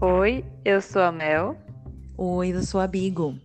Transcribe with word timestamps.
Oi, 0.00 0.44
eu 0.64 0.80
sou 0.80 1.02
a 1.02 1.10
Mel. 1.10 1.58
Oi, 2.16 2.52
eu 2.52 2.62
sou 2.62 2.80
a 2.80 2.86
Bigo. 2.86 3.36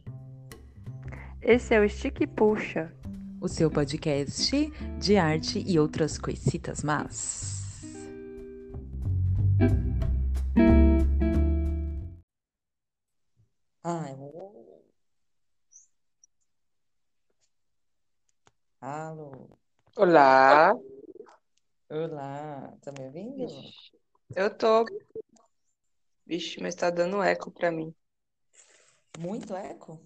Esse 1.42 1.74
é 1.74 1.79
o 1.79 1.90
Stick 1.90 2.27
Puxa, 2.27 2.93
o 3.42 3.48
seu 3.48 3.72
podcast 3.72 4.72
de 5.00 5.18
arte 5.18 5.63
e 5.66 5.79
outras 5.79 6.20
coisitas 6.20 6.84
más. 6.84 7.81
Ai, 13.83 14.15
Alô. 18.79 19.57
Olá. 19.97 20.75
Olá, 21.89 22.77
tá 22.79 22.91
me 22.91 23.05
ouvindo? 23.05 23.47
Eu 24.35 24.55
tô. 24.55 24.86
Vixe, 26.25 26.61
mas 26.61 26.75
tá 26.75 26.89
dando 26.89 27.21
eco 27.21 27.51
pra 27.51 27.71
mim. 27.71 27.93
Muito 29.19 29.55
eco? 29.55 30.00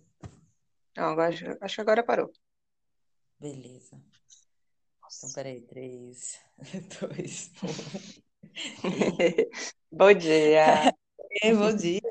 Não, 0.96 1.06
agora, 1.10 1.58
acho 1.62 1.76
que 1.76 1.82
agora 1.82 2.04
parou. 2.04 2.32
Beleza. 3.40 4.02
Então, 5.06 5.32
peraí, 5.34 5.62
três, 5.62 6.40
dois, 7.00 7.52
um. 7.64 8.28
Bom 9.92 10.14
dia. 10.14 10.92
Bom 11.58 11.76
dia. 11.76 12.02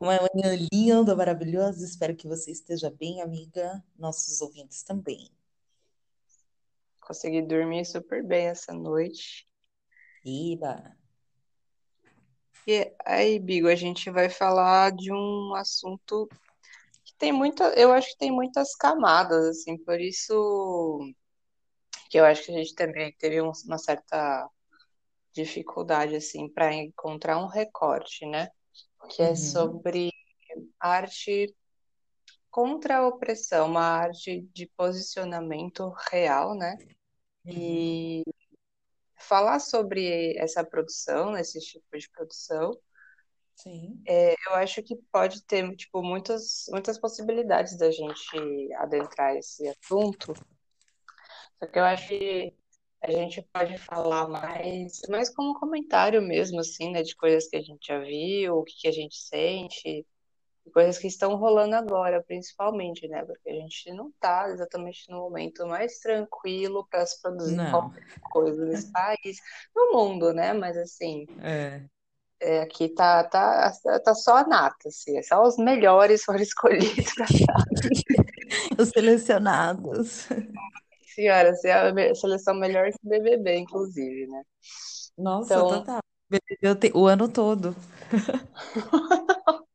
Uma 0.00 0.18
manhã 0.18 0.68
linda, 0.72 1.14
maravilhosa. 1.14 1.84
Espero 1.84 2.16
que 2.16 2.26
você 2.26 2.50
esteja 2.50 2.90
bem, 2.90 3.22
amiga. 3.22 3.82
Nossos 3.96 4.40
ouvintes 4.40 4.82
também. 4.82 5.30
Consegui 7.00 7.42
dormir 7.42 7.84
super 7.84 8.26
bem 8.26 8.48
essa 8.48 8.72
noite. 8.72 9.46
Iba. 10.24 10.96
E 12.66 12.92
aí, 13.04 13.38
Bigo, 13.38 13.68
a 13.68 13.74
gente 13.74 14.10
vai 14.10 14.28
falar 14.30 14.92
de 14.92 15.12
um 15.12 15.54
assunto 15.54 16.28
que 17.04 17.14
tem 17.18 17.32
muita, 17.32 17.64
eu 17.78 17.92
acho 17.92 18.08
que 18.10 18.18
tem 18.18 18.30
muitas 18.30 18.74
camadas, 18.74 19.44
assim, 19.46 19.76
por 19.76 20.00
isso 20.00 20.98
que 22.10 22.18
eu 22.18 22.24
acho 22.24 22.44
que 22.44 22.52
a 22.52 22.58
gente 22.58 22.74
também 22.74 23.12
teve 23.18 23.40
uma 23.40 23.78
certa 23.78 24.48
dificuldade, 25.32 26.16
assim, 26.16 26.48
para 26.48 26.72
encontrar 26.72 27.38
um 27.38 27.46
recorte, 27.46 28.24
né? 28.26 28.48
Que 29.10 29.22
é 29.22 29.30
Uhum. 29.30 29.36
sobre 29.36 30.10
arte 30.80 31.54
contra 32.50 32.98
a 32.98 33.06
opressão, 33.08 33.66
uma 33.66 33.82
arte 33.82 34.42
de 34.54 34.66
posicionamento 34.76 35.92
real, 36.10 36.54
né? 36.54 36.76
Uhum. 37.44 37.52
E 37.52 38.24
falar 39.24 39.58
sobre 39.58 40.36
essa 40.38 40.64
produção, 40.64 41.36
esse 41.36 41.58
tipo 41.60 41.98
de 41.98 42.08
produção, 42.10 42.78
Sim. 43.56 44.02
é, 44.06 44.34
eu 44.48 44.54
acho 44.56 44.82
que 44.82 44.96
pode 45.10 45.44
ter, 45.44 45.74
tipo, 45.76 46.02
muitas, 46.02 46.66
muitas 46.70 46.98
possibilidades 46.98 47.76
da 47.78 47.90
gente 47.90 48.72
adentrar 48.76 49.36
esse 49.36 49.66
assunto. 49.68 50.34
Só 51.58 51.66
que 51.66 51.78
eu 51.78 51.84
acho 51.84 52.08
que 52.08 52.54
a 53.02 53.10
gente 53.10 53.42
pode 53.52 53.76
falar 53.78 54.28
mais, 54.28 55.00
mais 55.08 55.34
como 55.34 55.58
comentário 55.58 56.22
mesmo, 56.22 56.60
assim, 56.60 56.90
né, 56.90 57.02
de 57.02 57.14
coisas 57.14 57.48
que 57.48 57.56
a 57.56 57.62
gente 57.62 57.86
já 57.86 57.98
viu, 57.98 58.56
o 58.56 58.64
que 58.64 58.74
que 58.80 58.88
a 58.88 58.92
gente 58.92 59.16
sente, 59.16 60.06
coisas 60.72 60.98
que 60.98 61.06
estão 61.06 61.36
rolando 61.36 61.76
agora, 61.76 62.22
principalmente, 62.22 63.06
né, 63.08 63.24
porque 63.24 63.50
a 63.50 63.54
gente 63.54 63.92
não 63.92 64.10
tá 64.20 64.48
exatamente 64.50 65.10
no 65.10 65.18
momento 65.18 65.66
mais 65.66 65.98
tranquilo 65.98 66.86
para 66.90 67.04
se 67.06 67.20
produzir 67.22 67.56
Não. 67.56 67.70
qualquer 67.70 68.02
coisa 68.22 68.64
nesse 68.66 68.90
país, 68.92 69.38
no 69.74 69.92
mundo, 69.92 70.32
né, 70.32 70.52
mas 70.52 70.76
assim, 70.76 71.26
É. 71.42 71.82
é, 72.40 72.60
aqui 72.60 72.88
tá, 72.90 73.24
tá, 73.24 73.72
tá 74.04 74.14
só 74.14 74.36
a 74.38 74.46
nata, 74.46 74.88
assim, 74.88 75.16
é 75.18 75.22
só 75.22 75.42
os 75.42 75.56
melhores 75.56 76.22
foram 76.24 76.40
escolhidos 76.42 77.14
pra 77.14 77.26
Os 78.78 78.88
selecionados. 78.90 80.26
senhora, 81.14 81.50
assim, 81.50 81.68
a 81.70 82.14
seleção 82.14 82.54
melhor 82.54 82.90
que 82.90 82.98
o 83.04 83.08
BBB, 83.08 83.56
inclusive, 83.58 84.26
né? 84.26 84.42
Nossa, 85.16 85.52
Então, 85.52 85.64
total. 85.64 86.00
Te- 86.80 86.92
O 86.94 87.06
ano 87.06 87.28
todo. 87.28 87.74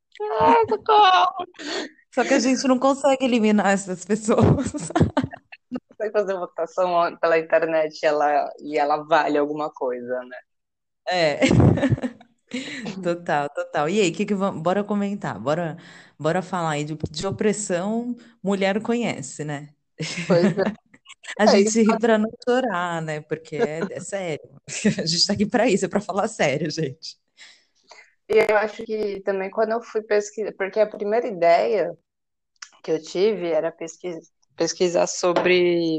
socorro! 0.68 1.46
Só 2.14 2.24
que 2.24 2.34
a 2.34 2.38
gente 2.38 2.66
não 2.66 2.78
consegue 2.78 3.24
eliminar 3.24 3.68
essas 3.68 4.04
pessoas. 4.04 4.90
Vai 5.98 6.10
fazer 6.10 6.34
votação 6.34 7.16
pela 7.18 7.38
internet 7.38 8.00
e 8.02 8.06
ela, 8.06 8.50
e 8.58 8.76
ela 8.78 9.04
vale 9.04 9.38
alguma 9.38 9.70
coisa, 9.72 10.20
né? 10.24 10.36
É. 11.06 11.40
Total, 13.02 13.48
total. 13.54 13.88
E 13.88 14.00
aí, 14.00 14.12
que 14.12 14.24
que 14.26 14.34
vamos... 14.34 14.62
Bora 14.62 14.82
comentar, 14.84 15.38
bora, 15.38 15.76
bora 16.18 16.42
falar 16.42 16.70
aí 16.72 16.84
de, 16.84 16.96
de 17.10 17.26
opressão, 17.26 18.16
mulher 18.42 18.80
conhece, 18.82 19.44
né? 19.44 19.68
Pois 20.26 20.56
é. 20.58 20.70
A 21.38 21.46
É, 21.46 21.54
gente 21.54 21.80
ri 21.82 21.98
pra 21.98 22.18
não 22.18 22.30
chorar, 22.44 23.02
né? 23.02 23.20
Porque 23.20 23.56
é, 23.56 23.88
é 23.92 24.00
sério. 24.00 24.60
A 25.02 25.06
gente 25.06 25.26
tá 25.26 25.32
aqui 25.34 25.46
pra 25.46 25.68
isso, 25.68 25.84
é 25.84 25.88
pra 25.88 26.00
falar 26.00 26.28
sério, 26.28 26.70
gente. 26.70 27.18
E 28.32 28.46
eu 28.48 28.56
acho 28.56 28.84
que 28.84 29.20
também 29.22 29.50
quando 29.50 29.72
eu 29.72 29.82
fui 29.82 30.02
pesquisar, 30.02 30.52
porque 30.56 30.78
a 30.78 30.86
primeira 30.86 31.26
ideia 31.26 31.92
que 32.82 32.92
eu 32.92 33.02
tive 33.02 33.48
era 33.50 33.72
pesquisar, 33.72 34.20
pesquisar 34.56 35.06
sobre 35.08 35.98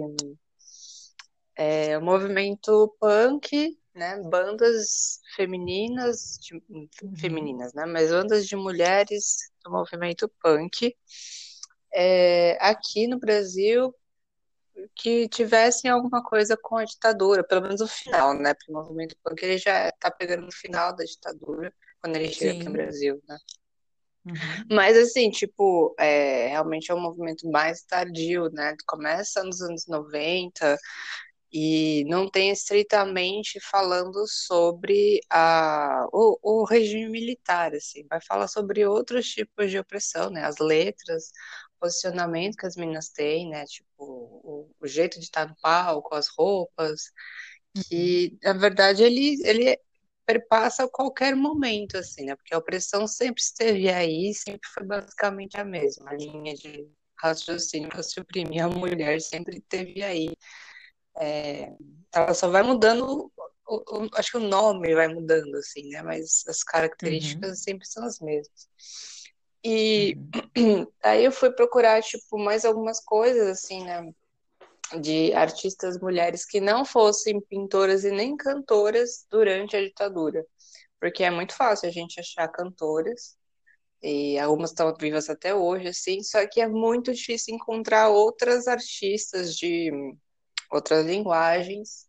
é, 1.58 1.98
o 1.98 2.02
movimento 2.02 2.96
punk, 3.02 3.78
né? 3.94 4.18
Bandas 4.30 5.20
femininas, 5.36 6.40
de- 6.42 6.64
Uhum. 6.70 7.16
femininas, 7.18 7.74
né? 7.74 7.86
Mas 7.86 8.10
bandas 8.12 8.48
de 8.48 8.56
mulheres 8.56 9.36
do 9.66 9.70
movimento 9.72 10.32
punk 10.42 10.96
é, 11.94 12.58
aqui 12.62 13.08
no 13.08 13.20
Brasil 13.20 13.94
que 14.96 15.28
tivessem 15.28 15.92
alguma 15.92 16.24
coisa 16.24 16.56
com 16.56 16.78
a 16.78 16.86
ditadura, 16.86 17.44
pelo 17.44 17.62
menos 17.64 17.82
o 17.82 17.88
final, 17.88 18.34
né? 18.34 18.54
Porque 18.54 18.72
o 18.72 18.76
movimento 18.76 19.18
punk 19.22 19.44
ele 19.44 19.58
já 19.58 19.92
tá 20.00 20.10
pegando 20.10 20.46
no 20.46 20.52
final 20.52 20.96
da 20.96 21.04
ditadura 21.04 21.74
quando 22.02 22.16
ele 22.16 22.30
chega 22.32 22.52
aqui 22.54 22.66
no 22.66 22.72
Sim. 22.72 22.74
Brasil, 22.74 23.22
né? 23.28 23.38
Uhum. 24.26 24.66
Mas 24.72 24.98
assim, 24.98 25.30
tipo, 25.32 25.96
é, 26.00 26.48
realmente 26.50 26.92
é 26.92 26.96
um 26.96 27.02
movimento 27.02 27.50
mais 27.50 27.84
tardio, 27.84 28.50
né? 28.52 28.76
Começa 28.88 29.44
nos 29.44 29.62
anos 29.62 29.88
90 29.88 30.78
e 31.54 32.06
não 32.06 32.30
tem 32.30 32.52
estritamente 32.52 33.60
falando 33.60 34.26
sobre 34.28 35.20
a, 35.30 36.06
o, 36.14 36.40
o 36.62 36.64
regime 36.66 37.10
militar, 37.10 37.74
assim, 37.76 38.06
vai 38.10 38.22
falar 38.22 38.48
sobre 38.48 38.86
outros 38.86 39.28
tipos 39.28 39.70
de 39.72 39.78
opressão, 39.80 40.30
né? 40.30 40.46
As 40.46 40.58
letras, 40.60 41.32
o 41.78 41.82
posicionamento 41.82 42.56
que 42.58 42.66
as 42.66 42.76
meninas 42.78 43.10
têm, 43.10 43.50
né? 43.50 43.66
Tipo, 43.66 43.88
o, 44.00 44.72
o 44.80 44.88
jeito 44.88 45.20
de 45.20 45.26
estar 45.26 45.48
no 45.48 45.56
palco, 45.62 46.16
as 46.16 46.28
roupas, 46.30 47.02
Uhum. 47.76 47.84
que 47.90 48.38
na 48.44 48.54
verdade 48.54 49.04
ele, 49.04 49.38
ele 49.44 49.80
perpassa 50.26 50.88
qualquer 50.88 51.36
momento, 51.36 51.98
assim, 51.98 52.26
né? 52.26 52.36
Porque 52.36 52.54
a 52.54 52.58
opressão 52.58 53.08
sempre 53.08 53.42
esteve 53.42 53.90
aí, 53.90 54.34
sempre 54.34 54.68
foi 54.74 54.86
basicamente 54.86 55.58
a 55.58 55.64
mesma, 55.66 56.12
a 56.12 56.16
linha 56.16 56.56
de 56.56 56.88
raciocínio 57.20 57.90
para 57.90 58.04
se 58.04 58.20
oprimir 58.20 58.64
a 58.64 58.70
mulher 58.70 59.22
sempre 59.22 59.58
esteve 59.58 60.04
aí. 60.04 60.30
É, 61.18 61.72
ela 62.14 62.34
só 62.34 62.50
vai 62.50 62.64
mudando, 62.64 63.32
o- 63.68 64.06
o- 64.06 64.10
acho 64.16 64.32
que 64.32 64.38
o 64.38 64.42
nome 64.50 64.94
vai 64.96 65.08
mudando, 65.08 65.56
assim, 65.58 65.90
né? 65.90 66.02
Mas 66.02 66.44
as 66.48 66.60
Uhum. 66.60 66.66
características 66.68 67.64
sempre 67.64 67.88
são 67.88 68.06
as 68.06 68.20
mesmas. 68.20 68.68
E 69.64 70.16
Uhum. 70.58 70.88
aí 71.04 71.24
eu 71.26 71.32
fui 71.32 71.52
procurar, 71.52 72.02
tipo, 72.02 72.38
mais 72.38 72.66
algumas 72.66 73.00
coisas, 73.00 73.48
assim, 73.48 73.84
né? 73.86 74.12
De 75.00 75.34
artistas 75.34 75.98
mulheres 76.00 76.46
que 76.46 76.60
não 76.60 76.84
fossem 76.84 77.40
pintoras 77.40 78.04
e 78.04 78.12
nem 78.12 78.36
cantoras 78.36 79.26
durante 79.30 79.76
a 79.76 79.82
ditadura. 79.82 80.46
Porque 81.00 81.24
é 81.24 81.32
muito 81.32 81.56
fácil 81.56 81.88
a 81.88 81.92
gente 81.92 82.20
achar 82.20 82.48
cantoras, 82.50 83.38
e 84.04 84.40
algumas 84.40 84.72
estão 84.72 84.94
vivas 85.00 85.30
até 85.30 85.54
hoje, 85.54 85.90
assim, 85.90 86.24
só 86.24 86.46
que 86.48 86.60
é 86.60 86.68
muito 86.68 87.14
difícil 87.14 87.56
encontrar 87.56 88.10
outras 88.10 88.68
artistas 88.68 89.56
de 89.56 89.92
outras 90.72 91.06
linguagens, 91.06 92.08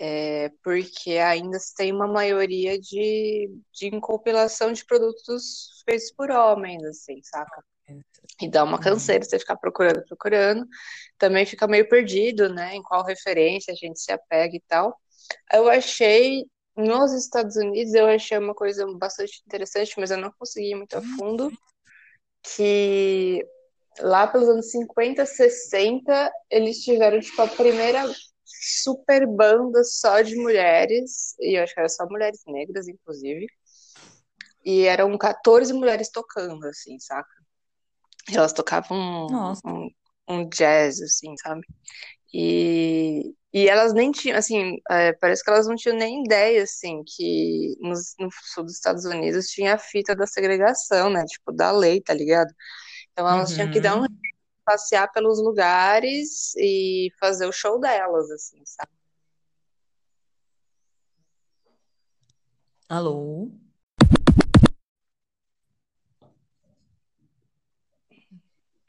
é, 0.00 0.50
porque 0.62 1.18
ainda 1.18 1.58
se 1.58 1.74
tem 1.74 1.92
uma 1.92 2.08
maioria 2.08 2.78
de, 2.78 3.48
de 3.72 4.00
compilação 4.00 4.72
de 4.72 4.84
produtos 4.84 5.82
feitos 5.84 6.10
por 6.12 6.30
homens, 6.30 6.82
assim, 6.84 7.20
saca? 7.22 7.64
E 8.40 8.48
dá 8.50 8.64
uma 8.64 8.76
Uhum. 8.78 8.82
canseira 8.82 9.24
você 9.24 9.38
ficar 9.38 9.56
procurando, 9.56 10.04
procurando. 10.06 10.66
Também 11.18 11.46
fica 11.46 11.66
meio 11.66 11.88
perdido, 11.88 12.48
né? 12.52 12.74
Em 12.74 12.82
qual 12.82 13.04
referência 13.04 13.72
a 13.72 13.76
gente 13.76 14.00
se 14.00 14.12
apega 14.12 14.56
e 14.56 14.60
tal. 14.68 14.98
Eu 15.52 15.68
achei, 15.68 16.44
nos 16.76 17.12
Estados 17.12 17.56
Unidos, 17.56 17.94
eu 17.94 18.06
achei 18.06 18.38
uma 18.38 18.54
coisa 18.54 18.86
bastante 18.98 19.42
interessante, 19.46 19.94
mas 19.98 20.10
eu 20.10 20.18
não 20.18 20.32
consegui 20.38 20.70
ir 20.72 20.74
muito 20.76 20.94
a 20.96 21.02
fundo, 21.18 21.50
que 22.56 23.46
lá 24.00 24.26
pelos 24.26 24.48
anos 24.48 24.70
50, 24.70 25.26
60, 25.26 26.32
eles 26.50 26.78
tiveram, 26.84 27.20
tipo, 27.20 27.40
a 27.42 27.48
primeira 27.48 28.04
super 28.44 29.26
banda 29.26 29.84
só 29.84 30.22
de 30.22 30.36
mulheres, 30.36 31.34
e 31.40 31.58
eu 31.58 31.64
acho 31.64 31.74
que 31.74 31.80
era 31.80 31.88
só 31.88 32.06
mulheres 32.08 32.42
negras, 32.46 32.88
inclusive, 32.88 33.46
E 34.64 34.86
eram 34.86 35.16
14 35.16 35.72
mulheres 35.72 36.10
tocando, 36.10 36.66
assim, 36.66 36.98
saca? 36.98 37.43
Elas 38.32 38.52
tocavam 38.52 38.96
um, 39.28 39.52
um, 39.66 39.90
um 40.28 40.48
jazz, 40.48 41.00
assim, 41.02 41.36
sabe? 41.38 41.62
E, 42.32 43.34
e 43.52 43.68
elas 43.68 43.92
nem 43.94 44.10
tinham, 44.12 44.38
assim, 44.38 44.76
é, 44.90 45.12
parece 45.14 45.44
que 45.44 45.50
elas 45.50 45.66
não 45.68 45.76
tinham 45.76 45.96
nem 45.96 46.24
ideia, 46.24 46.62
assim, 46.64 47.02
que 47.06 47.76
no, 47.80 47.90
no 48.20 48.30
sul 48.54 48.64
dos 48.64 48.74
Estados 48.74 49.04
Unidos 49.04 49.46
tinha 49.48 49.74
a 49.74 49.78
fita 49.78 50.16
da 50.16 50.26
segregação, 50.26 51.10
né? 51.10 51.24
Tipo, 51.26 51.52
da 51.52 51.70
lei, 51.72 52.00
tá 52.00 52.14
ligado? 52.14 52.52
Então 53.12 53.28
elas 53.28 53.54
tinham 53.54 53.70
que 53.70 53.80
dar 53.80 53.96
um 53.96 54.02
Uhum. 54.02 54.08
passear 54.64 55.10
pelos 55.12 55.38
lugares 55.40 56.54
e 56.56 57.08
fazer 57.20 57.46
o 57.46 57.52
show 57.52 57.78
delas, 57.80 58.30
assim, 58.30 58.62
sabe? 58.66 58.90
Alô? 62.88 63.50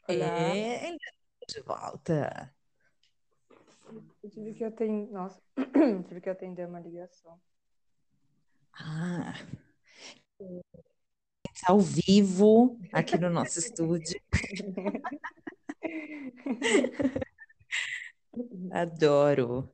Olá. 0.08 0.26
É, 0.26 0.88
ele 0.88 0.98
tá 0.98 1.10
de 1.48 1.60
volta. 1.62 2.54
Eu 4.22 4.30
tive 4.30 4.54
que 4.54 4.64
atender. 4.64 5.12
Nossa, 5.12 5.40
tive 6.08 6.20
que 6.20 6.30
atender 6.30 6.68
uma 6.68 6.80
ligação. 6.80 7.40
Ah, 8.78 9.34
tá 11.60 11.72
ao 11.72 11.80
vivo 11.80 12.78
aqui 12.92 13.18
no 13.18 13.30
nosso 13.30 13.58
estúdio. 13.58 14.20
Adoro. 18.72 19.68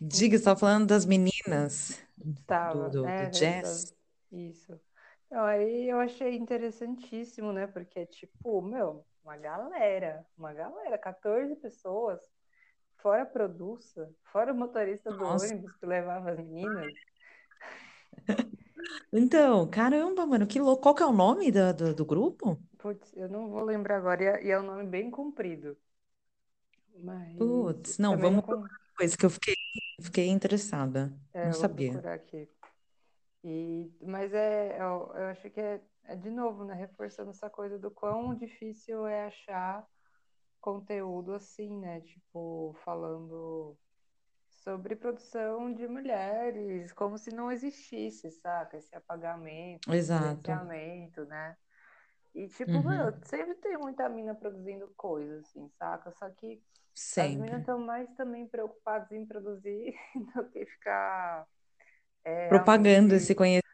Diga, 0.00 0.36
você 0.36 0.42
estava 0.42 0.58
falando 0.58 0.86
das 0.86 1.06
meninas 1.06 2.00
do, 2.16 2.34
Tava, 2.46 2.88
do, 2.90 3.02
do 3.02 3.08
é, 3.08 3.30
jazz? 3.30 3.62
das- 3.62 3.94
isso. 4.32 4.78
Então, 5.26 5.44
aí 5.44 5.90
eu 5.90 5.98
achei 6.00 6.36
interessantíssimo, 6.36 7.52
né? 7.52 7.66
Porque, 7.66 8.06
tipo, 8.06 8.62
meu, 8.62 9.04
uma 9.28 9.36
galera, 9.36 10.26
uma 10.38 10.54
galera, 10.54 10.96
14 10.96 11.54
pessoas, 11.56 12.18
fora 12.96 13.24
a 13.24 13.26
produça, 13.26 14.10
fora 14.32 14.54
o 14.54 14.56
motorista 14.56 15.10
do 15.10 15.18
Nossa. 15.18 15.44
ônibus 15.46 15.70
que 15.76 15.84
levava 15.84 16.30
as 16.30 16.38
meninas. 16.38 16.92
Então, 19.12 19.68
caramba, 19.68 20.24
mano, 20.26 20.46
que 20.46 20.58
louco. 20.58 20.82
Qual 20.82 20.94
que 20.94 21.02
é 21.02 21.06
o 21.06 21.12
nome 21.12 21.50
do, 21.50 21.74
do, 21.74 21.94
do 21.94 22.04
grupo? 22.06 22.58
Putz, 22.78 23.12
eu 23.16 23.28
não 23.28 23.50
vou 23.50 23.62
lembrar 23.62 23.98
agora, 23.98 24.22
e 24.22 24.26
é, 24.26 24.44
e 24.44 24.50
é 24.50 24.58
um 24.58 24.64
nome 24.64 24.86
bem 24.86 25.10
comprido. 25.10 25.76
Mas 26.98 27.36
Putz, 27.36 27.98
não, 27.98 28.16
vamos 28.16 28.44
com... 28.44 28.64
coisa 28.96 29.16
que 29.16 29.26
eu 29.26 29.30
fiquei, 29.30 29.54
fiquei 30.00 30.28
interessada. 30.28 31.12
É, 31.34 31.46
Não 31.46 31.52
sabia. 31.52 31.98
aqui. 32.12 32.48
E, 33.44 33.90
mas 34.00 34.32
é, 34.32 34.76
eu, 34.80 35.12
eu 35.14 35.26
acho 35.26 35.50
que 35.50 35.60
é 35.60 35.80
de 36.16 36.30
novo, 36.30 36.64
né? 36.64 36.74
Reforçando 36.74 37.30
essa 37.30 37.50
coisa 37.50 37.78
do 37.78 37.90
quão 37.90 38.34
difícil 38.34 39.06
é 39.06 39.26
achar 39.26 39.86
conteúdo 40.60 41.34
assim, 41.34 41.76
né? 41.78 42.00
Tipo, 42.00 42.74
falando 42.84 43.76
sobre 44.48 44.96
produção 44.96 45.72
de 45.72 45.86
mulheres, 45.86 46.92
como 46.92 47.16
se 47.18 47.30
não 47.30 47.50
existisse, 47.52 48.30
saca? 48.30 48.76
Esse 48.76 48.94
apagamento, 48.94 49.90
esse 49.90 49.96
Exato. 49.96 50.42
silenciamento, 50.42 51.24
né? 51.26 51.56
E, 52.34 52.46
tipo, 52.48 52.72
Uhum. 52.72 53.12
sempre 53.24 53.54
tem 53.56 53.76
muita 53.78 54.08
mina 54.08 54.34
produzindo 54.34 54.92
coisa, 54.96 55.40
assim, 55.40 55.68
saca? 55.78 56.12
Só 56.12 56.28
que 56.30 56.62
as 57.16 57.16
Sempre. 57.16 57.40
meninas 57.40 57.60
estão 57.60 57.78
mais 57.78 58.08
também 58.14 58.46
preocupadas 58.46 59.10
em 59.12 59.26
produzir 59.26 59.94
do 60.34 60.48
que 60.50 60.64
ficar 60.66 61.46
é, 62.24 62.48
realmente 62.50 63.14
esse 63.14 63.34
conhecimento. 63.34 63.67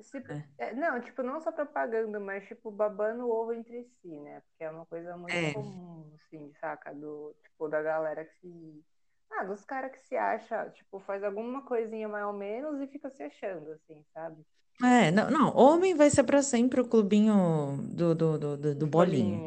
Se- 0.00 0.24
né? 0.28 0.48
é, 0.58 0.72
não, 0.74 1.00
tipo, 1.00 1.22
não 1.22 1.40
só 1.40 1.50
propaganda, 1.52 2.20
mas 2.20 2.46
tipo, 2.46 2.70
babando 2.70 3.24
o 3.26 3.30
ovo 3.30 3.52
entre 3.52 3.84
si, 3.84 4.20
né? 4.20 4.40
Porque 4.42 4.64
é 4.64 4.70
uma 4.70 4.86
coisa 4.86 5.16
muito 5.16 5.46
É, 5.46 5.52
comum, 5.52 6.12
assim, 6.16 6.52
saca? 6.60 6.94
Do, 6.94 7.34
tipo, 7.42 7.68
da 7.68 7.82
galera 7.82 8.24
que. 8.24 8.84
Ah, 9.30 9.44
dos 9.44 9.64
caras 9.64 9.90
que 9.92 9.98
se 10.00 10.16
acha, 10.16 10.70
tipo, 10.70 11.00
faz 11.00 11.24
alguma 11.24 11.62
coisinha 11.66 12.08
mais 12.08 12.24
ou 12.26 12.32
menos 12.32 12.80
e 12.80 12.86
fica 12.86 13.10
se 13.10 13.22
achando, 13.22 13.72
assim, 13.72 14.04
sabe? 14.14 14.44
é, 14.82 15.10
não, 15.10 15.30
não, 15.30 15.56
homem 15.56 15.94
vai 15.94 16.10
ser 16.10 16.24
para 16.24 16.42
sempre 16.42 16.80
o 16.80 16.88
clubinho 16.88 17.78
do, 17.94 18.14
do, 18.14 18.38
do, 18.38 18.56
do, 18.56 18.74
do 18.74 18.86
bolinha. 18.86 19.42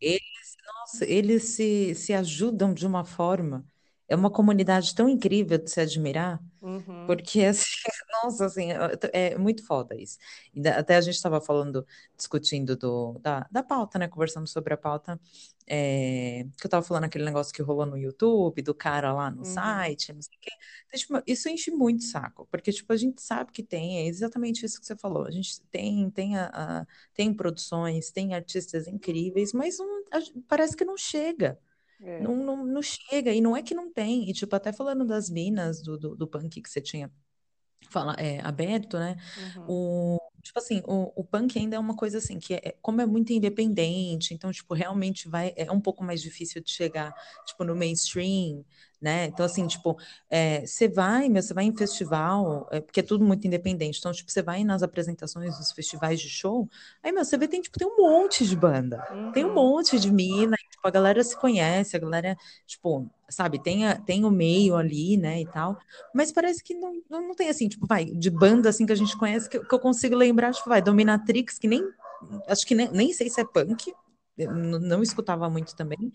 Eles, 0.00 0.22
nossa, 0.66 1.06
eles 1.06 1.44
se, 1.56 1.94
se 1.94 2.12
ajudam 2.14 2.74
de 2.74 2.86
uma 2.86 3.04
forma. 3.04 3.66
É 4.08 4.16
uma 4.16 4.30
comunidade 4.30 4.94
tão 4.94 5.08
incrível 5.08 5.58
de 5.58 5.70
se 5.70 5.80
admirar. 5.80 6.40
Uhum, 6.60 7.22
Porque, 7.22 7.42
assim, 7.44 7.66
nossa, 8.24 8.46
assim, 8.46 8.68
é 9.12 9.36
muito 9.38 9.64
foda 9.66 9.94
isso. 9.96 10.18
Até 10.76 10.96
a 10.96 11.00
gente 11.00 11.14
estava 11.14 11.40
falando, 11.40 11.86
discutindo 12.16 12.76
do, 12.76 13.18
da, 13.20 13.46
da 13.50 13.62
pauta, 13.62 13.98
né? 13.98 14.08
Conversando 14.08 14.46
sobre 14.48 14.74
a 14.74 14.76
pauta, 14.76 15.20
é, 15.66 16.44
que 16.58 16.66
eu 16.66 16.68
estava 16.68 16.82
falando 16.84 17.04
aquele 17.04 17.24
negócio 17.24 17.52
que 17.54 17.62
rolou 17.62 17.86
no 17.86 17.96
YouTube, 17.96 18.62
do 18.62 18.74
cara 18.74 19.12
lá 19.12 19.30
no 19.30 19.44
uhum, 19.44 19.84
site, 19.84 20.12
não 20.12 20.20
sei 20.22 20.36
o 20.36 20.40
quê. 20.40 20.50
Então, 20.86 21.00
tipo, 21.00 21.22
isso 21.26 21.48
enche 21.48 21.70
muito 21.70 22.00
o 22.00 22.04
saco, 22.04 22.46
porque, 22.50 22.72
tipo, 22.72 22.92
a 22.92 22.96
gente 22.96 23.20
sabe 23.22 23.52
que 23.52 23.62
tem, 23.62 23.98
é 24.00 24.06
exatamente 24.06 24.64
isso 24.64 24.80
que 24.80 24.86
você 24.86 24.96
falou. 24.96 25.24
A 25.26 25.30
gente 25.30 25.60
tem, 25.70 26.10
tem, 26.10 26.36
a, 26.36 26.80
a- 26.82 26.86
tem 27.14 27.32
produções, 27.34 28.10
tem 28.10 28.34
artistas 28.34 28.86
incríveis, 28.86 29.52
mas 29.52 29.78
não- 29.78 30.04
a- 30.12 30.20
parece 30.48 30.76
que 30.76 30.84
não 30.84 30.96
chega. 30.96 31.58
é, 32.00 32.18
Não, 32.18 32.36
não, 32.36 32.64
não 32.64 32.82
chega, 32.82 33.32
e 33.32 33.40
não 33.40 33.56
é 33.56 33.62
que 33.62 33.74
não 33.74 33.92
tem. 33.92 34.30
E, 34.30 34.32
tipo, 34.32 34.54
até 34.54 34.72
falando 34.72 35.04
das 35.04 35.28
minas 35.30 35.82
do, 35.82 35.98
do, 35.98 36.16
do 36.16 36.28
punk 36.28 36.62
que 36.62 36.70
você 36.70 36.80
tinha 36.80 37.10
fala, 37.90 38.14
é, 38.18 38.40
aberto, 38.40 38.98
né? 38.98 39.16
uhum, 39.36 39.66
O, 39.66 40.18
tipo 40.42 40.58
assim, 40.58 40.82
o, 40.86 41.12
o 41.20 41.24
punk 41.24 41.58
ainda 41.58 41.76
é 41.76 41.78
uma 41.78 41.96
coisa 41.96 42.18
assim, 42.18 42.38
que 42.38 42.54
é, 42.54 42.76
como 42.82 43.00
é 43.00 43.06
muito 43.06 43.32
independente, 43.32 44.34
então, 44.34 44.52
tipo, 44.52 44.74
realmente 44.74 45.28
vai, 45.28 45.52
é 45.56 45.70
um 45.72 45.80
pouco 45.80 46.04
mais 46.04 46.20
difícil 46.22 46.62
de 46.62 46.70
chegar, 46.70 47.12
tipo, 47.44 47.64
no 47.64 47.74
mainstream, 47.76 48.64
né? 49.04 49.26
Então, 49.26 49.46
assim, 49.46 49.66
tipo, 49.68 49.96
é, 50.30 50.66
você 50.66 50.88
vai, 50.88 51.28
meu, 51.28 51.42
você 51.42 51.54
vai 51.54 51.64
em 51.64 51.76
festival, 51.76 52.66
é, 52.72 52.80
porque 52.80 53.00
é 53.00 53.02
tudo 53.02 53.24
muito 53.24 53.46
independente, 53.46 53.98
então, 54.00 54.12
tipo, 54.12 54.30
você 54.32 54.42
vai 54.42 54.64
nas 54.64 54.82
apresentações 54.82 55.58
dos 55.58 55.70
festivais 55.72 56.20
de 56.20 56.28
show, 56.30 56.68
aí, 57.02 57.12
meu, 57.12 57.24
você 57.24 57.36
vê, 57.38 57.46
tem, 57.48 57.60
tipo, 57.62 57.78
tem 57.78 57.86
um 57.88 57.96
monte 57.96 58.46
de 58.46 58.56
banda, 58.56 59.06
tem 59.32 59.44
um 59.44 59.52
uhum, 59.52 59.54
monte 59.54 59.98
de 60.00 60.10
mina, 60.10 60.56
e, 60.58 60.70
tipo, 60.70 60.88
a 60.88 60.90
galera 60.90 61.22
se 61.22 61.36
conhece, 61.36 61.96
a 61.96 62.00
galera, 62.00 62.36
tipo, 62.66 63.10
sabe, 63.28 63.58
tem, 63.58 63.86
a, 63.86 64.00
tem 64.00 64.24
o 64.24 64.30
meio 64.30 64.76
ali, 64.76 65.16
né, 65.16 65.40
e 65.42 65.46
tal, 65.46 65.78
mas 66.12 66.32
parece 66.32 66.62
que 66.62 66.74
não, 66.74 67.02
não, 67.10 67.34
tem 67.34 67.48
assim, 67.48 67.68
tipo, 67.68 67.86
vai, 67.86 68.04
de 68.06 68.30
banda 68.30 68.68
assim 68.70 68.86
que 68.86 68.92
a 68.92 68.96
gente 68.96 69.16
conhece, 69.16 69.48
que, 69.48 69.58
eu- 69.58 69.64
que 69.66 69.74
eu 69.74 69.80
consigo 69.80 70.16
lembrar, 70.16 70.52
tipo, 70.54 70.68
vai, 70.68 70.80
Dominatrix, 70.82 71.58
que 71.58 71.68
nem, 71.68 71.92
acho 72.48 72.66
que 72.66 72.74
nem, 72.74 72.90
nem 72.90 73.12
sei 73.12 73.28
se 73.30 73.40
é 73.40 73.44
punk, 73.44 73.94
não 74.36 75.02
escutava 75.02 75.48
muito 75.50 75.74
também, 75.76 76.12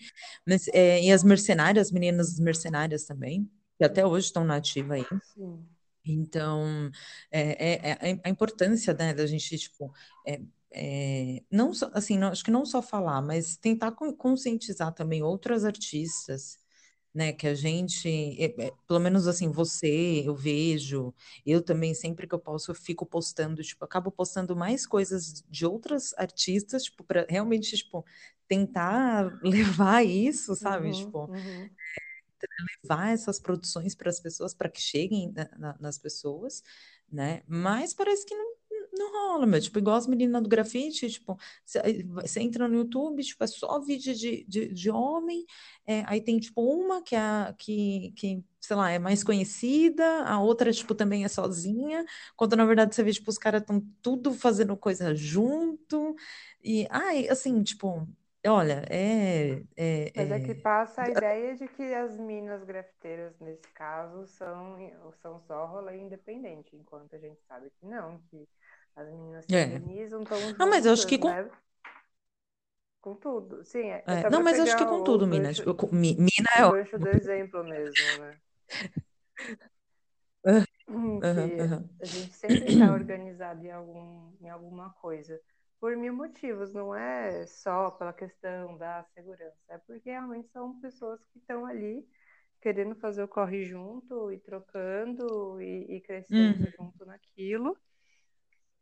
mas, 0.48 0.68
é, 0.70 1.02
e 1.04 1.12
as 1.12 1.24
mercenárias, 1.24 1.88
as 1.88 1.92
meninas 1.94 2.40
mercenárias 2.40 3.06
também, 3.06 3.50
que 3.78 3.84
até 3.86 4.06
hoje 4.06 4.28
estão 4.28 4.44
na 4.44 4.58
ativa 4.58 4.96
aí. 4.96 5.06
sim, 5.22 5.70
Então, 6.06 6.90
é, 7.32 7.92
é- 7.92 8.12
é 8.12 8.20
a 8.24 8.30
importância, 8.30 8.94
né, 8.94 9.14
da 9.14 9.26
gente, 9.28 9.58
tipo, 9.58 9.94
é, 10.26 10.42
é, 10.72 11.44
não 11.52 11.74
só, 11.74 11.90
assim, 11.94 12.18
não, 12.18 12.30
acho 12.30 12.44
que 12.44 12.52
não 12.52 12.66
só 12.66 12.82
falar, 12.82 13.22
mas 13.22 13.58
tentar 13.58 13.92
con- 13.92 14.14
conscientizar 14.16 14.94
também 14.94 15.22
outras 15.24 15.66
artistas, 15.66 16.58
né, 17.14 17.34
que 17.34 17.48
a 17.48 17.56
gente, 17.56 18.08
é, 18.42 18.68
é, 18.68 18.72
pelo 18.88 19.00
menos 19.00 19.28
assim, 19.28 19.50
você, 19.52 20.24
eu 20.26 20.36
vejo, 20.36 21.14
eu 21.46 21.62
também, 21.62 21.94
sempre 21.94 22.28
que 22.28 22.36
eu 22.36 22.40
posso, 22.40 22.72
eu 22.72 22.76
fico 22.76 23.06
postando, 23.06 23.64
tipo, 23.64 23.84
acabo 23.86 24.12
postando 24.12 24.56
mais 24.56 24.86
coisas 24.86 25.44
de 25.50 25.66
outras 25.66 26.14
artistas, 26.18 26.84
tipo, 26.84 27.04
para 27.04 27.26
realmente, 27.30 27.76
tipo, 27.78 28.06
tentar 28.48 29.32
levar 29.44 30.06
isso, 30.06 30.56
sabe, 30.56 30.92
uhum, 30.92 30.94
tipo, 30.94 31.30
uhum, 31.30 31.70
levar 32.84 33.14
essas 33.14 33.40
produções 33.40 33.96
para 33.96 34.10
as 34.10 34.20
pessoas, 34.20 34.54
para 34.54 34.70
que 34.70 34.82
cheguem 34.82 35.32
na- 35.32 35.50
na- 35.58 35.78
nas 35.80 35.98
pessoas, 35.98 36.64
né? 37.12 37.44
Mas 37.48 37.94
parece 37.94 38.26
que 38.26 38.36
não, 38.36 38.49
não 38.92 39.12
rola, 39.12 39.46
meu. 39.46 39.62
Tipo, 39.62 39.80
igual 39.80 39.96
as 39.96 40.08
meninas 40.08 40.42
do 40.42 40.50
grafite, 40.50 41.10
tipo, 41.10 41.38
você 41.66 42.40
entra 42.42 42.68
no 42.68 42.76
YouTube, 42.76 43.24
tipo, 43.24 43.44
é 43.44 43.48
só 43.48 43.80
vídeo 43.80 44.14
de, 44.16 44.44
de, 44.48 44.74
de 44.74 44.90
homem, 44.92 45.46
é, 45.86 46.04
aí 46.08 46.22
tem, 46.22 46.40
tipo, 46.40 46.62
uma 46.62 47.02
que, 47.02 47.16
é 47.16 47.20
a, 47.20 47.56
que, 47.58 48.12
que, 48.16 48.44
sei 48.60 48.76
lá, 48.76 48.92
é 48.92 49.00
mais 49.00 49.24
conhecida, 49.24 50.24
a 50.26 50.40
outra, 50.42 50.72
tipo, 50.72 50.94
também 50.96 51.24
é 51.24 51.28
sozinha, 51.28 52.06
quando 52.36 52.56
na 52.56 52.66
verdade 52.66 52.94
você 52.96 53.04
vê, 53.04 53.12
tipo, 53.12 53.30
os 53.30 53.38
caras 53.38 53.62
estão 53.62 53.82
tudo 54.02 54.34
fazendo 54.34 54.76
coisa 54.78 55.16
junto, 55.16 56.16
e, 56.64 56.88
ai, 56.90 57.28
assim, 57.30 57.64
tipo, 57.64 58.08
olha, 58.48 58.86
é, 58.90 59.64
é, 59.76 60.12
Mas 60.16 60.32
é 60.32 60.40
que 60.40 60.52
é, 60.52 60.56
passa 60.56 61.04
a 61.04 61.10
ideia 61.10 61.56
de 61.56 61.68
que 61.68 61.94
as 61.94 62.18
minas 62.18 62.64
grafiteiras, 62.64 63.38
nesse 63.40 63.68
caso, 63.74 64.26
são, 64.28 64.78
são 65.22 65.40
só 65.42 65.66
rolê 65.66 65.98
independente, 65.98 66.76
enquanto 66.76 67.16
a 67.16 67.20
gente 67.20 67.40
sabe 67.48 67.70
que 67.80 67.86
não, 67.86 68.20
que 68.30 68.48
as 69.00 69.10
meninas 69.10 69.46
se 69.46 69.56
é. 69.56 69.56
organizam, 69.56 70.24
estão 70.24 70.54
Não, 70.58 70.70
mas 70.70 70.86
eu 70.86 70.94
acho 70.94 71.08
juntas, 71.08 71.08
que 71.08 71.18
com 71.18 71.30
né? 71.30 71.50
Com 73.02 73.14
tudo. 73.16 73.64
Sim, 73.66 73.90
é, 73.90 74.06
é 74.10 74.16
É, 74.16 74.26
não, 74.30 74.44
mas 74.44 74.60
acho 74.60 74.76
que 74.76 74.86
com 74.86 75.02
o, 75.02 75.20
o 75.20 75.20
tudo, 75.20 75.28
Mina. 75.28 75.50
gancho, 75.52 75.76
com- 75.76 75.90
mi- 75.96 76.16
Mina 76.18 76.50
o 76.54 76.62
é 76.62 76.66
gancho 76.66 77.00
do 77.00 77.10
exemplo 77.10 77.64
mesmo, 77.64 78.16
né? 78.18 78.40
ótimo. 80.46 80.64
Hum, 80.88 81.22
aham. 81.24 81.90
a 82.02 82.08
gente 82.08 82.34
sempre 82.36 82.70
está 82.70 82.92
organizado 82.92 83.64
em, 83.66 83.72
algum, 83.72 84.34
em 84.42 84.50
alguma 84.50 84.90
coisa. 84.94 85.40
Por 85.80 85.96
mil 85.96 86.14
motivos, 86.14 86.74
não 86.74 86.94
é 86.94 87.46
só 87.48 87.92
pela 87.92 88.12
questão 88.14 88.78
da 88.78 89.04
segurança, 89.14 89.58
é 89.70 89.78
porque 89.78 90.10
realmente 90.10 90.50
são 90.52 90.80
pessoas 90.82 91.22
que 91.32 91.40
estão 91.40 91.66
ali 91.66 92.06
querendo 92.62 92.96
fazer 92.96 93.24
o 93.24 93.28
corre 93.28 93.66
junto 93.66 94.32
e 94.32 94.40
trocando 94.40 95.62
e, 95.62 95.98
e 95.98 96.02
crescendo 96.02 96.60
Uhum. 96.60 96.72
junto 96.72 97.06
naquilo. 97.06 97.78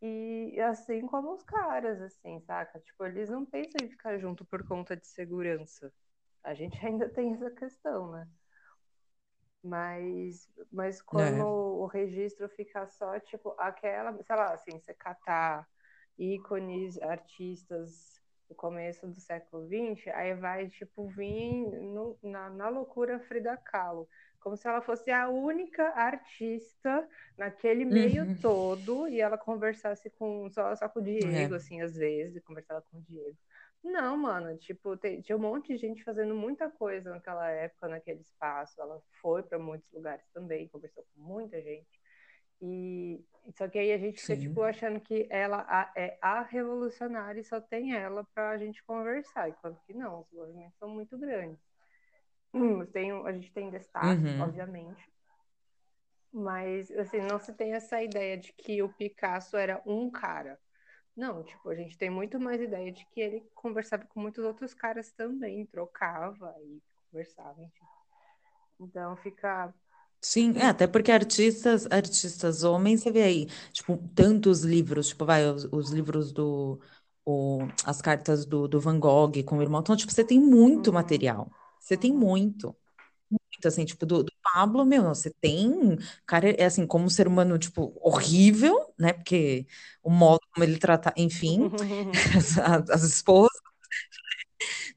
E 0.01 0.59
assim 0.61 1.05
como 1.07 1.33
os 1.33 1.43
caras, 1.43 2.01
assim, 2.01 2.39
saca? 2.41 2.79
Tipo, 2.79 3.05
eles 3.05 3.29
não 3.29 3.45
pensam 3.45 3.81
em 3.83 3.89
ficar 3.89 4.17
junto 4.19 4.45
por 4.45 4.65
conta 4.67 4.95
de 4.95 5.07
segurança. 5.07 5.93
A 6.43 6.53
gente 6.55 6.77
ainda 6.85 7.09
tem 7.09 7.33
essa 7.33 7.51
questão, 7.51 8.11
né? 8.11 8.27
Mas, 9.63 10.47
mas 10.71 11.01
quando 11.01 11.41
É, 11.41 11.45
o 11.45 11.87
registro 11.87 12.47
fica 12.49 12.87
só, 12.87 13.19
tipo, 13.19 13.55
aquela, 13.59 14.13
sei 14.23 14.35
lá, 14.35 14.53
assim, 14.53 14.79
você 14.79 14.93
catar 14.93 15.67
ícones, 16.17 16.97
artistas 17.01 18.21
do 18.47 18.55
começo 18.55 19.07
do 19.07 19.19
século 19.19 19.67
XX, 19.67 20.07
aí 20.09 20.33
vai, 20.35 20.69
tipo, 20.69 21.07
vir 21.09 21.65
no- 21.81 22.17
na, 22.23 22.49
na 22.49 22.69
loucura 22.69 23.19
Frida 23.19 23.57
Kahlo. 23.57 24.07
Como 24.47 24.55
se 24.55 24.65
ela 24.65 24.79
fosse 24.81 25.11
a 25.11 25.27
única 25.27 25.83
artista 25.89 27.05
naquele 27.37 27.83
meio 27.83 28.23
uhum. 28.23 28.39
todo 28.39 29.05
e 29.09 29.19
ela 29.19 29.37
conversasse 29.37 30.09
com, 30.11 30.49
só, 30.49 30.73
só 30.73 30.87
com 30.87 31.01
o 31.01 31.03
Diego, 31.03 31.53
É, 31.53 31.57
assim, 31.57 31.81
às 31.81 31.95
vezes, 31.97 32.41
conversava 32.45 32.81
com 32.89 32.97
o 32.99 33.01
Diego. 33.01 33.37
Não, 33.83 34.15
mano, 34.15 34.57
tipo, 34.57 34.95
tem- 34.95 35.19
tinha 35.21 35.35
um 35.35 35.41
monte 35.41 35.73
de 35.73 35.77
gente 35.77 36.01
fazendo 36.01 36.33
muita 36.33 36.71
coisa 36.71 37.09
naquela 37.09 37.49
época, 37.49 37.89
naquele 37.89 38.21
espaço. 38.21 38.81
Ela 38.81 39.01
foi 39.21 39.43
para 39.43 39.59
muitos 39.59 39.91
lugares 39.91 40.23
também, 40.33 40.69
conversou 40.69 41.03
com 41.13 41.21
muita 41.21 41.61
gente. 41.61 41.99
E 42.61 43.21
só 43.57 43.67
que 43.67 43.77
aí 43.77 43.91
a 43.91 43.97
gente 43.97 44.21
fica, 44.21 44.37
tipo, 44.37 44.61
achando 44.63 45.01
que 45.01 45.27
ela 45.29 45.65
a- 45.67 45.91
é 45.97 46.17
a 46.21 46.41
revolucionária 46.41 47.41
e 47.41 47.43
só 47.43 47.59
tem 47.59 47.93
ela 47.93 48.25
pra 48.33 48.57
gente 48.57 48.81
conversar. 48.85 49.49
Enquanto 49.49 49.81
que 49.85 49.93
não, 49.93 50.21
os 50.21 50.31
movimentos 50.31 50.77
são 50.79 50.87
muito 50.89 51.17
grandes. 51.17 51.59
Hum, 52.57 52.85
Tem, 52.87 53.11
a 53.11 53.31
gente 53.31 53.51
tem 53.53 53.69
destaques, 53.69 54.25
Uhum. 54.25 54.39
obviamente, 54.39 55.09
mas 56.31 56.91
assim, 56.91 57.19
não 57.21 57.39
se 57.39 57.53
tem 57.53 57.73
essa 57.73 58.01
ideia 58.03 58.37
de 58.37 58.53
que 58.53 58.81
o 58.83 58.89
Picasso 58.93 59.57
era 59.57 59.81
um 59.85 60.09
cara. 60.09 60.59
Não, 61.15 61.43
tipo, 61.43 61.69
a 61.69 61.75
gente 61.75 61.97
tem 61.97 62.09
muito 62.09 62.39
mais 62.39 62.61
ideia 62.61 62.91
de 62.91 63.05
que 63.07 63.21
ele 63.21 63.41
conversava 63.55 64.05
com 64.07 64.21
muitos 64.21 64.45
outros 64.45 64.73
caras 64.73 65.11
também, 65.13 65.65
trocava 65.67 66.55
e 66.63 66.81
conversava, 67.11 67.61
enfim. 67.63 67.85
Então 68.79 69.15
fica. 69.17 69.73
Sim, 70.21 70.53
é, 70.57 70.65
até 70.67 70.87
porque 70.87 71.11
artistas, 71.11 71.85
artistas 71.89 72.63
homens, 72.63 73.01
você 73.01 73.11
vê 73.11 73.23
aí, 73.23 73.45
tipo, 73.71 73.97
tantos 74.15 74.61
livros, 74.63 75.09
tipo, 75.09 75.25
vai, 75.25 75.45
os, 75.49 75.65
os 75.71 75.91
livros 75.91 76.31
do, 76.33 76.79
o, 77.23 77.59
as 77.85 78.01
cartas 78.01 78.45
do, 78.45 78.67
do 78.67 78.79
Van 78.79 78.99
Gogh 78.99 79.31
com 79.45 79.57
o 79.57 79.61
irmão, 79.61 79.79
então, 79.81 79.95
tipo, 79.95 80.11
você 80.11 80.23
tem 80.25 80.39
muito 80.39 80.91
Uhum, 80.91 80.91
material, 80.91 81.49
você 81.87 81.97
tem 81.97 82.11
uhum, 82.11 82.17
muito, 82.17 82.75
muito, 83.31 83.67
assim, 83.67 83.85
tipo, 83.85 84.05
do, 84.05 84.23
do 84.23 84.33
Pablo, 84.43 84.85
meu, 84.85 85.03
você 85.05 85.31
tem, 85.41 85.97
cara, 86.25 86.49
é 86.51 86.65
assim, 86.65 86.87
como 86.87 87.05
um 87.05 87.09
ser 87.09 87.27
humano, 87.27 87.57
tipo, 87.59 87.93
horrível, 88.01 88.93
né, 88.99 89.13
porque 89.13 89.67
o 90.03 90.09
modo 90.11 90.41
como 90.53 90.63
ele 90.65 90.79
trata, 90.79 91.13
enfim, 91.17 91.71
as, 92.37 92.57
as 92.89 93.03
esposas, 93.03 93.51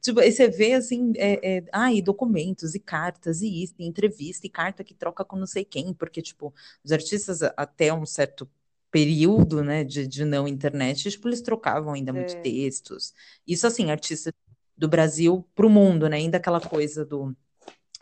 Tipo, 0.01 0.21
aí 0.21 0.33
você 0.33 0.49
vê 0.49 0.73
assim, 0.75 1.13
é, 1.17 1.59
é, 1.59 1.65
ah, 1.73 1.93
e 1.93 2.01
documentos, 2.03 2.75
e 2.75 2.81
cartas, 2.81 3.43
e 3.43 3.63
isso, 3.63 3.75
e 3.79 3.85
entrevista, 3.87 4.47
e 4.47 4.51
carta 4.51 4.85
que 4.85 4.95
troca 4.95 5.25
com 5.25 5.37
não 5.37 5.47
sei 5.47 5.65
quem, 5.65 5.93
porque, 5.95 6.23
tipo, 6.23 6.55
os 6.85 6.93
artistas 6.93 7.43
até 7.57 7.93
um 7.93 8.07
certo 8.07 8.51
período, 8.91 9.63
né, 9.63 9.85
de, 9.85 10.07
de 10.07 10.25
não 10.25 10.49
internet, 10.49 11.11
tipo, 11.11 11.29
eles 11.29 11.41
trocavam 11.43 11.93
ainda 11.93 12.13
muito 12.13 12.37
é, 12.37 12.41
textos. 12.41 13.15
Isso, 13.47 13.67
assim, 13.67 13.91
artista 13.91 14.33
do 14.81 14.89
Brasil 14.89 15.47
pro 15.55 15.71
mundo, 15.71 16.09
né, 16.09 16.17
ainda 16.19 16.39
aquela 16.39 16.61
coisa 16.61 17.05
do, 17.05 17.37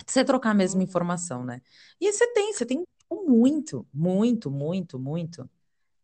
de 0.06 0.12
você 0.12 0.24
trocar 0.24 0.50
a 0.50 0.54
mesma 0.54 0.82
informação, 0.82 1.44
né. 1.44 1.60
E 2.00 2.12
você 2.12 2.32
tem, 2.32 2.52
você 2.52 2.66
tem 2.66 2.84
muito, 3.10 3.86
muito, 3.92 4.50
muito, 4.50 4.98
muito 4.98 5.50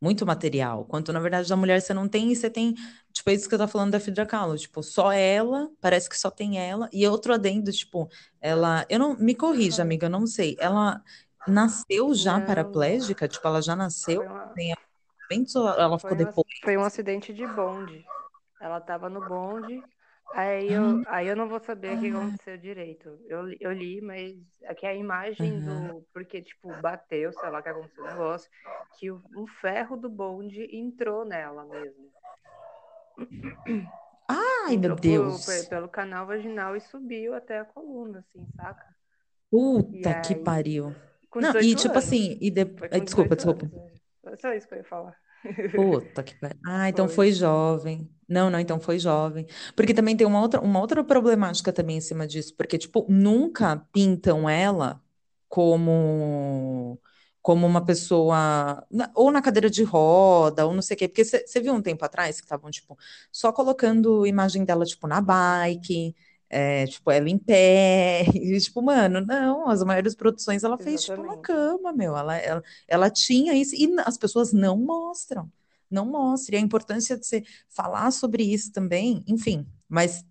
muito 0.00 0.26
material, 0.26 0.84
quanto 0.84 1.12
na 1.12 1.20
verdade 1.20 1.48
da 1.48 1.56
mulher 1.56 1.80
você 1.80 1.94
não 1.94 2.06
tem, 2.08 2.30
e 2.30 2.36
você 2.36 2.50
tem, 2.50 2.74
tipo, 3.12 3.30
é 3.30 3.32
isso 3.34 3.48
que 3.48 3.54
eu 3.54 3.58
tô 3.58 3.66
falando 3.66 3.92
da 3.92 4.00
Frida 4.00 4.26
Kahlo, 4.26 4.56
tipo, 4.58 4.82
só 4.82 5.10
ela, 5.10 5.70
parece 5.80 6.10
que 6.10 6.18
só 6.18 6.30
tem 6.30 6.58
ela, 6.58 6.90
e 6.92 7.06
outro 7.08 7.32
adendo, 7.32 7.72
tipo, 7.72 8.08
ela, 8.40 8.84
eu 8.90 8.98
não, 8.98 9.16
me 9.16 9.34
corrija, 9.34 9.82
amiga, 9.82 10.06
eu 10.06 10.10
não 10.10 10.26
sei, 10.26 10.56
ela 10.60 11.02
nasceu 11.48 12.14
já 12.14 12.38
Não, 12.38 12.46
paraplégica, 12.46 13.26
tipo, 13.26 13.48
ela 13.48 13.62
já 13.62 13.74
nasceu 13.74 14.22
Foi 14.22 14.26
uma, 14.26 14.54
ela 15.78 15.98
ficou 15.98 16.10
foi 16.10 16.24
um, 16.24 16.26
depois? 16.26 16.46
foi 16.62 16.76
um 16.76 16.84
acidente 16.84 17.32
de 17.32 17.46
bonde. 17.46 18.04
Ela 18.60 18.80
tava 18.80 19.08
no 19.08 19.20
bonde, 19.20 19.82
aí 20.32 20.72
eu, 20.72 21.02
Ah, 21.06 21.16
aí 21.16 21.28
eu 21.28 21.36
não 21.36 21.48
vou 21.48 21.60
saber 21.60 21.96
o 21.96 22.00
que 22.00 22.08
aconteceu 22.08 22.56
direito. 22.58 23.18
Eu, 23.28 23.42
li- 23.42 23.58
eu 23.60 23.72
li, 23.72 24.00
mas 24.00 24.34
aqui 24.66 24.86
a 24.86 24.94
imagem 24.94 25.60
do. 25.60 26.04
Porque, 26.12 26.42
tipo, 26.42 26.68
bateu, 26.80 27.32
sei 27.32 27.50
lá 27.50 27.60
o 27.60 27.62
que 27.62 27.68
aconteceu 27.68 28.04
o 28.04 28.08
negócio, 28.08 28.50
que 28.98 29.10
o, 29.10 29.22
um 29.36 29.46
ferro 29.46 29.96
do 29.96 30.08
bonde 30.08 30.68
entrou 30.76 31.24
nela 31.24 31.64
mesmo. 31.64 32.10
Ai, 34.28 34.76
meu 34.76 34.94
Deus. 34.96 35.46
pelo 35.68 35.88
canal 35.88 36.26
vaginal 36.26 36.76
e 36.76 36.80
subiu 36.80 37.34
até 37.34 37.60
a 37.60 37.64
coluna, 37.64 38.20
assim, 38.20 38.46
saca? 38.56 38.84
Puta 39.50 40.14
que 40.20 40.34
aí. 40.34 40.44
pariu. 40.44 40.94
Com 41.30 41.40
Não, 41.40 41.50
e 41.50 41.52
18 41.52 41.76
tipo 41.76 41.90
anos. 41.90 42.04
assim, 42.04 42.38
e 42.40 42.50
de... 42.50 42.64
Desculpa, 42.64 43.36
18 43.36 43.36
desculpa. 43.36 43.66
anos? 43.66 44.00
Foi 44.22 44.36
Só 44.38 44.52
isso 44.54 44.66
que 44.68 44.74
eu 44.74 44.78
ia 44.78 44.84
falar. 44.84 45.16
Puta 45.74 46.22
que 46.22 46.34
pariu. 46.36 46.58
Ah, 46.64 46.88
então 46.88 47.08
Foi. 47.08 47.08
foi 47.08 47.32
jovem. 47.32 48.08
Não, 48.28 48.48
não, 48.48 48.60
então 48.60 48.80
foi 48.80 48.98
jovem. 48.98 49.46
Porque 49.76 49.92
também 49.92 50.16
tem 50.16 50.26
uma 50.26 50.40
outra, 50.40 50.60
uma 50.60 50.80
outra 50.80 51.02
problemática 51.04 51.72
também 51.72 51.96
em 51.98 52.00
cima 52.00 52.26
disso, 52.26 52.54
porque, 52.56 52.78
tipo, 52.78 53.04
nunca 53.08 53.76
pintam 53.92 54.48
ela 54.48 55.02
como 55.48 57.00
como 57.42 57.66
uma 57.66 57.84
pessoa, 57.84 58.86
na- 58.90 59.10
ou 59.14 59.30
na 59.30 59.42
cadeira 59.42 59.68
de 59.68 59.82
roda, 59.84 60.64
ou 60.66 60.72
não 60.72 60.80
sei 60.80 60.94
o 60.94 60.98
quê. 60.98 61.08
Porque 61.08 61.24
você 61.26 61.60
viu 61.60 61.74
um 61.74 61.82
tempo 61.82 62.02
atrás 62.02 62.40
que 62.40 62.46
estavam, 62.46 62.70
tipo, 62.70 62.96
só 63.30 63.52
colocando 63.52 64.26
imagem 64.26 64.64
dela, 64.64 64.86
tipo, 64.86 65.06
na 65.06 65.20
bike, 65.20 66.16
é, 66.50 66.86
tipo, 66.86 67.10
ela 67.10 67.28
em 67.28 67.38
pé. 67.38 68.24
E, 68.34 68.58
tipo, 68.60 68.82
mano, 68.82 69.20
não, 69.20 69.68
as 69.68 69.82
maiores 69.82 70.14
produções 70.14 70.64
ela 70.64 70.78
fez, 70.78 71.02
tipo, 71.04 71.22
na 71.22 71.36
cama, 71.38 71.92
meu. 71.92 72.16
Ela, 72.16 72.36
ela, 72.36 72.62
ela 72.86 73.10
tinha 73.10 73.54
isso, 73.54 73.74
e 73.74 73.88
as 74.04 74.16
pessoas 74.16 74.52
não 74.52 74.76
mostram 74.76 75.50
não 75.90 76.04
mostre. 76.04 76.56
E 76.56 76.58
a 76.58 76.62
importância 76.62 77.16
de 77.16 77.24
você 77.24 77.44
falar 77.68 78.10
sobre 78.10 78.42
isso 78.42 78.72
também, 78.72 79.22
enfim, 79.26 79.66
mas 79.88 80.24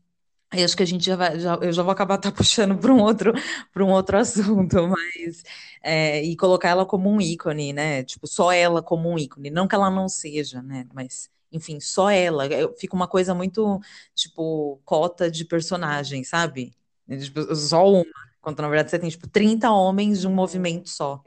eu 0.52 0.66
acho 0.66 0.78
que 0.78 0.84
a 0.84 0.86
gente 0.86 1.04
já 1.04 1.16
vai, 1.16 1.40
já, 1.40 1.56
eu 1.56 1.72
já 1.72 1.82
vou 1.82 1.92
acabar 1.92 2.18
tá 2.18 2.32
puxando 2.32 2.78
para 2.78 2.94
um 2.94 3.02
outro, 3.02 3.34
para 3.74 3.84
um 3.84 3.90
outro 3.90 4.18
assunto, 4.18 4.76
mas 4.88 5.44
é, 5.82 6.22
e 6.24 6.36
colocar 6.36 6.70
ela 6.70 6.86
como 6.86 7.10
um 7.10 7.20
ícone, 7.20 7.74
né? 7.74 8.04
Tipo, 8.04 8.28
só 8.28 8.52
ela 8.52 8.82
como 8.84 9.10
um 9.10 9.18
ícone, 9.18 9.50
não 9.50 9.68
que 9.68 9.76
ela 9.76 9.90
não 9.90 10.08
seja, 10.08 10.62
né? 10.62 10.86
Mas 10.94 11.30
enfim, 11.54 11.80
só 11.80 12.10
ela. 12.12 12.48
Eu- 12.48 12.76
Fica 12.78 12.96
uma 12.96 13.08
coisa 13.08 13.34
muito 13.36 13.80
tipo 14.16 14.82
cota 14.86 15.30
de 15.32 15.46
Uhum. 15.72 15.98
personagem, 15.98 16.24
sabe? 16.24 16.76
Tipo, 17.08 17.56
só 17.56 17.88
uma. 17.92 18.06
Quando 18.42 18.62
na 18.62 18.70
verdade 18.70 18.92
você 18.92 19.00
tem 19.00 19.10
tipo 19.10 19.28
30 19.30 19.72
homens 19.72 20.22
de 20.22 20.28
um 20.28 20.34
É. 20.34 20.34
movimento 20.34 20.90
só, 20.90 21.26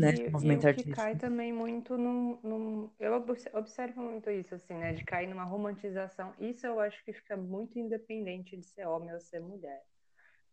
né? 0.00 0.12
De 0.12 0.22
E, 0.22 0.28
um 0.28 0.32
e 0.42 0.56
o 0.56 0.64
movimento 0.64 0.66
que 0.66 0.84
cai 0.84 1.14
artístico. 1.14 1.16
também 1.16 1.52
muito 1.52 1.96
num, 1.98 2.38
num- 2.42 2.90
Eu 2.98 3.12
obs- 3.14 3.48
observo 3.52 4.02
muito 4.02 4.30
isso, 4.30 4.54
assim, 4.54 4.74
né? 4.74 4.92
De 4.94 5.04
cair 5.04 5.26
numa 5.28 5.44
romantização. 5.44 6.34
Isso 6.38 6.66
eu 6.66 6.80
acho 6.80 7.02
que 7.04 7.12
fica 7.12 7.36
muito 7.36 7.78
independente 7.78 8.56
de 8.56 8.64
ser 8.66 8.86
homem 8.86 9.12
ou 9.12 9.20
ser 9.20 9.40
mulher. 9.40 9.82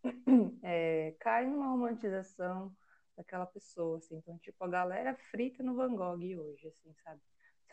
É, 0.63 1.15
cai 1.19 1.45
numa 1.45 1.67
romantização 1.69 2.75
daquela 3.17 3.45
pessoa, 3.45 3.97
assim. 3.97 4.17
Então, 4.17 4.37
tipo, 4.39 4.63
a 4.63 4.67
galera 4.67 5.15
frita 5.31 5.63
no 5.63 5.75
Van 5.75 5.95
Gogh 5.95 6.19
hoje, 6.39 6.67
assim, 6.67 6.93
sabe? 7.03 7.21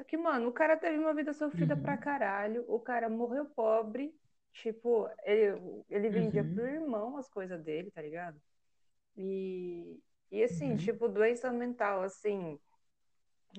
Só 0.01 0.05
que, 0.05 0.17
mano, 0.17 0.49
o 0.49 0.53
cara 0.53 0.79
teve 0.79 0.99
uma 0.99 1.13
vida 1.15 1.33
sofrida 1.35 1.77
pra 1.77 1.95
Uhum, 1.95 1.99
caralho, 1.99 2.65
o 2.69 2.81
cara 2.81 3.09
morreu 3.11 3.45
pobre, 3.51 4.15
tipo, 4.53 5.07
ele, 5.25 5.85
ele 5.91 6.09
vendia 6.11 6.43
pro 6.45 6.65
uhum, 6.65 6.67
irmão 6.67 7.19
as 7.19 7.29
coisas 7.29 7.63
dele, 7.63 7.91
tá 7.91 8.01
ligado? 8.01 8.41
E, 9.17 10.01
e 10.31 10.43
assim, 10.45 10.77
uhum, 10.77 10.79
tipo, 10.79 11.09
doença 11.09 11.53
mental, 11.53 12.03
assim, 12.03 12.59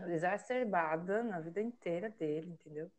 exacerbada 0.07 1.23
na 1.23 1.39
vida 1.39 1.61
inteira 1.61 2.09
dele, 2.09 2.51
entendeu? 2.51 2.91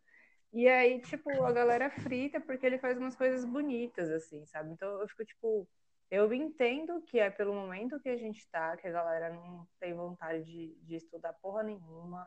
E 0.53 0.69
aí, 0.69 1.01
tipo, 1.03 1.45
a 1.45 1.53
galera 1.53 1.91
frita 1.91 2.41
porque 2.41 2.67
ele 2.67 2.79
faz 2.79 2.99
umas 2.99 3.17
coisas 3.17 3.45
bonitas, 3.45 4.11
assim, 4.11 4.47
sabe? 4.47 4.73
Então 4.73 5.01
eu 5.01 5.09
fico, 5.09 5.25
tipo, 5.25 5.69
eu 6.11 6.33
entendo 6.35 7.03
que 7.03 7.21
é 7.21 7.31
pelo 7.31 7.55
momento 7.55 8.01
que 8.01 8.09
a 8.11 8.17
gente 8.17 8.49
tá, 8.51 8.77
que 8.77 8.89
a 8.89 8.93
galera 8.93 9.31
não 9.35 9.69
tem 9.81 9.95
vontade 9.95 10.45
de, 10.45 10.75
de 10.83 10.97
estudar 10.97 11.35
porra 11.35 11.63
nenhuma, 11.65 12.27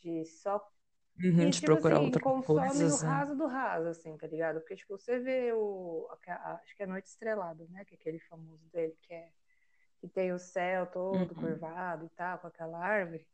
de 0.00 0.24
só. 0.26 0.60
uhum, 1.22 1.46
E, 1.46 1.50
de 1.50 1.60
tipo 1.60 1.66
procurar 1.66 1.96
assim, 1.96 2.04
outras 2.04 2.22
consome 2.22 2.66
no 2.84 2.96
coisas, 2.96 3.02
né? 3.02 3.08
raso 3.08 3.36
do 3.36 3.46
raso, 3.46 3.88
assim, 3.88 4.16
tá 4.16 4.26
ligado? 4.26 4.60
Porque, 4.60 4.76
tipo, 4.76 4.98
você 4.98 5.18
vê 5.18 5.52
o. 5.52 6.08
Acho 6.28 6.76
que 6.76 6.82
é 6.82 6.86
Noite 6.86 7.08
Estrelada, 7.08 7.66
né? 7.70 7.84
Que 7.84 7.94
é 7.94 7.98
aquele 7.98 8.18
famoso 8.20 8.64
dele, 8.72 8.96
que 9.02 9.14
é 9.14 9.30
que 10.00 10.08
tem 10.08 10.32
o 10.32 10.38
céu 10.38 10.86
todo 10.86 11.14
Uhum. 11.14 11.34
curvado 11.34 12.06
e 12.06 12.08
tal, 12.10 12.38
com 12.38 12.46
aquela 12.46 12.78
árvore. 12.82 13.26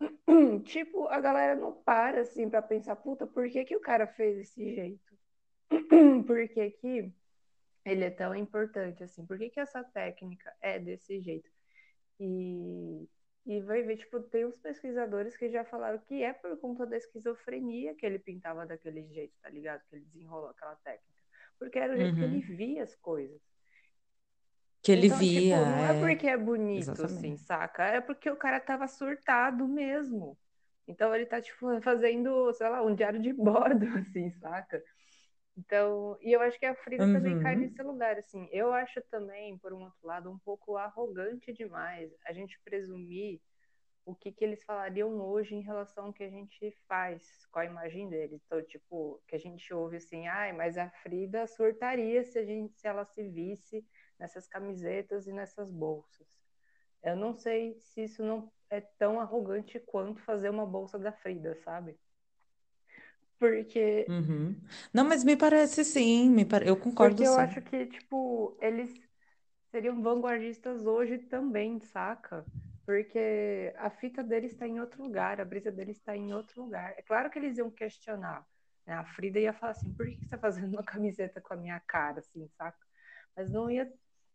Tipo, 0.64 1.08
a 1.08 1.20
galera 1.20 1.54
não 1.56 1.72
para 1.82 2.20
assim 2.22 2.48
pra 2.48 2.60
pensar, 2.62 2.96
puta, 2.96 3.26
por 3.26 3.48
que 3.48 3.64
que 3.64 3.76
o 3.76 3.80
cara 3.80 4.06
fez 4.06 4.36
desse 4.36 4.74
jeito? 4.74 5.14
Por 6.26 6.48
que 6.48 6.70
que 6.72 7.12
ele 7.84 8.04
é 8.04 8.10
tão 8.10 8.34
importante 8.34 9.02
assim? 9.04 9.26
Por 9.26 9.38
que 9.38 9.50
que 9.50 9.60
essa 9.60 9.82
técnica 9.84 10.54
é 10.60 10.78
desse 10.78 11.20
jeito? 11.20 11.50
E, 12.20 13.08
e 13.46 13.60
vai 13.60 13.82
ver, 13.82 13.96
tipo, 13.98 14.20
tem 14.20 14.46
uns 14.46 14.56
pesquisadores 14.58 15.36
que 15.36 15.50
já 15.50 15.64
falaram 15.64 15.98
que 15.98 16.22
é 16.22 16.32
por 16.32 16.56
conta 16.58 16.86
da 16.86 16.96
esquizofrenia 16.96 17.94
que 17.94 18.06
ele 18.06 18.18
pintava 18.18 18.66
daquele 18.66 19.02
jeito, 19.08 19.34
tá 19.42 19.50
ligado? 19.50 19.82
Que 19.88 19.96
ele 19.96 20.04
desenrolou 20.06 20.48
aquela 20.50 20.76
técnica. 20.76 21.22
Porque 21.58 21.78
era 21.78 21.94
o 21.94 21.96
jeito 21.96 22.16
que 22.16 22.24
ele 22.24 22.40
Uhum. 22.40 22.56
via 22.56 22.82
as 22.82 22.94
coisas. 22.96 23.40
Que 24.82 24.92
ele 24.92 25.08
Então, 25.08 25.26
tipo, 25.26 25.48
via, 25.48 25.66
não 25.66 25.84
é 25.84 25.92
é, 25.92 25.94
porque 25.94 26.26
é 26.26 26.36
bonito, 26.36 27.02
assim, 27.02 27.36
exatamente. 27.36 27.38
saca? 27.38 27.84
É 27.84 28.00
porque 28.00 28.30
o 28.30 28.36
cara 28.36 28.60
tava 28.60 28.86
surtado 28.86 29.66
mesmo. 29.66 30.38
Então 30.86 31.14
ele 31.14 31.26
tá, 31.26 31.40
tipo, 31.40 31.80
fazendo, 31.82 32.52
sei 32.52 32.68
lá, 32.68 32.82
um 32.82 32.94
diário 32.94 33.20
de 33.20 33.32
bordo, 33.32 33.86
assim, 33.98 34.30
saca? 34.32 34.82
Então, 35.56 36.18
e 36.20 36.32
eu 36.32 36.40
acho 36.40 36.58
que 36.58 36.66
a 36.66 36.74
Frida 36.74 37.08
também 37.08 37.38
cai 37.38 37.54
Uhum. 37.54 37.56
nesse 37.56 37.82
lugar, 37.82 38.16
assim. 38.18 38.48
Eu 38.52 38.72
acho 38.72 39.00
também, 39.10 39.58
por 39.58 39.72
um 39.72 39.82
outro 39.84 40.06
lado, 40.06 40.30
um 40.30 40.38
pouco 40.38 40.76
arrogante 40.76 41.52
demais 41.52 42.12
a 42.26 42.32
gente 42.32 42.60
presumir 42.64 43.40
o 44.04 44.14
que, 44.14 44.32
que 44.32 44.44
eles 44.44 44.64
falariam 44.64 45.20
hoje 45.20 45.54
em 45.54 45.62
relação 45.62 46.06
ao 46.06 46.12
que 46.12 46.24
a 46.24 46.30
gente 46.30 46.70
faz 46.88 47.46
com 47.50 47.58
a 47.60 47.64
imagem 47.64 48.08
deles. 48.10 48.42
Então, 48.44 48.62
tipo, 48.64 49.22
que 49.28 49.36
a 49.36 49.38
gente 49.38 49.72
ouve 49.72 49.96
assim, 49.98 50.26
ai, 50.28 50.52
mas 50.52 50.76
a 50.78 50.90
Frida 50.90 51.46
surtaria 51.46 52.24
se 52.24 52.38
a 52.38 52.44
gente, 52.44 52.74
se 52.78 52.86
ela 52.86 53.04
se 53.06 53.28
visse 53.30 53.86
nessas 54.18 54.46
camisetas 54.48 55.26
e 55.26 55.32
nessas 55.32 55.70
bolsas. 55.70 56.26
Eu 57.02 57.16
não 57.16 57.34
sei 57.34 57.78
se 57.80 58.04
isso 58.04 58.22
não 58.24 58.52
é 58.70 58.80
tão 58.80 59.20
arrogante 59.20 59.78
quanto 59.80 60.22
fazer 60.22 60.50
uma 60.50 60.66
bolsa 60.66 60.98
da 60.98 61.12
Frida, 61.12 61.56
sabe? 61.56 61.98
Porque 63.38 64.08
Uhum. 64.08 64.56
Não, 64.92 65.04
mas 65.04 65.24
me 65.24 65.36
parece 65.36 65.84
sim, 65.84 66.28
me 66.30 66.44
pare... 66.44 66.68
eu 66.68 66.76
Porque 66.98 67.24
concordo 67.24 67.24
eu 67.24 67.36
sim. 67.36 67.36
acho 67.36 67.60
que, 67.62 67.86
tipo, 67.86 68.56
eles 68.60 68.90
seriam 69.70 70.02
vanguardistas 70.02 70.86
hoje 70.86 71.18
também, 71.18 71.80
saca? 71.80 72.46
Porque 72.86 73.74
a 73.78 73.90
fita 73.90 74.22
deles 74.22 74.52
está 74.52 74.66
em 74.68 74.80
outro 74.80 75.02
lugar, 75.02 75.40
a 75.40 75.44
brisa 75.44 75.72
deles 75.72 75.98
está 75.98 76.16
em 76.16 76.34
outro 76.34 76.62
lugar. 76.64 76.94
É 76.98 77.02
claro 77.02 77.30
que 77.30 77.38
eles 77.38 77.58
iam 77.58 77.70
questionar, 77.70 78.46
né? 78.86 78.94
A 78.94 79.04
Frida 79.04 79.40
ia 79.40 79.52
falar 79.52 79.72
assim, 79.72 79.92
por 79.94 80.06
que 80.06 80.16
você 80.18 80.28
tá 80.28 80.38
fazendo 80.38 80.74
uma 80.74 80.84
camiseta 80.84 81.40
com 81.40 81.54
a 81.54 81.56
minha 81.56 81.80
cara, 81.80 82.20
assim, 82.20 82.48
saca? 82.58 82.78
Mas 83.36 83.50
não 83.50 83.70
ia, 83.70 83.92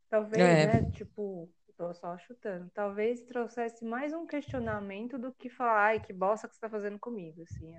talvez, 0.09 0.57
É, 0.57 0.61
né? 0.61 0.83
Tipo, 0.83 1.51
tô 1.77 1.93
só 1.93 2.17
chutando. 2.19 2.69
Talvez 2.73 3.21
trouxesse 3.23 3.85
mais 3.85 4.13
um 4.13 4.25
questionamento 4.27 5.17
do 5.19 5.33
que 5.33 5.49
falar, 5.49 5.85
ai, 5.87 5.99
que 6.01 6.13
bosta 6.13 6.47
que 6.47 6.55
você 6.55 6.61
tá 6.61 6.69
fazendo 6.69 6.99
comigo, 6.99 7.43
assim. 7.43 7.75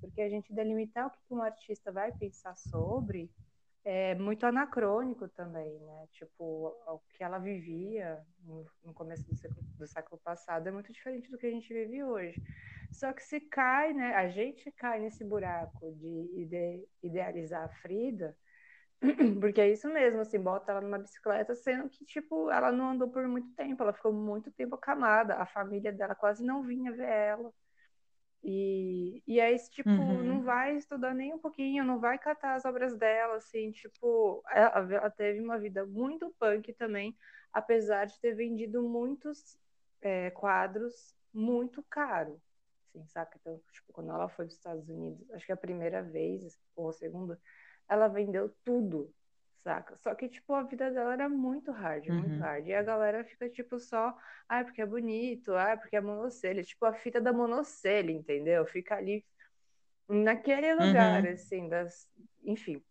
Porque 0.00 0.20
a 0.22 0.28
gente 0.28 0.52
delimitar 0.52 1.06
o 1.06 1.10
que 1.10 1.34
um 1.34 1.42
artista 1.42 1.90
vai 1.92 2.12
pensar 2.12 2.56
sobre 2.56 3.30
é 3.84 4.14
muito 4.16 4.44
anacrônico 4.44 5.28
também, 5.28 5.78
né? 5.80 6.06
Tipo, 6.12 6.76
o 6.86 7.00
que 7.16 7.24
ela 7.24 7.38
vivia 7.38 8.22
no 8.84 8.92
começo 8.92 9.26
do 9.26 9.34
século, 9.34 9.62
do 9.78 9.86
século 9.86 10.20
passado 10.22 10.66
é 10.68 10.70
muito 10.70 10.92
diferente 10.92 11.30
do 11.30 11.38
que 11.38 11.46
a 11.46 11.50
gente 11.50 11.72
vive 11.72 12.02
hoje. 12.04 12.42
Só 12.92 13.12
que 13.12 13.22
se 13.22 13.40
cai, 13.40 13.94
né? 13.94 14.14
A 14.14 14.28
gente 14.28 14.70
cai 14.72 15.00
nesse 15.00 15.24
buraco 15.24 15.90
de 15.92 16.30
ide, 16.42 16.86
idealizar 17.02 17.64
a 17.64 17.68
Frida, 17.68 18.36
porque 19.40 19.60
é 19.60 19.70
isso 19.72 19.88
mesmo, 19.88 20.20
assim, 20.20 20.40
bota 20.40 20.72
ela 20.72 20.80
numa 20.80 20.98
bicicleta, 20.98 21.54
sendo 21.54 21.88
que, 21.88 22.04
tipo, 22.04 22.50
ela 22.50 22.72
não 22.72 22.90
andou 22.90 23.08
por 23.08 23.26
muito 23.28 23.54
tempo, 23.54 23.82
ela 23.82 23.92
ficou 23.92 24.12
muito 24.12 24.50
tempo 24.50 24.74
acamada, 24.74 25.34
a 25.36 25.46
família 25.46 25.92
dela 25.92 26.14
quase 26.14 26.44
não 26.44 26.62
vinha 26.62 26.92
ver 26.92 27.08
ela. 27.08 27.52
E, 28.42 29.22
e 29.26 29.40
aí, 29.40 29.56
tipo, 29.68 29.90
uhum. 29.90 30.22
não 30.22 30.42
vai 30.42 30.76
estudar 30.76 31.12
nem 31.14 31.34
um 31.34 31.38
pouquinho, 31.38 31.84
não 31.84 31.98
vai 31.98 32.18
catar 32.18 32.54
as 32.54 32.64
obras 32.64 32.96
dela, 32.96 33.36
assim, 33.36 33.70
tipo, 33.72 34.42
ela, 34.50 34.94
ela 34.94 35.10
teve 35.10 35.40
uma 35.40 35.58
vida 35.58 35.84
muito 35.84 36.34
punk 36.38 36.72
também, 36.74 37.16
apesar 37.52 38.06
de 38.06 38.18
ter 38.20 38.34
vendido 38.34 38.82
muitos 38.82 39.58
é, 40.00 40.30
quadros 40.30 41.16
muito 41.32 41.82
caro, 41.90 42.40
assim, 42.82 43.04
saca? 43.06 43.36
Então, 43.40 43.60
tipo, 43.72 43.92
quando 43.92 44.10
ela 44.10 44.28
foi 44.28 44.46
para 44.46 44.52
os 44.52 44.56
Estados 44.56 44.88
Unidos, 44.88 45.30
acho 45.32 45.44
que 45.44 45.52
a 45.52 45.56
primeira 45.56 46.02
vez, 46.02 46.58
ou 46.76 46.88
a 46.88 46.92
segunda, 46.92 47.40
ela 47.88 48.06
vendeu 48.06 48.54
tudo, 48.64 49.12
saca? 49.68 49.96
Só 49.98 50.14
que, 50.14 50.28
tipo, 50.28 50.54
a 50.54 50.62
vida 50.62 50.90
dela 50.90 51.12
era 51.12 51.28
muito 51.28 51.70
hard, 51.72 52.06
muito 52.08 52.38
Uhum. 52.38 52.40
hard. 52.40 52.66
E 52.68 52.74
a 52.74 52.82
galera 52.82 53.24
fica, 53.24 53.48
tipo, 53.50 53.78
só, 53.78 54.16
ai, 54.48 54.64
porque 54.64 54.80
é 54.82 54.86
bonito, 54.86 55.54
ai, 55.54 55.76
porque 55.78 55.96
é 55.96 56.00
monocelha. 56.00 56.62
Tipo, 56.64 56.86
a 56.86 56.94
fita 56.94 57.20
da 57.20 57.32
monocelha, 57.32 58.10
entendeu? 58.12 58.64
Fica 58.66 58.96
ali 58.96 59.24
naquele 60.08 60.74
lugar, 60.74 61.24
Uhum. 61.24 61.26
assim, 61.26 61.68
das... 61.68 62.08
Enfim. 62.44 62.82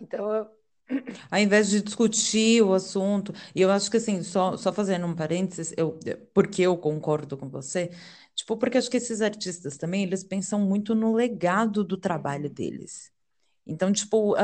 Então, 0.00 0.32
eu... 0.34 0.64
Ao 1.30 1.38
invés 1.38 1.68
de 1.70 1.82
discutir 1.82 2.62
o 2.62 2.72
assunto, 2.74 3.32
e 3.54 3.60
eu 3.60 3.70
acho 3.70 3.90
que 3.90 3.96
assim, 3.98 4.22
só, 4.22 4.56
só 4.56 4.72
fazendo 4.72 5.06
um 5.06 5.14
parênteses, 5.14 5.74
eu, 5.76 5.98
porque 6.32 6.62
eu 6.62 6.76
concordo 6.78 7.36
com 7.36 7.48
você, 7.48 7.90
tipo, 8.34 8.56
porque 8.56 8.78
acho 8.78 8.90
que 8.90 8.96
esses 8.96 9.20
artistas 9.20 9.76
também, 9.76 10.02
eles 10.02 10.24
pensam 10.24 10.60
muito 10.60 10.94
no 10.94 11.14
legado 11.14 11.84
do 11.84 11.96
trabalho 11.98 12.48
Uhum. 12.48 12.54
deles. 12.54 13.12
Então, 13.66 13.92
tipo, 13.92 14.34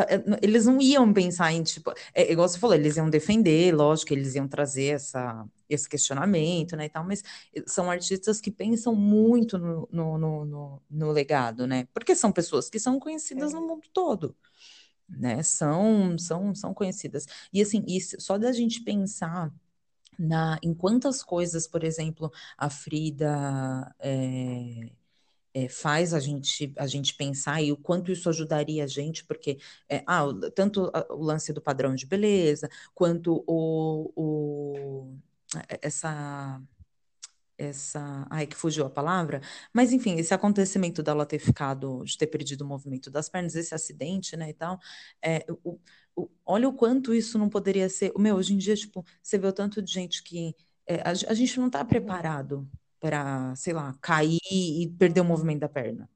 eles 0.43 0.67
não 0.67 0.81
iam 0.81 1.13
pensar 1.13 1.53
em, 1.53 1.63
tipo, 1.63 1.93
é, 2.15 2.33
igual 2.33 2.49
você 2.49 2.59
falou, 2.59 2.75
eles 2.75 2.97
iam 2.97 3.11
defender, 3.11 3.75
lógico, 3.75 4.13
eles 4.15 4.35
iam 4.35 4.49
trazer 4.49 4.95
essa, 4.95 5.47
esse 5.69 5.89
questionamento, 5.89 6.75
né, 6.77 6.87
e 6.87 6.89
tal, 6.89 7.05
mas 7.05 7.23
são 7.67 7.91
artistas 7.91 8.41
que 8.41 8.51
pensam 8.51 8.95
muito 8.95 9.59
no, 9.59 9.89
no, 9.93 10.19
no, 10.19 10.45
no- 10.47 10.83
no 10.91 11.11
legado, 11.13 11.67
né, 11.67 11.87
porque 11.93 12.15
são 12.17 12.33
pessoas 12.33 12.71
que 12.71 12.79
são 12.81 12.99
conhecidas 12.99 13.53
no 13.53 13.61
É, 13.61 13.67
mundo 13.67 13.87
todo, 13.93 14.35
né, 15.09 15.43
são, 15.43 16.17
são, 16.19 16.55
são 16.55 16.75
conhecidas. 16.75 17.27
E 17.53 17.61
assim, 17.63 17.85
isso, 17.89 18.17
só 18.21 18.39
da 18.39 18.53
gente 18.53 18.83
pensar 18.83 19.53
na, 20.19 20.59
em 20.63 20.75
quantas 20.75 21.23
coisas, 21.23 21.67
por 21.69 21.85
exemplo, 21.85 22.33
a 22.59 22.71
Frida 22.71 23.95
é, 24.01 24.91
é, 25.55 25.69
faz 25.69 26.15
a 26.15 26.21
gente, 26.21 26.73
a 26.79 26.87
gente 26.87 27.15
pensar 27.15 27.63
e 27.63 27.73
o 27.73 27.77
quanto 27.77 28.13
isso 28.13 28.29
ajudaria 28.29 28.85
a 28.85 28.87
gente, 28.87 29.25
porque 29.25 29.59
é, 29.89 30.03
ah, 30.07 30.25
tanto 30.55 30.91
o 31.11 31.23
lance 31.25 31.53
do 31.53 31.61
padrão 31.63 31.95
de 31.95 32.07
beleza, 32.07 32.69
quanto 32.95 33.45
o, 33.47 34.13
o- 34.17 35.19
essa 35.83 36.61
essa, 37.59 38.27
ai, 38.31 38.47
que 38.47 38.57
fugiu 38.57 38.87
a 38.87 38.91
palavra, 38.91 39.41
mas 39.73 39.93
enfim, 39.93 40.17
esse 40.17 40.33
acontecimento 40.33 41.03
dela 41.03 41.27
ter 41.27 41.39
ficado, 41.39 42.03
de 42.05 42.17
ter 42.17 42.27
perdido 42.27 42.63
o 42.63 42.67
movimento 42.67 43.11
das 43.11 43.29
pernas, 43.29 43.55
esse 43.55 43.75
acidente, 43.75 44.37
né, 44.37 44.51
e 44.51 44.55
tal, 44.55 44.79
é, 45.23 45.45
o, 45.65 45.79
o- 46.17 46.31
olha 46.47 46.69
o 46.69 46.73
quanto 46.75 47.15
isso 47.15 47.39
não 47.39 47.49
poderia 47.51 47.89
ser, 47.89 48.13
meu, 48.19 48.37
hoje 48.37 48.55
em 48.55 48.59
dia, 48.59 48.75
tipo, 48.77 49.05
você 49.23 49.39
vê 49.39 49.47
o 49.47 49.53
tanto 49.53 49.83
de 49.83 49.93
gente 49.93 50.23
que, 50.23 50.55
é, 50.87 50.97
a, 51.03 51.11
a 51.11 51.35
gente 51.35 51.61
não 51.61 51.69
tá 51.71 51.85
uhum, 51.87 51.87
preparado 51.87 52.67
para, 53.01 53.55
sei 53.57 53.73
lá, 53.73 53.95
cair 54.01 54.39
e 54.51 54.89
perder 54.99 55.21
o 55.21 55.25
movimento 55.25 55.61
da 55.61 55.69
perna, 55.69 56.09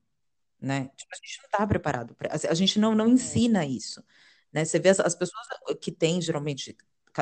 né, 0.61 0.89
tipo, 0.97 1.11
a 1.15 1.17
gente 1.17 1.41
não 1.43 1.51
tá 1.51 1.67
preparado, 1.67 2.15
pra, 2.15 2.31
a 2.33 2.55
gente 2.55 2.79
não, 2.79 2.95
não 2.95 3.07
é, 3.07 3.09
ensina 3.09 3.67
isso, 3.67 4.05
né, 4.53 4.65
você 4.65 4.79
vê 4.79 4.91
as, 4.91 5.01
as 5.01 5.15
pessoas 5.15 5.47
que 5.81 5.93
têm, 5.93 6.21
geralmente, 6.23 6.77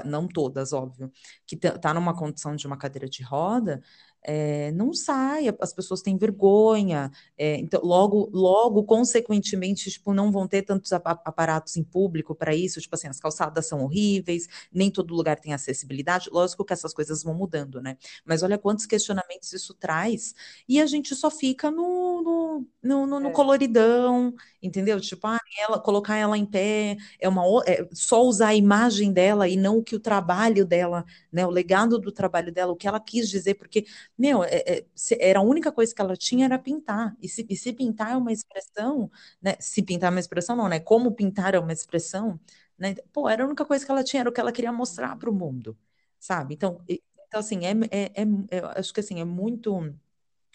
não 0.05 0.29
todas, 0.29 0.73
óbvio, 0.73 1.13
que 1.47 1.57
tá 1.57 1.79
tá 1.79 1.95
numa 1.95 2.17
condição 2.17 2.57
de 2.57 2.67
uma 2.67 2.79
cadeira 2.79 3.09
de 3.09 3.23
roda, 3.23 3.83
é, 4.25 4.71
não 4.73 4.93
sai, 4.95 5.47
as 5.61 5.73
pessoas 5.73 6.01
têm 6.03 6.17
vergonha, 6.17 7.11
é, 7.37 7.57
então 7.57 7.81
logo, 7.83 8.31
logo, 8.33 8.85
consequentemente, 8.85 9.91
tipo, 9.91 10.15
não 10.15 10.31
vão 10.31 10.47
ter 10.47 10.63
tantos 10.63 10.93
ap- 10.93 11.07
aparatos 11.25 11.77
em 11.77 11.83
público 11.85 12.35
para 12.35 12.55
isso, 12.55 12.81
tipo 12.81 12.95
assim, 12.95 13.09
as 13.09 13.19
calçadas 13.21 13.67
são 13.67 13.83
horríveis, 13.83 14.47
nem 14.73 14.91
todo 14.91 15.15
lugar 15.15 15.41
tem 15.41 15.53
acessibilidade, 15.53 16.29
lógico 16.33 16.65
que 16.65 16.73
essas 16.73 16.95
coisas 16.95 17.23
vão 17.23 17.35
mudando, 17.35 17.81
né? 17.83 17.97
Mas 18.25 18.43
olha 18.43 18.59
quantos 18.59 18.87
questionamentos 18.87 19.53
isso 19.53 19.75
traz, 19.75 20.35
e 20.69 20.81
a 20.81 20.87
gente 20.87 21.15
só 21.15 21.31
fica 21.31 21.71
no, 21.71 22.67
no, 22.83 23.07
no, 23.07 23.21
no- 23.21 23.21
é, 23.29 23.33
coloridão, 23.33 24.35
entendeu? 24.63 25.01
Tipo, 25.01 25.27
ah, 25.27 25.39
ela, 25.59 25.79
colocar 25.81 26.17
ela 26.17 26.37
em 26.39 26.47
pé, 26.47 26.97
é 27.21 27.29
uma, 27.29 27.43
é 27.67 27.89
só 27.93 28.23
usar 28.23 28.49
a 28.49 28.55
imagem 28.55 29.13
dela 29.13 29.49
e 29.49 29.57
não 29.57 29.79
o 29.79 29.83
que 29.85 29.97
o 29.97 30.01
trabalho 30.01 30.65
dela, 30.67 31.05
né, 31.33 31.47
o 31.47 31.51
legado 31.51 31.99
do 31.99 32.13
trabalho 32.13 32.53
dela, 32.53 32.73
o 32.73 32.77
que 32.77 32.87
ela 32.89 33.01
quis 33.01 33.29
dizer, 33.29 33.55
porque 33.55 33.87
meu, 34.23 34.45
é- 34.45 34.63
é, 34.81 34.87
era 35.31 35.39
a 35.41 35.43
única 35.43 35.73
coisa 35.73 35.95
que 35.95 36.01
ela 36.01 36.17
tinha 36.17 36.45
era 36.47 36.59
pintar. 36.59 37.17
E 37.21 37.29
se, 37.29 37.47
e 37.49 37.57
se 37.57 37.73
pintar 37.73 38.13
é 38.13 38.17
uma 38.17 38.33
expressão, 38.33 39.11
né? 39.41 39.57
Se 39.61 39.83
pintar 39.83 40.09
é 40.09 40.15
uma 40.15 40.21
expressão, 40.21 40.57
não, 40.57 40.69
né? 40.69 40.81
Como 40.81 41.13
pintar 41.13 41.55
é 41.55 41.59
uma 41.59 41.73
expressão, 41.73 42.39
né? 42.79 42.95
Pô, 43.13 43.29
era 43.29 43.43
a 43.45 43.47
única 43.47 43.65
coisa 43.65 43.85
que 43.85 43.91
ela 43.91 44.05
tinha, 44.05 44.21
era 44.21 44.31
o 44.31 44.33
que 44.33 44.41
ela 44.41 44.53
queria 44.53 44.73
mostrar 44.73 45.17
para 45.17 45.31
o 45.31 45.35
mundo, 45.35 45.77
sabe? 46.19 46.55
Então, 46.55 46.81
então 46.89 47.41
assim, 47.41 47.61
é, 47.67 47.73
é, 47.91 48.23
é- 48.51 48.61
acho 48.79 48.93
que 48.93 49.01
assim, 49.01 49.21
é 49.21 49.25
muito 49.25 49.95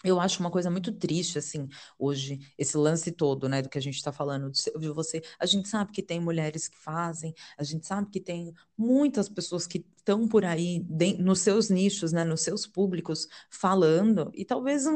eu 0.04 0.20
acho 0.20 0.40
uma 0.40 0.50
coisa 0.50 0.70
muito 0.70 0.92
triste, 0.92 1.38
assim, 1.38 1.68
hoje, 1.98 2.38
esse 2.56 2.76
lance 2.76 3.10
todo, 3.12 3.48
né, 3.48 3.62
do 3.62 3.68
que 3.68 3.78
a 3.78 3.80
gente 3.80 3.96
está 3.96 4.12
falando, 4.12 4.50
de 4.50 4.88
você. 4.88 5.22
A 5.38 5.46
gente 5.46 5.68
sabe 5.68 5.92
que 5.92 6.02
tem 6.02 6.20
mulheres 6.20 6.68
que 6.68 6.76
fazem, 6.78 7.34
a 7.56 7.64
gente 7.64 7.86
sabe 7.86 8.08
que 8.10 8.20
tem 8.20 8.54
muitas 8.76 9.28
pessoas 9.28 9.66
que 9.66 9.84
estão 9.96 10.28
por 10.28 10.44
aí, 10.44 10.84
nos 11.18 11.40
seus 11.40 11.68
nichos, 11.68 12.12
né, 12.12 12.24
nos 12.24 12.42
seus 12.42 12.66
públicos, 12.66 13.28
falando, 13.50 14.30
e 14.34 14.44
talvez 14.44 14.86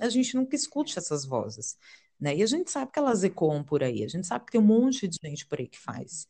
a 0.00 0.08
gente 0.08 0.34
nunca 0.36 0.56
escute 0.56 0.98
essas 0.98 1.24
vozes, 1.24 1.76
né? 2.18 2.34
E 2.36 2.42
a 2.42 2.46
gente 2.46 2.70
sabe 2.70 2.90
que 2.92 2.98
elas 2.98 3.22
ecoam 3.24 3.62
por 3.62 3.82
aí, 3.82 4.02
a 4.02 4.08
gente 4.08 4.26
sabe 4.26 4.46
que 4.46 4.52
tem 4.52 4.60
um 4.60 4.64
monte 4.64 5.06
de 5.06 5.18
gente 5.22 5.46
por 5.46 5.58
aí 5.60 5.68
que 5.68 5.78
faz 5.78 6.26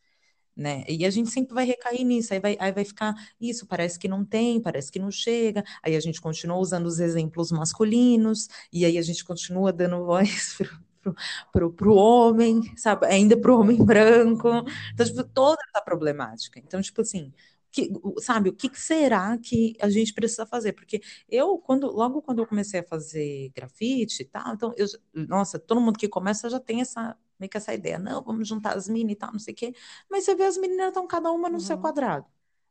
né? 0.57 0.85
E 0.89 1.05
a 1.05 1.11
gente 1.11 1.31
sempre 1.31 1.55
vai 1.55 1.67
recair 1.67 2.05
nisso, 2.05 2.33
aí 2.33 2.41
vai, 2.41 2.57
aí 2.59 2.73
vai 2.73 2.85
ficar 2.85 3.15
isso, 3.41 3.67
parece 3.67 3.99
que 3.99 4.09
não 4.09 4.25
tem, 4.25 4.61
parece 4.61 4.91
que 4.91 4.99
não 4.99 5.11
chega, 5.11 5.63
aí 5.83 5.95
a 5.95 6.01
gente 6.01 6.21
continua 6.21 6.57
usando 6.57 6.87
os 6.87 6.99
exemplos 6.99 7.53
masculinos, 7.53 8.49
e 8.73 8.85
aí 8.85 8.97
a 8.97 9.03
gente 9.03 9.25
continua 9.25 9.73
dando 9.73 10.05
voz 10.05 10.57
pro, 11.03 11.15
pro, 11.53 11.73
pro 11.73 11.95
homem, 11.95 12.63
sabe? 12.77 13.07
Ainda 13.07 13.37
pro 13.39 13.61
homem 13.61 13.77
branco. 13.85 14.49
Então, 14.93 15.07
tipo, 15.07 15.25
toda 15.25 15.59
essa 15.69 15.85
problemática. 15.85 16.59
Então, 16.59 16.81
tipo 16.81 17.01
assim, 17.03 17.33
que, 17.71 17.91
sabe, 18.21 18.49
o 18.51 18.55
que 18.55 18.71
será 18.75 19.37
que 19.39 19.77
a 19.81 19.91
gente 19.91 20.15
precisa 20.15 20.47
fazer? 20.47 20.73
Porque 20.73 21.01
eu, 21.29 21.59
quando, 21.59 21.89
logo 21.89 22.23
quando 22.23 22.39
eu 22.41 22.47
comecei 22.47 22.81
a 22.81 22.85
fazer 22.85 23.51
grafite 23.55 24.23
e 24.23 24.25
tal, 24.25 24.55
então, 24.55 24.75
eu, 24.77 24.87
nossa, 25.15 25.59
todo 25.59 25.81
mundo 25.81 25.99
que 25.99 26.09
começa 26.09 26.49
já 26.49 26.59
tem 26.59 26.81
essa 26.81 27.17
meio 27.39 27.51
que 27.51 27.57
essa 27.57 27.75
ideia, 27.75 27.99
não, 27.99 28.23
vamos 28.23 28.49
juntar 28.49 28.77
as 28.77 28.89
meninas 28.89 29.13
e 29.13 29.17
tal, 29.17 29.33
não 29.33 29.39
sei 29.39 29.55
o 29.55 29.57
quê. 29.57 29.75
Mas 30.11 30.25
você 30.25 30.35
vê 30.35 30.45
as 30.45 30.57
meninas 30.57 30.89
estão 30.89 31.07
cada 31.07 31.31
uma 31.33 31.49
no 31.49 31.55
uhum. 31.55 31.61
seu 31.61 31.79
quadrado, 31.79 32.27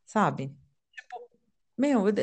sabe? 0.06 0.56
Tipo, 0.92 1.30
meu, 1.78 2.08
eu, 2.08 2.14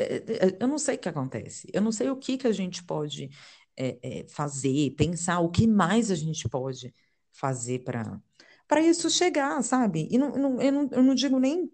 eu, 0.59 0.67
não 0.67 0.77
sei 0.77 0.95
o 0.95 0.99
que 0.99 1.09
acontece. 1.09 1.67
Eu 1.73 1.81
não 1.81 1.91
sei 1.91 2.09
o 2.09 2.15
que, 2.17 2.37
que 2.37 2.47
a 2.47 2.51
gente 2.51 2.83
pode 2.83 3.29
é, 3.77 4.21
é, 4.21 4.27
fazer, 4.27 4.91
pensar, 4.91 5.39
o 5.39 5.49
que 5.49 5.67
mais 5.67 6.11
a 6.11 6.15
gente 6.15 6.47
pode 6.49 6.93
fazer 7.31 7.79
para 7.79 8.21
para 8.67 8.81
isso 8.81 9.09
chegar, 9.09 9.61
sabe? 9.61 10.07
E 10.09 10.17
não, 10.17 10.31
não, 10.31 10.61
eu, 10.61 10.71
não, 10.71 10.89
eu 10.91 11.03
não 11.03 11.13
digo 11.13 11.39
nem 11.39 11.71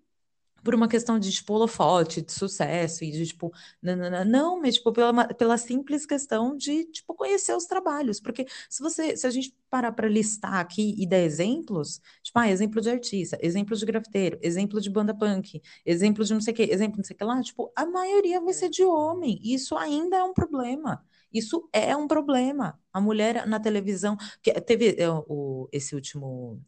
por 0.63 0.75
uma 0.75 0.87
questão 0.87 1.19
de, 1.19 1.31
tipo, 1.31 1.53
holofote, 1.53 2.21
de 2.21 2.31
sucesso, 2.31 3.03
e 3.03 3.11
de, 3.11 3.27
tipo, 3.27 3.51
nanana, 3.81 4.23
não, 4.25 4.59
mas, 4.61 4.75
tipo, 4.75 4.91
pela, 4.91 5.27
pela 5.33 5.57
simples 5.57 6.05
questão 6.05 6.55
de, 6.55 6.85
tipo, 6.85 7.13
conhecer 7.13 7.55
os 7.55 7.65
trabalhos, 7.65 8.19
porque 8.19 8.45
se 8.69 8.81
você, 8.81 9.15
se 9.15 9.25
a 9.27 9.29
gente 9.29 9.55
parar 9.69 9.91
para 9.91 10.07
listar 10.07 10.55
aqui 10.55 10.95
e 10.97 11.07
dar 11.07 11.19
exemplos, 11.19 12.01
tipo, 12.23 12.39
ah, 12.39 12.49
exemplo 12.49 12.81
de 12.81 12.89
artista, 12.89 13.37
exemplo 13.41 13.75
de 13.75 13.85
grafiteiro, 13.85 14.39
exemplo 14.41 14.81
de 14.81 14.89
banda 14.89 15.13
punk, 15.13 15.61
exemplo 15.85 16.23
de 16.23 16.33
não 16.33 16.41
sei 16.41 16.53
o 16.53 16.55
quê, 16.55 16.69
exemplo 16.71 16.97
não 16.97 17.03
sei 17.03 17.15
o 17.15 17.17
que 17.17 17.23
lá, 17.23 17.41
tipo, 17.41 17.71
a 17.75 17.85
maioria 17.85 18.41
vai 18.41 18.53
ser 18.53 18.69
de 18.69 18.83
homem, 18.83 19.39
e 19.43 19.53
isso 19.53 19.77
ainda 19.77 20.17
é 20.17 20.23
um 20.23 20.33
problema. 20.33 21.03
Isso 21.31 21.69
é 21.71 21.95
um 21.95 22.07
problema. 22.07 22.79
A 22.91 22.99
mulher 22.99 23.45
na 23.47 23.59
televisão, 23.59 24.17
que 24.41 24.51
teve 24.61 24.95
é, 24.97 25.09
o, 25.09 25.69
esse 25.71 25.93
último 25.95 26.59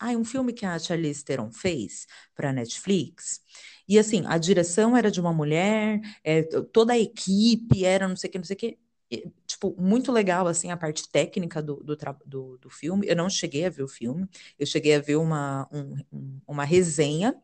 ah, 0.00 0.10
um 0.16 0.24
filme 0.24 0.52
que 0.52 0.64
a 0.66 0.78
Charlize 0.78 1.24
Theron 1.24 1.52
fez 1.52 2.06
para 2.34 2.52
Netflix. 2.52 3.40
E 3.86 3.98
assim, 3.98 4.24
a 4.26 4.38
direção 4.38 4.96
era 4.96 5.10
de 5.10 5.20
uma 5.20 5.32
mulher, 5.32 6.00
é, 6.24 6.42
toda 6.42 6.92
a 6.94 6.98
equipe 6.98 7.84
era 7.84 8.08
não 8.08 8.16
sei 8.16 8.28
o 8.28 8.32
que, 8.32 8.38
não 8.38 8.44
sei 8.44 8.54
o 8.54 8.58
que. 8.58 8.78
E, 9.10 9.28
tipo, 9.46 9.74
muito 9.78 10.12
legal, 10.12 10.46
assim, 10.46 10.70
a 10.70 10.76
parte 10.76 11.08
técnica 11.10 11.60
do, 11.60 11.76
do, 11.82 11.96
do, 12.24 12.58
do, 12.58 12.70
filme. 12.70 13.06
Eu 13.08 13.16
não 13.16 13.28
cheguei 13.28 13.66
a 13.66 13.70
ver 13.70 13.82
o 13.82 13.88
filme, 13.88 14.28
eu 14.58 14.66
cheguei 14.66 14.94
a 14.94 15.00
ver 15.00 15.16
uma, 15.16 15.68
um, 15.72 16.40
uma 16.46 16.64
resenha 16.64 17.34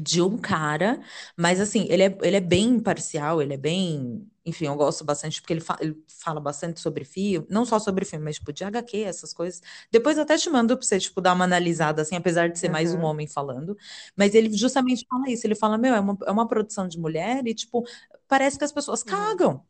de 0.00 0.22
um 0.22 0.38
cara, 0.38 1.00
mas 1.36 1.60
assim, 1.60 1.86
ele 1.90 2.04
é, 2.04 2.18
ele 2.22 2.36
é 2.36 2.40
bem 2.40 2.68
imparcial, 2.68 3.42
ele 3.42 3.54
é 3.54 3.56
bem. 3.56 4.26
Enfim, 4.44 4.66
eu 4.66 4.74
gosto 4.74 5.04
bastante, 5.04 5.40
porque 5.40 5.52
ele, 5.52 5.60
fa 5.60 5.76
ele 5.80 6.02
fala 6.08 6.40
bastante 6.40 6.80
sobre 6.80 7.04
filme, 7.04 7.46
não 7.48 7.64
só 7.64 7.78
sobre 7.78 8.04
filme, 8.04 8.24
mas 8.24 8.36
tipo 8.36 8.52
de 8.52 8.64
HQ, 8.64 8.98
essas 9.04 9.32
coisas. 9.32 9.62
Depois 9.90 10.16
eu 10.16 10.24
até 10.24 10.36
te 10.36 10.50
mando 10.50 10.76
pra 10.76 10.84
você, 10.84 10.98
tipo, 10.98 11.20
dar 11.20 11.32
uma 11.32 11.44
analisada, 11.44 12.02
assim, 12.02 12.16
apesar 12.16 12.48
de 12.48 12.58
ser 12.58 12.66
uhum. 12.66 12.72
mais 12.72 12.94
um 12.94 13.02
homem 13.02 13.26
falando. 13.26 13.76
Mas 14.16 14.34
ele 14.34 14.52
justamente 14.56 15.06
fala 15.08 15.30
isso, 15.30 15.46
ele 15.46 15.54
fala, 15.54 15.78
meu, 15.78 15.94
é 15.94 16.00
uma, 16.00 16.18
é 16.26 16.30
uma 16.30 16.48
produção 16.48 16.88
de 16.88 16.98
mulher 16.98 17.46
e, 17.46 17.54
tipo, 17.54 17.84
parece 18.26 18.58
que 18.58 18.64
as 18.64 18.72
pessoas 18.72 19.02
cagam. 19.02 19.64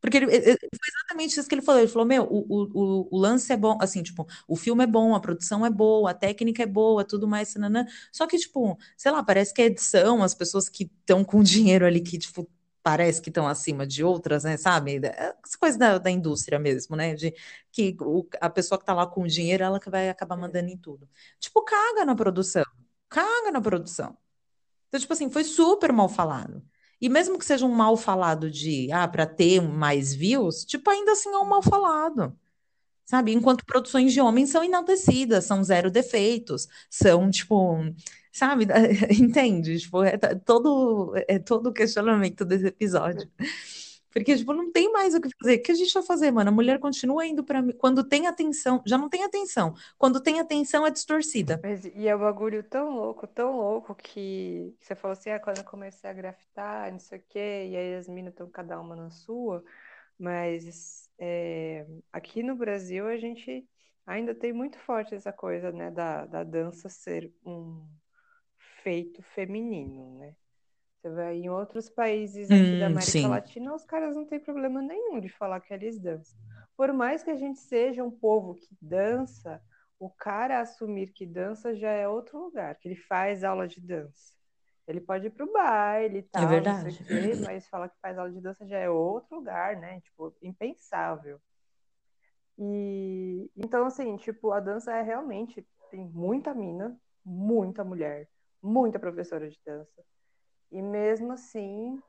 Porque 0.00 0.16
ele, 0.16 0.26
ele, 0.34 0.56
foi 0.56 0.88
exatamente 0.88 1.38
isso 1.38 1.48
que 1.48 1.54
ele 1.54 1.62
falou. 1.62 1.80
Ele 1.80 1.90
falou: 1.90 2.08
Meu, 2.08 2.24
o, 2.24 2.46
o, 2.48 3.08
o 3.10 3.18
lance 3.18 3.52
é 3.52 3.56
bom, 3.56 3.76
assim, 3.80 4.02
tipo, 4.02 4.26
o 4.48 4.56
filme 4.56 4.82
é 4.82 4.86
bom, 4.86 5.14
a 5.14 5.20
produção 5.20 5.64
é 5.64 5.70
boa, 5.70 6.10
a 6.10 6.14
técnica 6.14 6.62
é 6.62 6.66
boa, 6.66 7.04
tudo 7.04 7.28
mais, 7.28 7.54
nanã. 7.56 7.84
Só 8.10 8.26
que, 8.26 8.38
tipo, 8.38 8.78
sei 8.96 9.12
lá, 9.12 9.22
parece 9.22 9.52
que 9.52 9.60
a 9.60 9.66
edição, 9.66 10.22
as 10.22 10.34
pessoas 10.34 10.68
que 10.68 10.84
estão 10.84 11.22
com 11.22 11.42
dinheiro 11.44 11.84
ali, 11.84 12.00
que, 12.00 12.18
tipo, 12.18 12.48
parece 12.82 13.20
que 13.20 13.30
estão 13.30 13.46
acima 13.46 13.86
de 13.86 14.02
outras, 14.04 14.44
né, 14.44 14.56
sabe? 14.56 15.00
Essa 15.04 15.58
coisa 15.58 15.78
da, 15.78 15.98
da 15.98 16.10
indústria 16.10 16.58
mesmo, 16.58 16.96
né? 16.96 17.14
De 17.14 17.34
que 17.72 17.96
o, 18.00 18.26
a 18.40 18.50
pessoa 18.50 18.78
que 18.78 18.84
tá 18.84 18.94
lá 18.94 19.06
com 19.06 19.22
o 19.22 19.28
dinheiro, 19.28 19.64
ela 19.64 19.80
que 19.80 19.90
vai 19.90 20.08
acabar 20.08 20.36
mandando 20.36 20.68
em 20.68 20.76
tudo. 20.76 21.08
Tipo, 21.38 21.62
caga 21.62 22.04
na 22.04 22.14
produção. 22.14 22.64
Caga 23.08 23.50
na 23.52 23.60
produção. 23.60 24.16
Então, 24.88 25.00
tipo 25.00 25.12
assim, 25.12 25.30
foi 25.30 25.44
super 25.44 25.92
mal 25.92 26.08
falado. 26.08 26.62
E 27.00 27.08
mesmo 27.08 27.38
que 27.38 27.44
seja 27.44 27.64
um 27.64 27.72
mal 27.72 27.96
falado 27.96 28.50
de, 28.50 28.90
ah, 28.92 29.08
para 29.08 29.26
ter 29.26 29.60
mais 29.62 30.14
views, 30.14 30.64
tipo, 30.64 30.90
ainda 30.90 31.12
assim 31.12 31.30
é 31.30 31.38
um 31.38 31.46
mal 31.46 31.62
falado. 31.62 32.36
Sabe? 33.04 33.32
Enquanto 33.32 33.64
produções 33.64 34.12
de 34.12 34.20
homens 34.20 34.50
são 34.50 34.62
enaltecidas, 34.62 35.44
são 35.44 35.64
zero 35.64 35.90
defeitos, 35.90 36.68
são, 36.88 37.30
tipo, 37.30 37.78
sabe? 38.32 38.66
Entende? 39.20 39.78
Tipo, 39.78 40.02
é 40.02 40.16
todo, 40.16 41.12
é 41.28 41.38
todo 41.38 41.68
o 41.68 41.72
questionamento 41.72 42.44
desse 42.44 42.66
episódio. 42.66 43.30
Porque, 44.12 44.36
tipo, 44.36 44.52
não 44.52 44.72
tem 44.72 44.90
mais 44.90 45.14
o 45.14 45.20
que 45.20 45.30
fazer. 45.40 45.56
O 45.56 45.62
que 45.62 45.72
a 45.72 45.74
gente 45.74 45.94
vai 45.94 46.02
fazer, 46.02 46.30
mano? 46.32 46.50
A 46.50 46.52
mulher 46.52 46.80
continua 46.80 47.24
indo 47.24 47.44
para 47.44 47.62
mim. 47.62 47.72
Quando 47.72 48.02
tem 48.02 48.26
atenção, 48.26 48.82
já 48.84 48.98
não 48.98 49.08
tem 49.08 49.22
atenção. 49.22 49.74
Quando 49.96 50.20
tem 50.20 50.40
atenção, 50.40 50.84
é 50.84 50.90
distorcida. 50.90 51.60
Mas, 51.62 51.84
e 51.84 52.08
é 52.08 52.16
um 52.16 52.18
bagulho 52.18 52.62
tão 52.64 52.96
louco, 52.96 53.26
tão 53.26 53.56
louco, 53.56 53.94
que 53.94 54.74
você 54.80 54.96
falou 54.96 55.12
assim: 55.12 55.30
ah, 55.30 55.38
quando 55.38 55.58
eu 55.58 55.64
comecei 55.64 56.10
a 56.10 56.12
grafitar, 56.12 56.90
não 56.90 56.98
sei 56.98 57.18
o 57.18 57.22
quê, 57.28 57.68
e 57.70 57.76
aí 57.76 57.94
as 57.94 58.08
minas 58.08 58.32
estão 58.32 58.50
cada 58.50 58.80
uma 58.80 58.96
na 58.96 59.10
sua. 59.10 59.62
Mas 60.18 61.08
é, 61.18 61.86
aqui 62.12 62.42
no 62.42 62.56
Brasil, 62.56 63.06
a 63.06 63.16
gente 63.16 63.64
ainda 64.04 64.34
tem 64.34 64.52
muito 64.52 64.76
forte 64.78 65.14
essa 65.14 65.32
coisa, 65.32 65.70
né, 65.70 65.90
da, 65.90 66.26
da 66.26 66.42
dança 66.42 66.88
ser 66.88 67.32
um 67.46 67.86
feito 68.82 69.22
feminino, 69.22 70.18
né? 70.18 70.34
Você 71.00 71.10
vai 71.10 71.36
em 71.36 71.48
outros 71.48 71.88
países 71.88 72.50
aqui 72.50 72.76
hum, 72.76 72.78
da 72.78 72.86
América 72.86 73.02
sim. 73.06 73.28
Latina, 73.28 73.74
os 73.74 73.84
caras 73.84 74.14
não 74.14 74.26
têm 74.26 74.38
problema 74.38 74.82
nenhum 74.82 75.18
de 75.18 75.30
falar 75.30 75.60
que 75.60 75.72
eles 75.72 75.98
dançam. 75.98 76.38
Por 76.76 76.92
mais 76.92 77.22
que 77.22 77.30
a 77.30 77.36
gente 77.36 77.58
seja 77.58 78.04
um 78.04 78.10
povo 78.10 78.54
que 78.54 78.76
dança, 78.80 79.62
o 79.98 80.10
cara 80.10 80.60
assumir 80.60 81.12
que 81.12 81.24
dança 81.24 81.74
já 81.74 81.90
é 81.90 82.06
outro 82.06 82.38
lugar, 82.38 82.74
que 82.76 82.88
ele 82.88 82.96
faz 82.96 83.44
aula 83.44 83.66
de 83.66 83.80
dança. 83.80 84.34
Ele 84.86 85.00
pode 85.00 85.26
ir 85.28 85.30
pro 85.30 85.50
baile 85.52 86.18
e 86.18 86.22
tal, 86.22 86.42
é 86.42 86.46
verdade. 86.46 87.04
Quê, 87.04 87.34
mas 87.44 87.66
falar 87.68 87.88
que 87.88 88.00
faz 88.00 88.18
aula 88.18 88.30
de 88.30 88.40
dança 88.40 88.66
já 88.66 88.78
é 88.78 88.90
outro 88.90 89.36
lugar, 89.36 89.76
né? 89.76 90.00
Tipo, 90.00 90.34
impensável. 90.42 91.40
E 92.58 93.50
então, 93.56 93.86
assim, 93.86 94.16
tipo, 94.16 94.52
a 94.52 94.60
dança 94.60 94.94
é 94.94 95.02
realmente 95.02 95.66
tem 95.90 96.04
muita 96.08 96.54
mina, 96.54 96.98
muita 97.24 97.84
mulher, 97.84 98.28
muita 98.62 98.98
professora 98.98 99.48
de 99.48 99.58
dança. 99.64 100.04
E 100.70 100.80
mesmo 100.80 101.32
assim, 101.32 102.00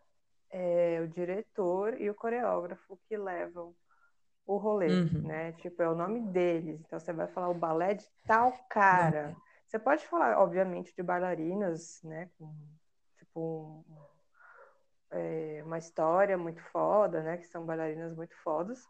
é 0.49 0.99
o 1.01 1.07
diretor 1.07 1.99
e 1.99 2.09
o 2.09 2.15
coreógrafo 2.15 2.99
que 3.07 3.17
levam 3.17 3.73
o 4.45 4.57
rolê, 4.57 4.87
uhum. 4.87 5.21
né? 5.23 5.53
Tipo, 5.53 5.81
é 5.81 5.89
o 5.89 5.95
nome 5.95 6.19
deles. 6.19 6.79
Então 6.81 6.99
você 6.99 7.13
vai 7.13 7.27
falar 7.27 7.49
o 7.49 7.53
balé 7.53 7.93
de 7.93 8.07
tal 8.25 8.51
cara. 8.69 9.35
Você 9.65 9.79
pode 9.79 10.05
falar, 10.07 10.37
obviamente, 10.37 10.93
de 10.93 11.01
bailarinas, 11.01 12.01
né? 12.03 12.29
Com, 12.37 12.53
tipo, 13.17 13.39
um, 13.39 13.83
é, 15.11 15.61
uma 15.65 15.77
história 15.77 16.37
muito 16.37 16.61
foda, 16.63 17.21
né? 17.21 17.37
Que 17.37 17.47
são 17.47 17.65
bailarinas 17.65 18.13
muito 18.13 18.35
fodas. 18.43 18.85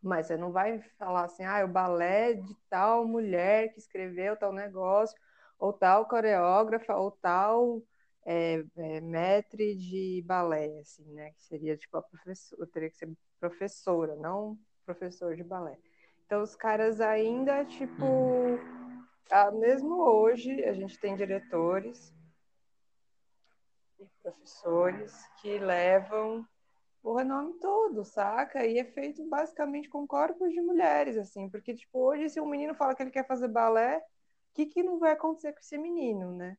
Mas 0.00 0.26
você 0.26 0.36
não 0.36 0.52
vai 0.52 0.80
falar 0.98 1.24
assim, 1.24 1.44
ah, 1.44 1.58
é 1.58 1.64
o 1.64 1.68
balé 1.68 2.34
de 2.34 2.54
tal 2.68 3.06
mulher 3.06 3.72
que 3.72 3.78
escreveu 3.78 4.36
tal 4.36 4.52
negócio, 4.52 5.18
ou 5.62 5.72
tal 5.72 6.06
coreógrafa, 6.06 6.96
ou 6.96 7.12
tal 7.12 7.80
é, 8.26 8.64
é, 8.76 9.00
maître 9.00 9.76
de 9.76 10.20
balé, 10.26 10.80
assim, 10.80 11.04
né? 11.12 11.30
Que 11.30 11.42
seria 11.44 11.76
tipo 11.76 11.96
a 11.96 12.02
professora, 12.02 12.66
teria 12.66 12.90
que 12.90 12.96
ser 12.96 13.12
professora, 13.38 14.16
não 14.16 14.58
professor 14.84 15.36
de 15.36 15.44
balé. 15.44 15.78
Então 16.26 16.42
os 16.42 16.56
caras 16.56 17.00
ainda, 17.00 17.64
tipo, 17.64 18.58
ah, 19.30 19.52
mesmo 19.52 20.02
hoje 20.02 20.64
a 20.64 20.72
gente 20.72 20.98
tem 20.98 21.14
diretores 21.14 22.12
e 24.00 24.06
professores 24.20 25.16
que 25.40 25.58
levam 25.58 26.44
o 27.04 27.14
renome 27.14 27.54
todo, 27.60 28.04
saca? 28.04 28.66
E 28.66 28.80
é 28.80 28.84
feito 28.84 29.24
basicamente 29.28 29.88
com 29.88 30.08
corpos 30.08 30.52
de 30.52 30.60
mulheres, 30.60 31.16
assim, 31.16 31.48
porque, 31.48 31.72
tipo, 31.72 32.00
hoje 32.00 32.30
se 32.30 32.40
um 32.40 32.48
menino 32.48 32.74
fala 32.74 32.96
que 32.96 33.02
ele 33.04 33.12
quer 33.12 33.28
fazer 33.28 33.46
balé, 33.46 34.02
que, 34.54 34.66
que 34.66 34.82
não 34.82 34.98
vai 34.98 35.12
acontecer 35.12 35.52
com 35.52 35.60
esse 35.60 35.78
menino, 35.78 36.32
né? 36.32 36.56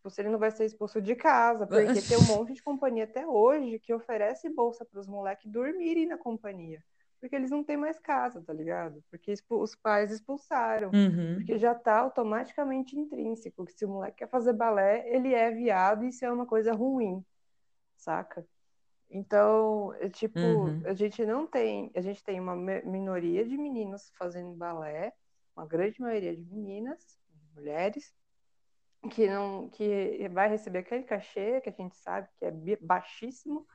tipo, 0.00 0.08
se 0.10 0.22
ele 0.22 0.30
não 0.30 0.38
vai 0.38 0.50
ser 0.50 0.64
expulso 0.64 1.00
de 1.00 1.14
casa, 1.14 1.66
porque 1.66 2.00
tem 2.00 2.16
um 2.16 2.22
monte 2.22 2.54
de 2.54 2.62
companhia 2.62 3.04
até 3.04 3.26
hoje 3.26 3.78
que 3.78 3.92
oferece 3.92 4.48
bolsa 4.48 4.84
para 4.84 4.98
os 4.98 5.06
moleques 5.06 5.50
dormirem 5.50 6.06
na 6.06 6.16
companhia. 6.16 6.82
Porque 7.20 7.36
eles 7.36 7.50
não 7.50 7.62
têm 7.62 7.76
mais 7.76 7.98
casa, 7.98 8.40
tá 8.40 8.50
ligado? 8.50 9.04
Porque 9.10 9.34
os 9.50 9.76
pais 9.76 10.10
expulsaram. 10.10 10.90
Uhum. 10.90 11.34
Porque 11.34 11.58
já 11.58 11.74
tá 11.74 11.98
automaticamente 11.98 12.98
intrínseco 12.98 13.66
que 13.66 13.72
se 13.72 13.84
o 13.84 13.90
moleque 13.90 14.18
quer 14.18 14.28
fazer 14.30 14.54
balé, 14.54 15.06
ele 15.06 15.34
é 15.34 15.50
viado 15.50 16.04
e 16.04 16.08
isso 16.08 16.24
é 16.24 16.32
uma 16.32 16.46
coisa 16.46 16.72
ruim, 16.72 17.22
saca? 17.94 18.46
Então, 19.10 19.92
é, 20.00 20.08
tipo, 20.08 20.38
Uhum. 20.38 20.82
a 20.86 20.94
gente 20.94 21.26
não 21.26 21.46
tem, 21.46 21.90
a 21.94 22.00
gente 22.00 22.24
tem 22.24 22.40
uma 22.40 22.56
minoria 22.56 23.44
de 23.44 23.58
meninos 23.58 24.10
fazendo 24.16 24.54
balé, 24.54 25.12
uma 25.60 25.66
grande 25.66 26.00
maioria 26.00 26.34
de 26.34 26.42
meninas, 26.42 27.20
mulheres, 27.54 28.14
que 29.10 29.28
não 29.28 29.68
que 29.68 30.28
vai 30.30 30.48
receber 30.48 30.78
aquele 30.80 31.04
cachê 31.04 31.60
que 31.60 31.68
a 31.68 31.72
gente 31.72 31.96
sabe 31.96 32.28
que 32.38 32.44
é 32.46 32.76
baixíssimo, 32.80 33.66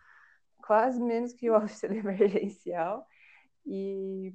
quase 0.58 1.00
menos 1.00 1.34
que 1.34 1.50
o 1.50 1.54
auxílio 1.56 1.98
emergencial. 2.00 3.06
E 3.66 4.34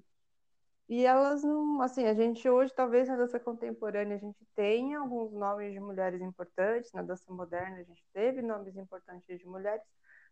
e 0.89 1.07
elas 1.07 1.45
não, 1.45 1.81
assim, 1.83 2.05
a 2.07 2.15
gente 2.15 2.49
hoje 2.49 2.75
talvez 2.75 3.09
na 3.09 3.15
dança 3.15 3.39
contemporânea 3.39 4.17
a 4.17 4.19
gente 4.19 4.45
tenha 4.57 4.99
alguns 4.99 5.33
nomes 5.33 5.73
de 5.73 5.79
mulheres 5.79 6.21
importantes, 6.21 6.93
na 6.93 7.01
dança 7.01 7.33
moderna 7.33 7.77
a 7.77 7.85
gente 7.85 8.05
teve 8.13 8.43
nomes 8.43 8.77
importantes 8.77 9.39
de 9.39 9.47
mulheres, 9.47 9.85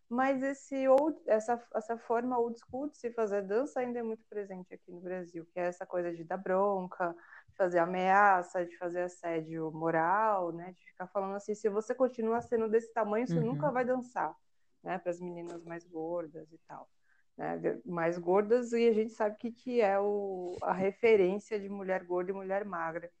mas 0.09 0.41
esse 0.41 0.87
old, 0.87 1.17
essa, 1.27 1.63
essa 1.75 1.95
forma 1.95 2.37
old 2.37 2.59
school 2.59 2.89
de 2.89 2.97
se 2.97 3.11
fazer 3.11 3.43
dança 3.43 3.79
ainda 3.79 3.99
é 3.99 4.03
muito 4.03 4.25
presente 4.27 4.73
aqui 4.73 4.91
no 4.91 4.99
Brasil, 4.99 5.45
que 5.53 5.59
é 5.59 5.67
essa 5.67 5.85
coisa 5.85 6.11
de 6.11 6.23
dar 6.23 6.37
bronca, 6.37 7.15
de 7.47 7.55
fazer 7.55 7.77
ameaça, 7.77 8.65
de 8.65 8.75
fazer 8.77 9.01
assédio 9.01 9.71
moral, 9.71 10.51
né? 10.51 10.71
De 10.71 10.83
ficar 10.83 11.05
falando 11.07 11.35
assim, 11.35 11.53
se 11.53 11.69
você 11.69 11.93
continuar 11.93 12.41
sendo 12.41 12.67
desse 12.67 12.91
tamanho, 12.91 13.27
você 13.27 13.37
uhum. 13.37 13.53
nunca 13.53 13.69
vai 13.69 13.85
dançar, 13.85 14.35
né? 14.83 14.97
Para 14.97 15.11
as 15.11 15.21
meninas 15.21 15.63
mais 15.63 15.85
gordas 15.85 16.51
e 16.51 16.57
tal. 16.67 16.89
Né? 17.37 17.79
Mais 17.85 18.17
gordas, 18.17 18.73
e 18.73 18.87
a 18.87 18.93
gente 18.93 19.11
sabe 19.11 19.37
que, 19.37 19.51
que 19.51 19.79
é 19.79 19.99
o, 19.99 20.57
a 20.63 20.73
referência 20.73 21.59
de 21.59 21.69
mulher 21.69 22.03
gorda 22.03 22.31
e 22.31 22.33
mulher 22.33 22.65
magra 22.65 23.11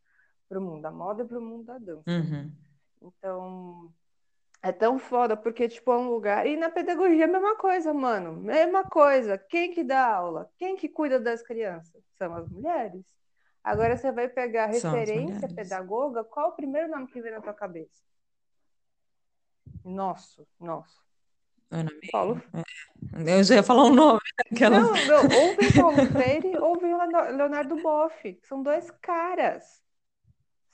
para 0.47 0.57
o 0.57 0.61
mundo 0.61 0.81
da 0.81 0.91
moda 0.91 1.21
e 1.21 1.27
para 1.27 1.37
o 1.37 1.41
mundo 1.41 1.65
da 1.65 1.77
dança. 1.77 2.09
Uhum. 2.09 2.51
Então, 2.99 3.93
é 4.61 4.71
tão 4.71 4.99
foda, 4.99 5.37
porque, 5.37 5.69
tipo, 5.69 5.91
é 5.91 5.97
um 5.97 6.09
lugar. 6.09 6.45
E 6.45 6.57
na 6.57 6.69
pedagogia 6.69 7.23
é 7.23 7.27
a 7.27 7.31
mesma 7.31 7.55
coisa, 7.55 7.93
mano. 7.93 8.33
Mesma 8.33 8.83
coisa. 8.83 9.37
Quem 9.37 9.73
que 9.73 9.83
dá 9.83 10.15
aula? 10.15 10.49
Quem 10.57 10.75
que 10.75 10.89
cuida 10.89 11.19
das 11.19 11.41
crianças? 11.41 12.03
São 12.17 12.35
as 12.35 12.47
mulheres. 12.49 13.05
Agora 13.63 13.95
você 13.95 14.11
vai 14.11 14.27
pegar 14.27 14.65
a 14.65 14.67
referência 14.67 15.47
pedagoga, 15.47 16.23
qual 16.23 16.49
o 16.49 16.55
primeiro 16.55 16.89
nome 16.89 17.07
que 17.07 17.21
vem 17.21 17.31
na 17.31 17.41
tua 17.41 17.53
cabeça? 17.53 18.03
Nosso, 19.83 20.47
nosso. 20.59 20.99
Ana 21.71 21.91
Paulo. 22.11 22.41
É. 22.53 23.39
Eu 23.39 23.43
já 23.43 23.55
ia 23.55 23.63
falar 23.63 23.85
um 23.85 23.93
nome. 23.93 24.19
Aquela... 24.51 24.79
Não, 24.79 24.91
não, 24.91 25.23
ou 25.23 25.55
vem 25.55 25.71
Paulo 25.73 26.05
Freire 26.11 26.57
ou 26.57 26.79
vem 26.79 26.95
Leonardo 27.37 27.75
Boff. 27.81 28.39
São 28.43 28.63
dois 28.63 28.89
caras 29.01 29.81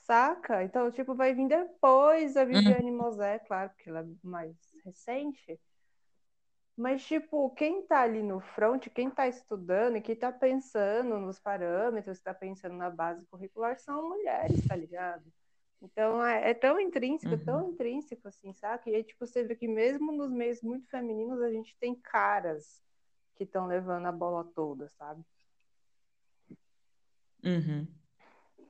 saca? 0.06 0.62
Então, 0.62 0.90
tipo, 0.90 1.14
vai 1.14 1.34
vir 1.34 1.48
depois 1.48 2.36
a. 2.36 2.44
Viviane 2.44 2.90
uhum. 2.90 2.96
Mosé, 2.96 3.38
claro, 3.40 3.70
porque 3.70 3.90
ela 3.90 4.00
é 4.00 4.06
mais 4.22 4.56
recente. 4.84 5.60
Mas, 6.76 7.04
tipo, 7.06 7.50
quem 7.50 7.86
tá 7.86 8.02
ali 8.02 8.22
no 8.22 8.40
front, 8.40 8.86
quem 8.88 9.10
tá 9.10 9.26
estudando 9.26 9.96
e 9.96 10.00
quem 10.00 10.14
tá 10.14 10.30
pensando 10.30 11.18
nos 11.18 11.40
parâmetros, 11.40 12.20
tá 12.20 12.34
pensando 12.34 12.74
na 12.74 12.90
base 12.90 13.24
curricular, 13.26 13.78
são 13.78 14.08
mulheres, 14.08 14.66
tá 14.66 14.76
ligado? 14.76 15.24
Então, 15.80 16.24
é, 16.24 16.50
é 16.50 16.54
tão 16.54 16.78
intrínseco, 16.78 17.34
uhum. 17.34 17.44
tão 17.44 17.70
intrínseco, 17.70 18.28
assim, 18.28 18.52
saca? 18.52 18.90
E 18.90 18.94
aí, 18.94 19.04
tipo, 19.04 19.26
você 19.26 19.42
vê 19.42 19.56
que 19.56 19.66
mesmo 19.66 20.12
nos 20.12 20.30
meios 20.30 20.60
muito 20.62 20.86
femininos, 20.88 21.40
a 21.40 21.50
gente 21.50 21.76
tem 21.78 21.94
caras 21.94 22.82
que 23.36 23.44
estão 23.44 23.66
levando 23.66 24.06
a 24.06 24.12
bola 24.12 24.44
toda, 24.54 24.88
sabe? 24.90 25.22
Uhum. 27.42 27.86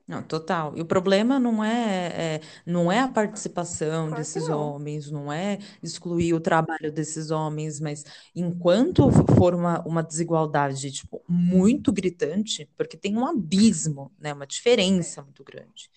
Não, 0.07 0.23
total. 0.23 0.73
E 0.77 0.81
o 0.81 0.85
problema 0.85 1.37
não 1.37 1.61
é, 1.61 2.37
é 2.37 2.41
não 2.65 2.89
é 2.89 2.99
a 3.01 3.09
participação 3.09 4.09
Claro 4.09 4.27
que 4.31 4.39
desses 4.39 4.47
não. 4.47 4.73
homens, 4.73 5.11
não 5.11 5.31
é 5.31 5.59
excluir 5.83 6.33
o 6.33 6.39
trabalho 6.39 6.89
desses 6.93 7.29
homens, 7.29 7.79
mas 7.81 8.05
enquanto 8.33 9.11
for 9.37 9.53
uma, 9.53 9.81
uma 9.85 10.01
desigualdade, 10.01 10.91
tipo, 10.93 11.21
muito 11.27 11.91
gritante, 11.91 12.69
porque 12.77 12.95
tem 12.95 13.17
um 13.17 13.25
abismo, 13.27 14.09
né, 14.17 14.31
uma 14.33 14.47
diferença 14.47 15.21
muito 15.21 15.43
grande, 15.43 15.89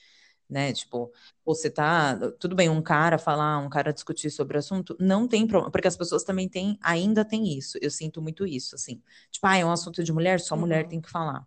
né, 0.49 0.73
tipo, 0.73 1.13
você 1.45 1.71
tá, 1.71 2.17
tudo 2.41 2.57
bem, 2.57 2.69
um 2.69 2.83
cara 2.83 3.19
falar, 3.19 3.59
um 3.59 3.69
cara 3.71 3.93
discutir 3.93 4.31
sobre 4.31 4.57
o 4.57 4.59
assunto, 4.61 4.97
não 5.01 5.29
tem 5.29 5.47
problema, 5.47 5.71
porque 5.71 5.87
as 5.89 5.97
pessoas 5.97 6.25
também 6.25 6.49
têm, 6.49 6.77
ainda 6.83 7.25
tem 7.25 7.57
isso, 7.57 7.79
eu 7.81 7.91
sinto 7.91 8.21
muito 8.21 8.45
isso, 8.47 8.75
assim, 8.75 9.01
tipo, 9.31 9.47
ah, 9.47 9.57
é 9.57 9.65
um 9.65 9.71
assunto 9.71 10.03
de 10.03 10.13
mulher, 10.13 10.41
só 10.41 10.57
mulher 10.57 10.87
Uhum, 10.87 10.89
tem 10.89 11.01
que 11.01 11.11
falar. 11.11 11.47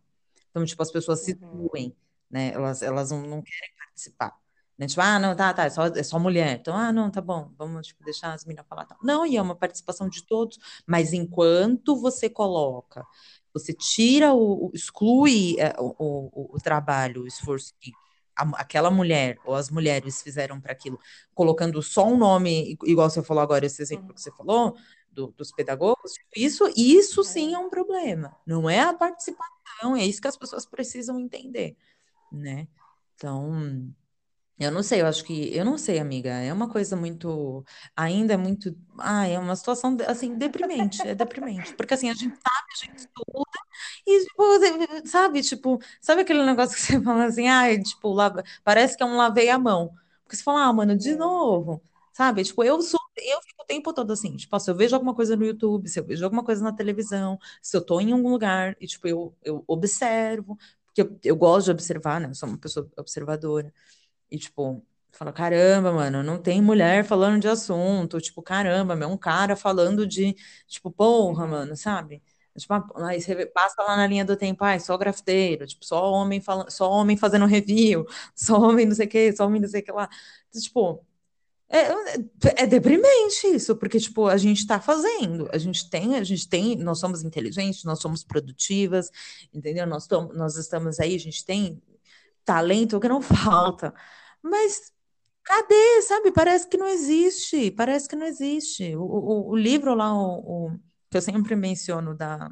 Então, 0.50 0.66
tipo, 0.66 0.82
as 0.82 0.92
pessoas 0.92 1.22
se 1.22 1.32
uhum, 1.42 1.72
excluem 1.72 1.96
né? 2.34 2.52
Elas, 2.52 2.82
elas 2.82 3.12
não, 3.12 3.22
não 3.22 3.42
querem 3.44 3.70
participar. 3.78 4.36
Né? 4.76 4.88
Tipo, 4.88 5.02
ah, 5.02 5.20
não, 5.20 5.36
tá, 5.36 5.54
tá, 5.54 5.66
é 5.66 5.70
só, 5.70 5.86
é 5.86 6.02
só 6.02 6.18
mulher. 6.18 6.58
Então, 6.60 6.76
ah, 6.76 6.92
não, 6.92 7.12
tá 7.12 7.22
bom, 7.22 7.54
vamos 7.58 7.88
tipo, 7.88 8.04
deixar 8.04 8.34
as 8.34 8.44
meninas 8.44 8.66
falar. 8.68 8.86
Tá. 8.86 8.98
Não, 9.04 9.24
e 9.24 9.38
é 9.38 9.42
uma 9.42 9.56
participação 9.56 10.10
de 10.10 10.26
todos, 10.26 10.58
mas 10.88 11.14
enquanto 11.14 11.96
você 11.96 12.28
coloca, 12.28 13.06
você 13.54 13.72
tira 13.72 14.34
o, 14.34 14.72
exclui 14.74 15.58
é, 15.60 15.76
o, 15.78 15.94
o, 16.00 16.56
o 16.56 16.60
trabalho, 16.60 17.22
o 17.22 17.28
esforço 17.28 17.76
que 17.80 17.92
aquela 18.36 18.90
mulher 18.90 19.38
ou 19.46 19.54
as 19.54 19.70
mulheres 19.70 20.24
fizeram 20.24 20.60
para 20.60 20.72
aquilo, 20.72 21.00
colocando 21.36 21.84
só 21.84 22.08
um 22.08 22.18
nome, 22.18 22.76
igual 22.84 23.08
você 23.08 23.22
falou 23.22 23.44
agora, 23.44 23.68
esse 23.68 23.80
exemplo 23.80 24.12
que 24.12 24.20
você 24.20 24.32
falou, 24.32 24.76
do, 25.12 25.28
dos 25.38 25.52
pedagogos, 25.52 26.14
isso, 26.36 26.68
isso 26.76 27.24
sim 27.24 27.52
é. 27.52 27.54
é 27.54 27.60
um 27.60 27.70
problema. 27.70 28.36
Não 28.44 28.68
é 28.68 28.80
a 28.80 28.92
participação, 28.92 29.96
é 29.96 30.04
isso 30.04 30.20
que 30.20 30.28
as 30.28 30.36
pessoas 30.36 30.66
precisam 30.66 31.20
entender 31.20 31.78
né? 32.34 32.68
Então, 33.16 33.94
eu 34.60 34.72
não 34.72 34.84
sei, 34.84 35.02
eu 35.02 35.08
acho 35.08 35.24
que, 35.26 35.56
eu 35.56 35.66
não 35.66 35.78
sei, 35.78 36.00
amiga, 36.00 36.30
é 36.30 36.54
uma 36.54 36.70
coisa 36.70 36.96
muito, 36.96 37.66
ainda 37.96 38.34
é 38.34 38.38
muito, 38.38 38.76
ah, 39.00 39.28
é 39.28 39.38
uma 39.40 39.56
situação, 39.56 39.98
assim, 40.08 40.36
deprimente, 40.38 41.02
é 41.08 41.16
deprimente, 41.16 41.74
porque 41.76 41.94
assim, 41.96 42.10
a 42.10 42.14
gente 42.14 42.36
sabe, 42.36 42.68
a 42.74 42.86
gente 42.86 42.98
estuda, 43.00 43.60
e, 44.06 44.26
tipo, 44.26 45.08
sabe, 45.08 45.42
tipo, 45.42 45.80
sabe 46.02 46.22
aquele 46.22 46.44
negócio 46.46 46.76
que 46.76 46.82
você 46.82 47.02
fala 47.02 47.26
assim, 47.26 47.48
ah, 47.48 47.64
tipo, 47.82 48.14
lava, 48.14 48.44
parece 48.64 48.96
que 48.98 49.04
é 49.04 49.06
um 49.06 49.18
lavei 49.18 49.50
a 49.50 49.58
mão, 49.60 49.94
porque 50.24 50.36
você 50.38 50.44
fala, 50.44 50.66
ah, 50.66 50.74
mano, 50.74 50.96
de 50.96 51.16
novo, 51.16 51.82
sabe, 52.14 52.44
tipo, 52.44 52.64
eu 52.64 52.82
sou, 52.82 53.00
eu 53.18 53.42
fico 53.42 53.64
o 53.64 53.66
tempo 53.66 53.94
todo 53.94 54.14
assim, 54.14 54.36
tipo, 54.38 54.60
se 54.60 54.70
eu 54.72 54.76
vejo 54.76 54.96
alguma 54.96 55.16
coisa 55.16 55.36
no 55.36 55.46
YouTube, 55.46 55.90
se 55.90 56.00
eu 56.00 56.06
vejo 56.06 56.24
alguma 56.24 56.44
coisa 56.44 56.64
na 56.64 56.72
televisão, 56.74 57.40
se 57.62 57.76
eu 57.76 57.84
tô 57.86 58.00
em 58.00 58.12
algum 58.14 58.30
lugar, 58.32 58.76
e, 58.80 58.88
tipo, 58.88 59.08
eu, 59.08 59.36
eu 59.44 59.64
observo, 59.68 60.58
porque 60.94 61.02
eu, 61.02 61.20
eu 61.24 61.36
gosto 61.36 61.66
de 61.66 61.72
observar, 61.72 62.20
né? 62.22 62.30
Eu 62.30 62.36
sou 62.36 62.50
uma 62.50 62.58
pessoa 62.58 62.90
observadora. 62.98 63.74
E, 64.32 64.38
tipo, 64.40 64.86
fala, 65.12 65.34
caramba, 65.34 65.92
mano, 65.94 66.24
não 66.24 66.42
tem 66.42 66.62
mulher 66.62 67.06
falando 67.06 67.42
de 67.42 67.48
assunto. 67.48 68.20
Tipo, 68.22 68.42
caramba, 68.42 68.96
é 68.96 69.08
um 69.08 69.18
cara 69.18 69.56
falando 69.56 70.08
de, 70.08 70.36
tipo, 70.68 70.92
porra, 70.92 71.48
mano, 71.48 71.76
sabe? 71.78 72.24
Tipo, 72.58 72.74
aí 73.04 73.20
você 73.22 73.46
passa 73.48 73.82
lá 73.82 73.98
na 73.98 74.06
linha 74.08 74.24
do 74.26 74.38
tempo, 74.38 74.64
ai, 74.64 74.80
só 74.80 74.96
grafiteiro, 74.98 75.66
tipo, 75.66 75.84
só 75.86 76.12
homem 76.12 76.40
falando, 76.40 76.70
só 76.72 76.90
homem 76.92 77.18
fazendo 77.18 77.46
review, 77.48 78.06
só 78.36 78.60
homem 78.60 78.86
não 78.86 78.96
sei 78.96 79.08
o 79.08 79.10
que, 79.10 79.34
só 79.34 79.48
homem 79.48 79.62
não 79.62 79.68
sei 79.70 79.82
o 79.82 79.84
que 79.84 79.92
lá. 79.92 80.08
Tipo, 80.52 81.04
é, 81.70 82.64
é 82.64 82.68
deprimente 82.68 83.48
isso, 83.48 83.76
porque, 83.76 84.00
tipo, 84.00 84.28
a 84.28 84.38
gente 84.38 84.60
está 84.60 84.80
fazendo, 84.80 85.50
a 85.52 85.58
gente 85.58 85.90
tem, 85.90 86.16
a 86.16 86.24
gente 86.24 86.48
tem, 86.48 86.76
nós 86.76 87.00
somos 87.00 87.24
inteligentes, 87.24 87.84
nós 87.84 88.00
somos 88.00 88.24
produtivas, 88.24 89.10
entendeu? 89.54 89.88
Nós, 89.88 90.06
tom, 90.06 90.32
nós 90.34 90.56
estamos 90.56 91.00
aí, 91.00 91.16
a 91.16 91.20
gente 91.20 91.44
tem 91.44 91.82
talento 92.46 93.00
que 93.00 93.08
não 93.08 93.22
falta, 93.24 93.94
mas 94.42 94.94
cadê, 95.44 96.02
sabe? 96.04 96.32
Parece 96.32 96.68
que 96.68 96.78
não 96.78 96.88
existe, 96.88 97.72
parece 97.72 98.08
que 98.08 98.16
não 98.16 98.26
existe. 98.26 98.96
O, 98.96 99.04
o, 99.04 99.50
o 99.52 99.56
livro 99.56 99.96
lá, 99.96 100.14
o, 100.14 100.68
o, 100.68 100.80
que 101.10 101.18
eu 101.18 101.22
sempre 101.22 101.56
menciono 101.56 102.16
da, 102.16 102.52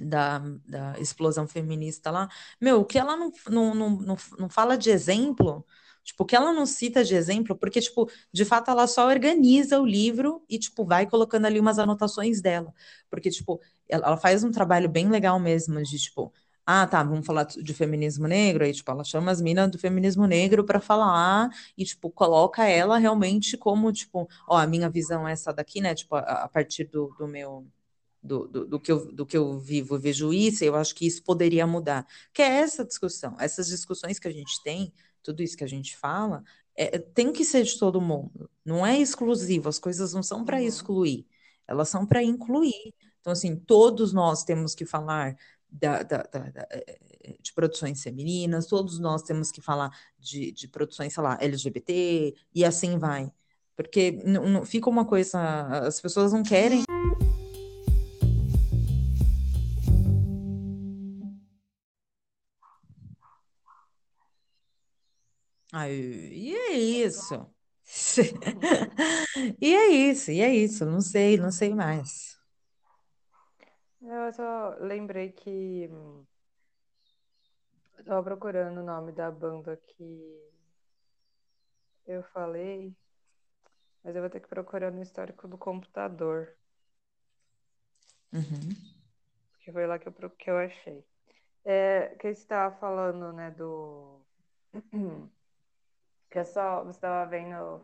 da, 0.00 0.38
da 0.66 0.98
explosão 0.98 1.46
feminista 1.46 2.10
lá, 2.10 2.28
meu, 2.60 2.80
o 2.80 2.84
que 2.84 2.98
ela 2.98 3.16
não, 3.16 3.32
não, 3.48 3.74
não, 3.74 3.90
não, 3.90 4.16
não 4.38 4.48
fala 4.48 4.76
de 4.76 4.90
exemplo 4.90 5.64
Tipo, 6.04 6.24
que 6.26 6.36
ela 6.36 6.52
não 6.52 6.66
cita 6.66 7.02
de 7.02 7.14
exemplo, 7.14 7.56
porque, 7.56 7.80
tipo, 7.80 8.08
de 8.32 8.44
fato 8.44 8.70
ela 8.70 8.86
só 8.86 9.08
organiza 9.08 9.80
o 9.80 9.86
livro 9.86 10.44
e, 10.48 10.58
tipo, 10.58 10.84
vai 10.84 11.06
colocando 11.08 11.46
ali 11.46 11.58
umas 11.58 11.78
anotações 11.78 12.42
dela. 12.42 12.72
Porque, 13.10 13.30
tipo, 13.30 13.60
ela 13.88 14.16
faz 14.16 14.44
um 14.44 14.50
trabalho 14.50 14.88
bem 14.88 15.08
legal 15.08 15.40
mesmo 15.40 15.82
de, 15.82 15.98
tipo, 15.98 16.32
ah, 16.66 16.86
tá, 16.86 17.02
vamos 17.02 17.26
falar 17.26 17.44
de 17.44 17.74
feminismo 17.74 18.26
negro, 18.26 18.64
aí, 18.64 18.72
tipo, 18.72 18.90
ela 18.90 19.04
chama 19.04 19.30
as 19.30 19.40
minas 19.40 19.70
do 19.70 19.78
feminismo 19.78 20.26
negro 20.26 20.64
para 20.64 20.80
falar 20.80 21.50
e, 21.76 21.84
tipo, 21.84 22.10
coloca 22.10 22.64
ela 22.66 22.98
realmente 22.98 23.56
como, 23.56 23.92
tipo, 23.92 24.28
ó, 24.48 24.56
a 24.58 24.66
minha 24.66 24.88
visão 24.90 25.26
é 25.28 25.32
essa 25.32 25.52
daqui, 25.52 25.80
né, 25.80 25.94
tipo, 25.94 26.14
a, 26.16 26.20
a 26.44 26.48
partir 26.48 26.84
do, 26.84 27.14
do 27.18 27.26
meu... 27.26 27.66
Do, 28.22 28.48
do, 28.48 28.66
do, 28.66 28.80
que 28.80 28.90
eu, 28.90 29.12
do 29.12 29.26
que 29.26 29.36
eu 29.36 29.58
vivo, 29.58 29.98
vejo 29.98 30.32
isso, 30.32 30.64
eu 30.64 30.74
acho 30.76 30.94
que 30.94 31.06
isso 31.06 31.22
poderia 31.22 31.66
mudar. 31.66 32.06
Que 32.32 32.40
é 32.40 32.46
essa 32.60 32.82
discussão, 32.82 33.36
essas 33.38 33.66
discussões 33.68 34.18
que 34.18 34.26
a 34.26 34.32
gente 34.32 34.62
tem 34.62 34.90
tudo 35.24 35.42
isso 35.42 35.56
que 35.56 35.64
a 35.64 35.68
gente 35.68 35.96
fala, 35.96 36.44
é, 36.76 36.98
tem 36.98 37.32
que 37.32 37.44
ser 37.44 37.64
de 37.64 37.78
todo 37.78 38.00
mundo. 38.00 38.48
Não 38.64 38.86
é 38.86 38.98
exclusivo, 38.98 39.68
as 39.68 39.78
coisas 39.78 40.12
não 40.14 40.22
são 40.22 40.44
para 40.44 40.58
Uhum. 40.58 40.64
excluir, 40.64 41.26
elas 41.66 41.88
são 41.88 42.06
para 42.06 42.22
incluir. 42.22 42.94
Então, 43.20 43.32
assim, 43.32 43.56
todos 43.56 44.12
nós 44.12 44.44
temos 44.44 44.74
que 44.74 44.84
falar 44.84 45.36
da, 45.68 46.02
da- 46.02 46.22
da- 46.22 46.50
da- 46.50 46.68
eh, 46.70 47.36
de 47.40 47.52
produções 47.52 48.02
femininas, 48.02 48.66
todos 48.66 48.98
nós 49.00 49.22
temos 49.22 49.50
que 49.50 49.60
falar 49.60 49.90
de, 50.18 50.52
de 50.52 50.68
produções, 50.68 51.12
sei 51.14 51.22
lá, 51.22 51.38
LGBT, 51.40 52.34
e 52.54 52.64
assim 52.64 52.98
vai. 52.98 53.32
Porque 53.76 54.12
não, 54.24 54.48
não- 54.48 54.64
fica 54.64 54.88
uma 54.90 55.04
coisa, 55.04 55.40
as 55.86 56.00
pessoas 56.00 56.32
não 56.32 56.42
querem. 56.42 56.84
Ai, 65.78 65.92
e 65.94 66.54
é 66.56 66.72
isso. 67.06 67.34
E 69.60 69.74
é 69.74 69.88
isso, 69.88 70.30
e 70.30 70.40
é 70.40 70.54
isso. 70.54 70.84
Não 70.86 71.00
sei, 71.00 71.36
não 71.38 71.50
sei 71.52 71.74
mais. 71.74 72.36
Eu 74.00 74.32
só 74.32 74.76
lembrei 74.80 75.32
que 75.32 75.88
hum, 75.90 76.24
eu 77.98 78.04
tava 78.04 78.22
procurando 78.22 78.78
o 78.80 78.84
nome 78.84 79.10
da 79.12 79.30
banda 79.32 79.76
que 79.76 80.40
eu 82.06 82.22
falei, 82.32 82.94
mas 84.04 84.14
eu 84.14 84.22
vou 84.22 84.30
ter 84.30 84.38
que 84.38 84.46
procurar 84.48 84.92
no 84.92 85.02
histórico 85.02 85.48
do 85.48 85.58
computador, 85.58 86.56
Uhum. 88.32 88.76
porque 89.52 89.72
foi 89.72 89.86
lá 89.86 89.98
que 89.98 90.08
eu, 90.08 90.12
que 90.30 90.50
eu 90.50 90.58
achei. 90.58 91.04
É, 91.64 92.10
que 92.16 92.34
você 92.34 92.42
estava 92.42 92.76
falando, 92.78 93.32
né, 93.34 93.50
do... 93.52 94.20
Que 96.34 96.44
só, 96.44 96.82
você 96.82 96.98
estava 96.98 97.30
vendo 97.30 97.80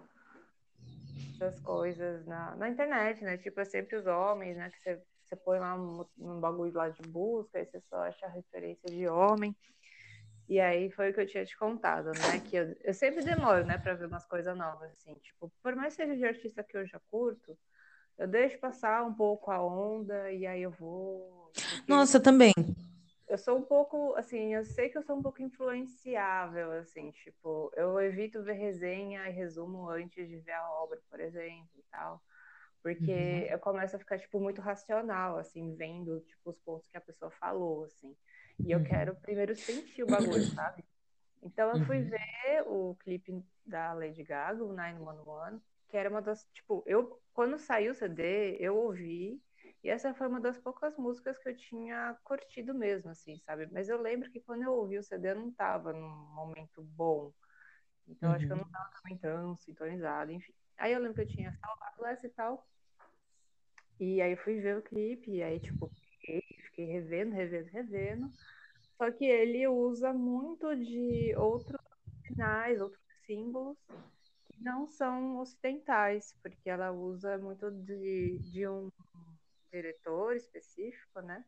essas 1.40 1.60
coisas 1.60 2.26
na, 2.26 2.56
na 2.56 2.68
internet, 2.68 3.22
né? 3.22 3.36
Tipo, 3.36 3.60
é 3.60 3.64
sempre 3.64 3.94
os 3.94 4.08
homens, 4.08 4.56
né? 4.56 4.68
Que 4.70 4.80
você, 4.80 5.00
você 5.24 5.36
põe 5.36 5.60
lá 5.60 5.76
um, 5.76 6.04
um 6.18 6.40
bagulho 6.40 6.74
lá 6.74 6.88
de 6.88 7.00
busca, 7.02 7.60
aí 7.60 7.64
você 7.64 7.80
só 7.88 7.98
acha 7.98 8.26
a 8.26 8.28
referência 8.28 8.90
de 8.90 9.06
homem. 9.06 9.54
E 10.48 10.58
aí 10.58 10.90
foi 10.90 11.10
o 11.10 11.14
que 11.14 11.20
eu 11.20 11.28
tinha 11.28 11.46
te 11.46 11.56
contado, 11.56 12.06
né? 12.06 12.40
Que 12.50 12.56
eu, 12.56 12.76
eu 12.82 12.92
sempre 12.92 13.22
demoro, 13.22 13.64
né, 13.64 13.78
pra 13.78 13.94
ver 13.94 14.06
umas 14.06 14.26
coisas 14.26 14.58
novas, 14.58 14.90
assim. 14.94 15.14
Tipo, 15.22 15.48
por 15.62 15.76
mais 15.76 15.94
que 15.94 16.02
seja 16.02 16.16
de 16.16 16.24
artista 16.24 16.64
que 16.64 16.76
eu 16.76 16.84
já 16.84 17.00
curto, 17.08 17.56
eu 18.18 18.26
deixo 18.26 18.58
passar 18.58 19.04
um 19.04 19.14
pouco 19.14 19.52
a 19.52 19.64
onda 19.64 20.32
e 20.32 20.44
aí 20.44 20.62
eu 20.62 20.72
vou. 20.72 21.52
Nossa, 21.86 22.18
também. 22.18 22.52
Eu 23.30 23.38
sou 23.38 23.58
um 23.58 23.62
pouco, 23.64 24.14
assim, 24.16 24.54
eu 24.54 24.64
sei 24.64 24.90
que 24.90 24.98
eu 24.98 25.02
sou 25.02 25.16
um 25.18 25.22
pouco 25.22 25.42
influenciável, 25.42 26.72
assim, 26.72 27.10
tipo, 27.12 27.70
eu 27.76 28.00
evito 28.00 28.42
ver 28.42 28.54
resenha 28.54 29.28
e 29.28 29.32
resumo 29.32 29.88
antes 29.88 30.28
de 30.28 30.40
ver 30.40 30.52
a 30.52 30.70
obra, 30.72 31.00
por 31.08 31.20
exemplo, 31.20 31.70
e 31.78 31.82
tal. 31.90 32.22
Porque 32.82 33.10
Uhum. 33.10 33.50
eu 33.50 33.58
começo 33.60 33.96
a 33.96 33.98
ficar, 33.98 34.18
tipo, 34.18 34.40
muito 34.40 34.60
racional, 34.60 35.38
assim, 35.38 35.74
vendo, 35.76 36.20
tipo, 36.22 36.50
os 36.50 36.58
pontos 36.60 36.88
que 36.88 36.96
a 36.98 37.00
pessoa 37.00 37.30
falou, 37.30 37.84
assim. 37.84 38.16
E 38.64 38.72
eu 38.72 38.80
Uhum. 38.80 38.82
quero 38.82 39.16
primeiro 39.16 39.54
sentir 39.56 40.02
o 40.04 40.08
bagulho, 40.08 40.46
sabe? 40.48 40.84
Então 41.42 41.70
eu 41.70 41.78
fui 41.80 42.02
Uhum. 42.02 42.04
ver 42.04 42.64
o 42.66 42.94
clipe 42.96 43.44
da 43.64 43.92
Lady 43.94 44.22
Gaga, 44.24 44.64
o 44.64 44.72
911, 44.72 45.64
que 45.88 45.96
era 45.96 46.10
uma 46.10 46.22
das, 46.22 46.44
tipo, 46.52 46.82
eu, 46.86 47.22
quando 47.32 47.58
saiu 47.58 47.92
o 47.92 47.94
CD, 47.94 48.56
eu 48.60 48.76
ouvi, 48.76 49.42
e 49.82 49.88
essa 49.90 50.14
foi 50.14 50.28
uma 50.28 50.40
das 50.40 50.58
poucas 50.58 50.96
músicas 50.96 51.38
que 51.38 51.48
eu 51.48 51.56
tinha 51.56 52.16
curtido 52.24 52.74
mesmo, 52.74 53.10
assim, 53.10 53.38
sabe? 53.40 53.66
Mas 53.72 53.88
eu 53.88 54.00
lembro 54.00 54.30
que 54.30 54.40
quando 54.42 54.62
eu 54.64 54.72
ouvi 54.74 54.98
o 54.98 55.02
CD, 55.02 55.30
eu 55.30 55.36
não 55.36 55.52
tava 55.54 55.92
num 55.92 56.08
momento 56.34 56.82
bom. 56.82 57.32
Então 58.08 58.32
acho 58.32 58.46
que 58.46 58.52
eu 58.52 58.56
Uhum. 58.56 58.64
não 58.64 58.70
tava 58.70 58.90
também 59.02 59.18
tão 59.18 59.56
sintonizada, 59.56 60.32
enfim. 60.32 60.52
Aí 60.78 60.92
eu 60.92 61.00
lembro 61.00 61.14
que 61.16 61.22
eu 61.22 61.26
tinha 61.28 61.52
salvado 61.52 62.06
essa 62.06 62.26
e 62.26 62.30
tal, 62.30 62.68
e 63.98 64.20
aí 64.22 64.32
eu 64.32 64.36
fui 64.38 64.60
ver 64.60 64.78
o 64.78 64.82
clipe, 64.82 65.30
e 65.30 65.42
aí, 65.42 65.60
tipo, 65.60 65.92
fiquei, 66.12 66.40
fiquei 66.66 66.86
revendo, 66.86 67.34
revendo, 67.34 67.68
revendo. 67.70 68.32
Só 68.96 69.10
que 69.12 69.24
ele 69.24 69.66
usa 69.68 70.12
muito 70.12 70.74
de 70.76 71.34
outros 71.36 71.80
sinais, 72.26 72.80
outros 72.80 73.02
símbolos 73.26 73.78
que 74.52 74.62
não 74.62 74.88
são 74.88 75.38
ocidentais, 75.40 76.34
porque 76.42 76.70
ela 76.70 76.92
usa 76.92 77.38
muito 77.38 77.70
de, 77.72 78.40
de 78.40 78.68
um 78.68 78.90
diretor 79.70 80.36
específico, 80.36 81.20
né? 81.22 81.44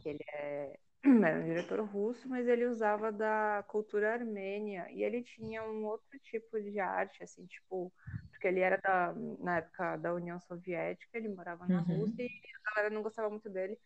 Que 0.00 0.10
ele 0.10 0.24
é, 0.34 0.78
era 1.04 1.40
um 1.40 1.44
diretor 1.44 1.80
russo, 1.86 2.28
mas 2.28 2.46
ele 2.48 2.66
usava 2.66 3.12
da 3.12 3.64
cultura 3.68 4.14
armênia 4.14 4.86
e 4.90 5.02
ele 5.02 5.22
tinha 5.22 5.62
um 5.64 5.84
outro 5.86 6.18
tipo 6.20 6.60
de 6.60 6.78
arte, 6.80 7.22
assim, 7.22 7.46
tipo, 7.46 7.92
porque 8.30 8.48
ele 8.48 8.60
era 8.60 8.76
da, 8.78 9.14
na 9.40 9.58
época 9.58 9.96
da 9.98 10.14
União 10.14 10.40
Soviética, 10.40 11.18
ele 11.18 11.28
morava 11.28 11.66
na 11.68 11.80
Uhum. 11.80 11.82
Rússia 11.82 12.22
e 12.24 12.30
a 12.66 12.70
galera 12.76 12.94
não 12.94 13.02
gostava 13.02 13.30
muito 13.30 13.50
dele 13.50 13.78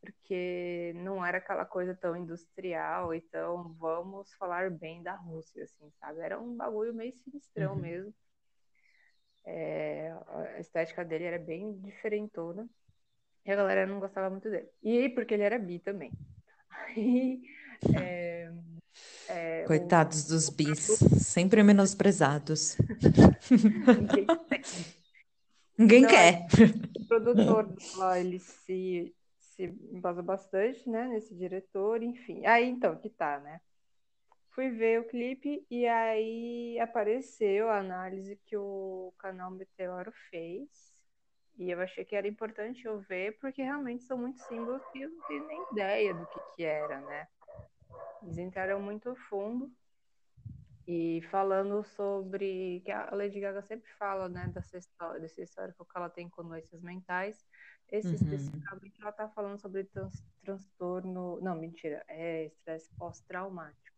porque 0.00 0.92
não 0.96 1.24
era 1.24 1.38
aquela 1.38 1.64
coisa 1.66 1.94
tão 1.94 2.16
industrial, 2.16 3.12
então 3.14 3.74
vamos 3.74 4.32
falar 4.34 4.70
bem 4.70 5.02
da 5.02 5.14
Rússia, 5.14 5.64
assim, 5.64 5.90
sabe? 6.00 6.20
Era 6.20 6.40
um 6.40 6.56
bagulho 6.56 6.94
meio 6.94 7.12
sinistrão 7.14 7.76
Uhum. 7.76 7.76
mesmo. 7.76 8.14
É, 9.44 10.10
a 10.56 10.60
estética 10.60 11.04
dele 11.04 11.24
era 11.24 11.38
bem 11.38 11.80
diferentona. 11.80 12.68
E 13.44 13.50
a 13.52 13.56
galera 13.56 13.86
não 13.86 14.00
gostava 14.00 14.30
muito 14.30 14.50
dele. 14.50 14.68
E 14.82 15.08
porque 15.10 15.34
ele 15.34 15.42
era 15.42 15.58
bi 15.58 15.78
também. 15.78 16.12
Aí, 16.70 17.42
é, 17.96 18.50
é, 19.28 19.68
o, 19.68 19.68
Coitados 19.68 20.24
dos 20.26 20.48
bis, 20.50 20.98
sempre 21.20 21.62
menosprezados. 21.62 22.76
ninguém. 23.86 24.26
Ninguém 25.78 26.04
Então, 26.04 26.10
quer. 26.10 26.46
o 26.94 27.06
produtor 27.06 27.66
dela, 27.66 28.20
ele 28.20 28.38
se, 28.38 29.14
se 29.38 29.64
embasa 29.92 30.22
bastante, 30.22 30.88
né, 30.88 31.08
nesse 31.08 31.34
diretor, 31.34 32.02
enfim. 32.02 32.44
Aí, 32.46 32.68
então, 32.68 32.96
que 32.96 33.08
tá, 33.08 33.38
né? 33.40 33.60
Fui 34.50 34.70
ver 34.70 35.00
o 35.00 35.04
clipe 35.08 35.64
e 35.70 35.86
aí 35.86 36.78
apareceu 36.80 37.70
a 37.70 37.78
análise 37.78 38.36
que 38.44 38.56
o 38.56 39.14
canal 39.18 39.50
Meteoro 39.50 40.12
fez. 40.30 40.89
E 41.58 41.70
eu 41.70 41.80
achei 41.80 42.04
que 42.04 42.16
era 42.16 42.26
importante 42.28 42.86
eu 42.86 43.00
ver, 43.00 43.38
porque 43.38 43.62
realmente 43.62 44.04
são 44.04 44.16
muitos 44.18 44.42
símbolos 44.46 44.82
que 44.86 45.00
eu 45.00 45.10
não 45.10 45.22
tenho 45.22 45.46
nem 45.46 45.66
ideia 45.70 46.14
do 46.14 46.26
que 46.26 46.40
que 46.56 46.64
era, 46.64 47.00
né? 47.00 47.26
Eles 48.22 48.38
entraram 48.38 48.80
muito 48.80 49.14
fundo 49.28 49.70
e 50.86 51.20
falando 51.30 51.84
sobre 51.84 52.80
que 52.84 52.90
a 52.90 53.14
Lady 53.14 53.40
Gaga 53.40 53.62
sempre 53.62 53.90
fala, 53.92 54.28
né, 54.28 54.48
dessa 54.48 54.78
história, 54.78 55.20
desse 55.20 55.42
histórico 55.42 55.84
que 55.84 55.96
ela 55.96 56.10
tem 56.10 56.28
com 56.28 56.42
doenças 56.42 56.82
mentais. 56.82 57.44
Esse 57.88 58.08
Uhum. 58.08 58.14
especificamente 58.14 59.00
ela 59.00 59.12
tá 59.12 59.28
falando 59.30 59.60
sobre 59.60 59.84
trans- 59.84 60.24
transtorno, 60.42 61.40
não, 61.40 61.56
mentira, 61.56 62.04
é 62.08 62.46
estresse 62.46 62.90
pós-traumático. 62.98 63.89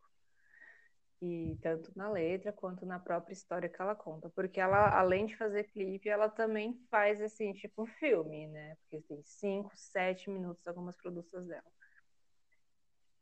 E 1.25 1.57
tanto 1.63 1.93
na 1.97 2.11
letra 2.11 2.53
quanto 2.53 2.85
na 2.85 2.99
própria 2.99 3.33
história 3.33 3.69
que 3.69 3.81
ela 3.81 3.95
conta. 3.95 4.29
Porque 4.31 4.61
ela, 4.61 4.99
além 4.99 5.25
de 5.27 5.37
fazer 5.37 5.65
clipe, 5.71 6.09
ela 6.09 6.29
também 6.29 6.77
faz, 6.91 7.23
assim, 7.23 7.53
tipo 7.53 7.87
filme, 7.87 8.49
né? 8.49 8.75
Porque 8.77 9.01
tem 9.07 9.23
cinco, 9.23 9.71
sete 9.77 10.29
minutos 10.29 10.67
algumas 10.67 10.97
produções 10.97 11.47
dela. 11.47 11.63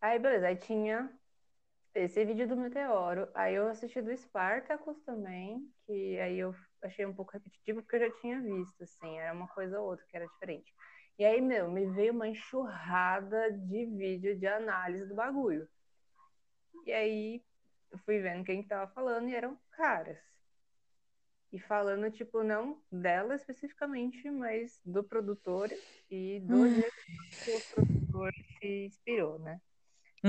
Aí, 0.01 0.19
beleza. 0.19 0.47
Aí 0.47 0.57
tinha 0.57 1.13
esse 1.95 2.25
vídeo 2.25 2.49
do 2.49 2.57
Meteoro. 2.57 3.29
Aí 3.35 3.55
eu 3.55 3.69
assisti 3.69 4.01
do 4.01 4.17
Spartacus 4.17 4.99
também, 5.03 5.71
que 5.87 6.19
aí 6.21 6.39
eu 6.39 6.55
achei 6.83 7.05
um 7.05 7.15
pouco 7.15 7.33
repetitivo, 7.33 7.83
porque 7.83 7.97
eu 7.97 8.09
já 8.09 8.21
tinha 8.21 8.41
visto, 8.41 8.83
assim. 8.83 9.19
Era 9.19 9.35
uma 9.35 9.49
coisa 9.49 9.79
ou 9.79 9.89
outra 9.91 10.07
que 10.09 10.17
era 10.17 10.27
diferente. 10.27 10.73
E 11.19 11.25
aí, 11.27 11.39
meu, 11.43 11.71
me 11.71 11.87
veio 11.91 12.15
uma 12.15 12.29
enxurrada 12.29 13.53
de 13.53 13.85
vídeo 13.85 14.39
de 14.39 14.47
análise 14.47 15.07
do 15.07 15.15
bagulho. 15.15 15.69
E 16.87 16.93
aí 16.93 17.45
eu 17.93 17.99
fui 18.01 18.21
vendo 18.21 18.45
quem 18.45 18.63
que 18.63 18.69
tava 18.69 18.91
falando 18.93 19.29
e 19.29 19.35
eram 19.35 19.59
caras. 19.73 20.19
E 21.53 21.59
falando, 21.59 22.11
tipo, 22.13 22.43
não 22.45 22.81
dela 22.91 23.35
especificamente, 23.35 24.31
mas 24.31 24.81
do 24.85 25.03
produtor 25.03 25.69
e 26.09 26.39
do 26.41 26.69
diretor 26.69 26.93
que 27.45 27.51
o 27.51 27.61
produtor 27.63 28.33
se 28.61 28.87
inspirou, 28.87 29.39
né? 29.41 29.61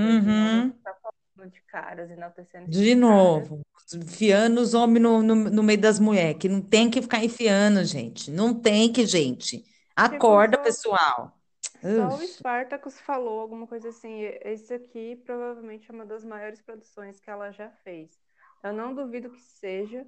E 0.02 0.14
de 0.14 0.32
novo, 0.32 0.66
Uhum. 0.66 0.72
tá 0.82 0.94
falando 1.36 1.52
de 1.52 1.62
caras, 1.62 2.10
enaltecendo 2.10 2.70
esses 2.70 2.78
De 2.80 2.94
caras. 2.98 3.00
novo, 3.00 3.60
enfiando 3.94 4.60
os 4.60 4.74
homens 4.74 5.02
no, 5.02 5.22
no, 5.22 5.34
no 5.36 5.62
meio 5.62 5.80
das 5.80 5.98
mulheres, 5.98 6.38
que 6.40 6.48
não 6.48 6.62
tem 6.62 6.90
que 6.90 7.02
ficar 7.02 7.24
enfiando, 7.24 7.84
gente. 7.84 8.30
Não 8.30 8.58
tem 8.60 8.92
que, 8.92 9.04
gente. 9.06 9.58
Tipo, 9.58 9.74
Acorda, 9.96 10.58
pessoal. 10.58 11.40
Só 11.82 12.08
o. 12.08 12.26
Spartacus 12.26 13.00
falou 13.00 13.40
alguma 13.40 13.66
coisa 13.66 13.88
assim. 13.88 14.22
Esse 14.42 14.74
aqui 14.74 15.16
provavelmente 15.24 15.90
é 15.90 15.94
uma 15.94 16.06
das 16.06 16.24
maiores 16.24 16.60
produções 16.60 17.20
que 17.20 17.30
ela 17.30 17.50
já 17.50 17.70
fez. 17.84 18.20
Eu 18.62 18.72
não 18.72 18.94
duvido 18.94 19.30
que 19.30 19.40
seja, 19.40 20.06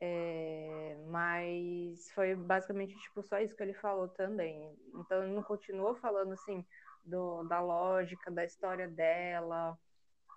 é, 0.00 0.96
mas 1.08 2.10
foi 2.12 2.34
basicamente 2.34 2.96
tipo 2.98 3.22
só 3.22 3.38
isso 3.40 3.54
que 3.54 3.62
ele 3.62 3.74
falou 3.74 4.08
também. 4.08 4.74
Então 4.94 5.22
ele 5.22 5.34
não 5.34 5.42
continuou 5.42 5.94
falando 5.94 6.32
assim 6.32 6.64
do, 7.04 7.42
da 7.44 7.60
lógica 7.60 8.30
da 8.30 8.44
história 8.44 8.88
dela, 8.88 9.78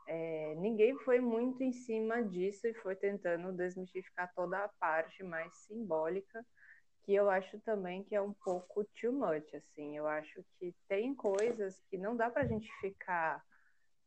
é, 0.07 0.55
ninguém 0.55 0.97
foi 0.99 1.19
muito 1.19 1.61
em 1.61 1.73
cima 1.73 2.23
disso 2.23 2.65
e 2.65 2.73
foi 2.75 2.95
tentando 2.95 3.51
desmistificar 3.51 4.31
toda 4.33 4.63
a 4.63 4.69
parte 4.79 5.21
mais 5.21 5.53
simbólica, 5.65 6.45
que 7.07 7.15
eu 7.15 7.29
acho 7.29 7.57
também 7.61 8.03
que 8.03 8.13
é 8.13 8.21
um 8.21 8.33
pouco 8.33 8.83
too 8.99 9.13
much, 9.13 9.55
assim. 9.55 9.95
Eu 9.95 10.05
acho 10.05 10.43
que 10.59 10.75
tem 10.89 11.15
coisas 11.15 11.81
que 11.89 11.97
não 11.97 12.17
dá 12.17 12.29
para 12.29 12.43
a 12.43 12.45
gente 12.45 12.69
ficar 12.81 13.41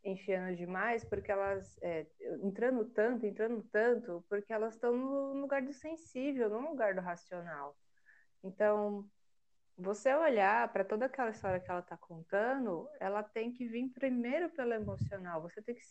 enchendo 0.04 0.54
demais, 0.54 1.02
porque 1.02 1.32
elas 1.32 1.78
é, 1.82 2.06
entrando 2.42 2.84
tanto, 2.84 3.24
entrando 3.24 3.62
tanto, 3.72 4.22
porque 4.28 4.52
elas 4.52 4.74
estão 4.74 4.94
no 4.94 5.40
lugar 5.40 5.62
do 5.62 5.72
sensível, 5.72 6.50
no 6.50 6.60
lugar 6.60 6.94
do 6.94 7.00
racional. 7.00 7.74
Então, 8.44 9.08
você 9.78 10.14
olhar 10.14 10.70
para 10.70 10.84
toda 10.84 11.06
aquela 11.06 11.30
história 11.30 11.58
que 11.58 11.70
ela 11.70 11.80
está 11.80 11.96
contando, 11.96 12.86
ela 13.00 13.22
tem 13.22 13.50
que 13.50 13.66
vir 13.66 13.88
primeiro 13.94 14.50
pelo 14.50 14.74
emocional. 14.74 15.40
Você 15.40 15.62
tem 15.62 15.74
que 15.74 15.82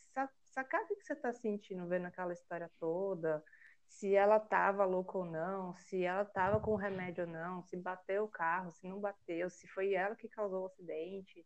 sacar 0.46 0.84
o 0.84 0.88
que 0.88 1.04
você 1.04 1.14
está 1.14 1.34
sentindo 1.34 1.88
vendo 1.88 2.06
aquela 2.06 2.34
história 2.34 2.70
toda, 2.80 3.44
se 3.90 4.16
ela 4.16 4.38
estava 4.38 4.86
louca 4.86 5.18
ou 5.18 5.26
não, 5.26 5.74
se 5.74 6.04
ela 6.06 6.22
estava 6.22 6.60
com 6.60 6.76
remédio 6.76 7.26
ou 7.26 7.30
não, 7.30 7.62
se 7.64 7.76
bateu 7.76 8.24
o 8.24 8.30
carro, 8.30 8.72
se 8.72 8.88
não 8.88 9.00
bateu, 9.00 9.50
se 9.50 9.68
foi 9.68 9.94
ela 9.94 10.16
que 10.16 10.30
causou 10.30 10.64
o 10.64 10.66
acidente. 10.68 11.46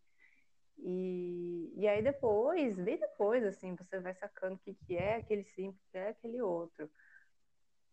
E, 0.78 1.74
e 1.76 1.88
aí 1.88 2.04
depois, 2.04 2.78
bem 2.78 2.98
depois, 3.00 3.44
assim, 3.44 3.76
você 3.76 4.00
vai 4.00 4.14
sacando 4.14 4.56
o 4.56 4.60
que, 4.60 4.76
que 4.76 4.96
é 4.98 5.16
aquele 5.16 5.44
sim, 5.44 5.70
o 5.70 5.74
que 5.92 5.98
é 5.98 6.10
aquele 6.10 6.42
outro 6.42 6.90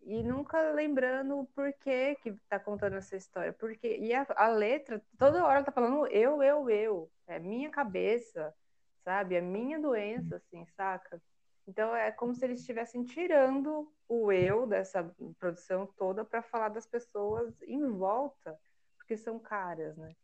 e 0.02 0.22
nunca 0.22 0.72
lembrando 0.72 1.48
por 1.54 1.72
que 1.74 2.14
que 2.16 2.32
tá 2.48 2.58
contando 2.58 2.96
essa 2.96 3.16
história. 3.16 3.52
Porque, 3.52 3.98
e 3.98 4.14
a, 4.14 4.26
a, 4.36 4.48
letra, 4.48 5.02
toda 5.18 5.44
hora 5.44 5.64
tá 5.64 5.72
falando 5.72 6.06
eu, 6.08 6.42
eu, 6.42 6.70
eu. 6.70 7.10
É 7.26 7.38
minha 7.38 7.70
cabeça, 7.70 8.54
sabe? 9.04 9.34
É 9.34 9.40
minha 9.40 9.78
doença, 9.78 10.36
assim, 10.36 10.64
saca? 10.76 11.20
Então 11.70 11.94
é 11.94 12.10
como 12.10 12.34
se 12.34 12.44
eles 12.44 12.60
estivessem 12.60 13.04
tirando 13.04 13.88
o 14.08 14.32
eu 14.32 14.66
dessa 14.66 15.04
produção 15.38 15.86
toda 15.96 16.24
para 16.24 16.42
falar 16.42 16.68
das 16.68 16.84
pessoas 16.84 17.54
em 17.62 17.86
volta, 17.92 18.58
porque 18.96 19.16
são 19.16 19.38
caras, 19.38 19.96
né? 19.96 20.16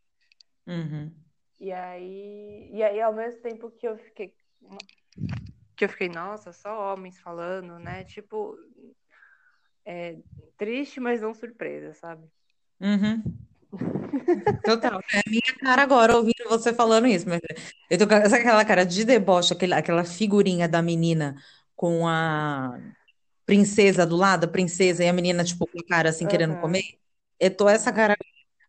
Uhum. 0.66 1.14
E 1.60 1.72
aí, 1.72 2.68
e 2.72 2.82
aí, 2.82 3.00
ao 3.00 3.14
mesmo 3.14 3.40
tempo 3.40 3.70
que 3.70 3.86
eu 3.86 3.96
fiquei. 3.96 4.34
Que 5.76 5.84
eu 5.84 5.88
fiquei, 5.88 6.08
nossa, 6.08 6.52
só 6.52 6.92
homens 6.92 7.20
falando, 7.20 7.78
né? 7.78 8.02
Tipo, 8.04 8.58
é, 9.84 10.18
triste, 10.58 10.98
mas 10.98 11.20
não 11.22 11.32
surpresa, 11.32 11.94
sabe? 11.94 12.28
Uhum. 12.80 13.22
Total. 14.64 15.00
É 15.12 15.18
a 15.18 15.22
minha 15.28 15.54
cara 15.60 15.82
agora 15.82 16.16
ouvindo 16.16 16.48
você 16.48 16.72
falando 16.72 17.06
isso. 17.06 17.28
Mas 17.28 17.40
eu 17.90 17.98
tô 17.98 18.06
com 18.06 18.14
essa 18.14 18.36
aquela 18.36 18.64
cara 18.64 18.84
de 18.84 19.04
deboche, 19.04 19.52
aquela, 19.52 19.76
aquela 19.78 20.04
figurinha 20.04 20.68
da 20.68 20.82
menina 20.82 21.36
com 21.74 22.06
a 22.06 22.78
princesa 23.44 24.06
do 24.06 24.16
lado, 24.16 24.44
a 24.44 24.48
princesa, 24.48 25.04
e 25.04 25.08
a 25.08 25.12
menina, 25.12 25.44
tipo, 25.44 25.66
com 25.66 25.78
a 25.78 25.86
cara 25.86 26.08
assim, 26.10 26.26
querendo 26.26 26.58
comer. 26.60 26.98
Eu 27.38 27.54
tô 27.54 27.68
essa 27.68 27.92
cara. 27.92 28.16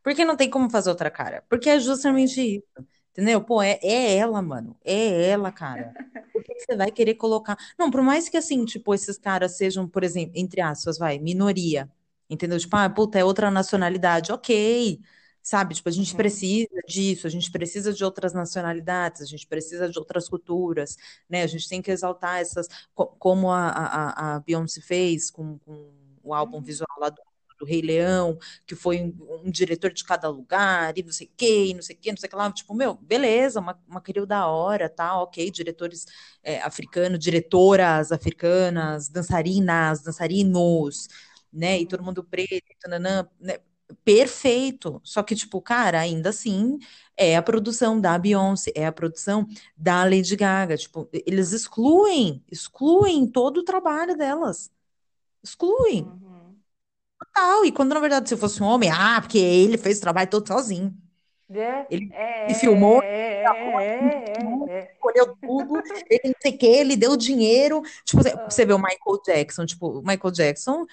Porque 0.03 0.23
não 0.25 0.37
tem 0.37 0.49
como 0.49 0.69
fazer 0.69 0.89
outra 0.89 1.11
cara. 1.11 1.43
Porque 1.49 1.69
é 1.69 1.79
justamente 1.79 2.41
isso. 2.41 2.87
Entendeu? 3.11 3.43
Pô, 3.43 3.61
é, 3.61 3.79
é 3.81 4.15
ela, 4.17 4.41
mano. 4.41 4.77
É 4.85 5.29
ela, 5.29 5.51
cara. 5.51 5.91
Por 6.31 6.43
que 6.43 6.53
você 6.59 6.75
vai 6.77 6.91
querer 6.91 7.15
colocar. 7.15 7.57
Não, 7.77 7.89
por 7.89 8.01
mais 8.03 8.29
que 8.29 8.37
assim, 8.37 8.63
tipo, 8.63 8.93
esses 8.93 9.17
caras 9.17 9.57
sejam, 9.57 9.87
por 9.87 10.03
exemplo, 10.03 10.33
entre 10.35 10.61
aspas, 10.61 10.97
vai, 10.99 11.17
minoria. 11.17 11.89
Entendeu? 12.29 12.59
Tipo, 12.59 12.75
ah, 12.75 12.89
puta, 12.89 13.17
é 13.17 13.23
outra 13.23 13.49
nacionalidade. 13.49 14.31
Ok. 14.31 15.01
Sabe? 15.47 15.75
Tipo, 15.75 15.87
a 15.87 15.93
gente 15.93 16.11
uhum. 16.11 16.17
precisa 16.17 16.81
disso, 16.85 17.25
a 17.25 17.29
gente 17.29 17.49
precisa 17.49 17.93
de 17.93 18.03
outras 18.03 18.33
nacionalidades, 18.33 19.21
a 19.21 19.25
gente 19.25 19.47
precisa 19.47 19.87
de 19.87 19.97
outras 19.97 20.27
culturas, 20.27 20.97
né? 21.29 21.41
A 21.41 21.47
gente 21.47 21.69
tem 21.69 21.81
que 21.81 21.89
exaltar 21.89 22.39
essas, 22.41 22.67
como 22.93 23.49
a, 23.49 23.69
a, 23.69 24.35
a 24.35 24.39
Beyoncé 24.41 24.81
fez 24.81 25.31
com, 25.31 25.57
com 25.59 25.89
o 26.21 26.33
álbum 26.33 26.57
uhum. 26.57 26.63
visual 26.63 26.89
lá 26.99 27.07
do 27.07 27.21
do 27.59 27.65
Rei 27.65 27.81
Leão, 27.81 28.37
que 28.67 28.75
foi 28.75 29.01
um, 29.01 29.45
um, 29.45 29.49
diretor 29.49 29.91
de 29.91 30.03
cada 30.03 30.29
lugar, 30.29 30.95
e 30.95 31.01
não 31.01 31.11
sei 31.11 31.25
o 31.25 31.31
que, 31.35 31.73
não 31.73 31.81
sei 31.81 31.95
o 31.95 31.99
que, 31.99 32.11
não 32.11 32.17
sei 32.17 32.27
o 32.27 32.29
que 32.29 32.35
lá. 32.35 32.51
Tipo, 32.51 32.75
meu, 32.75 32.93
beleza, 32.93 33.59
uma, 33.59 33.79
uma 33.87 33.99
querida 33.99 34.27
da 34.27 34.45
hora, 34.45 34.87
tá, 34.87 35.19
ok, 35.23 35.49
diretores 35.49 36.05
é, 36.43 36.61
africanos, 36.61 37.17
diretoras 37.17 38.11
africanas, 38.11 39.09
dançarinas, 39.09 40.03
dançarinos, 40.03 41.07
né, 41.51 41.79
e 41.79 41.87
todo 41.87 42.03
mundo 42.03 42.23
preto, 42.23 42.75
tananã, 42.79 43.27
né, 43.39 43.57
perfeito. 44.03 45.01
Só 45.03 45.23
que, 45.23 45.35
tipo, 45.35 45.61
cara, 45.61 45.99
ainda 45.99 46.29
assim, 46.29 46.79
é 47.15 47.35
a 47.35 47.41
produção 47.41 47.99
da 47.99 48.17
Beyoncé, 48.17 48.71
é 48.75 48.85
a 48.85 48.91
produção 48.91 49.47
da 49.75 50.03
Lady 50.03 50.35
Gaga. 50.35 50.77
Tipo, 50.77 51.09
eles 51.11 51.51
excluem, 51.51 52.43
excluem 52.51 53.27
todo 53.27 53.59
o 53.59 53.63
trabalho 53.63 54.15
delas. 54.17 54.71
Excluem. 55.43 56.03
Uhum. 56.03 56.55
Total. 57.19 57.65
E 57.65 57.71
quando 57.71 57.93
na 57.93 57.99
verdade 57.99 58.29
se 58.29 58.37
fosse 58.37 58.61
um 58.61 58.65
homem, 58.65 58.89
ah, 58.91 59.19
porque 59.21 59.37
ele 59.37 59.77
fez 59.77 59.97
o 59.97 60.01
trabalho 60.01 60.29
todo 60.29 60.47
sozinho. 60.47 60.93
É, 61.49 61.87
ele, 61.89 62.09
é, 62.11 62.43
ele 62.45 62.53
filmou, 62.55 63.01
é, 63.01 63.45
é, 63.45 64.91
escolheu 64.91 65.33
tudo, 65.41 65.81
ele 66.09 66.21
não 66.25 66.33
sei 66.41 66.51
o 66.51 66.57
que, 66.57 66.65
ele 66.65 66.97
deu 66.97 67.15
dinheiro. 67.15 67.81
Tipo, 68.03 68.21
você 68.21 68.65
vê 68.65 68.73
o 68.73 68.77
Michael 68.77 69.21
Jackson, 69.25 69.65
tipo, 69.65 69.99
o 69.99 70.01
Michael 70.01 70.31
Jackson, 70.31 70.85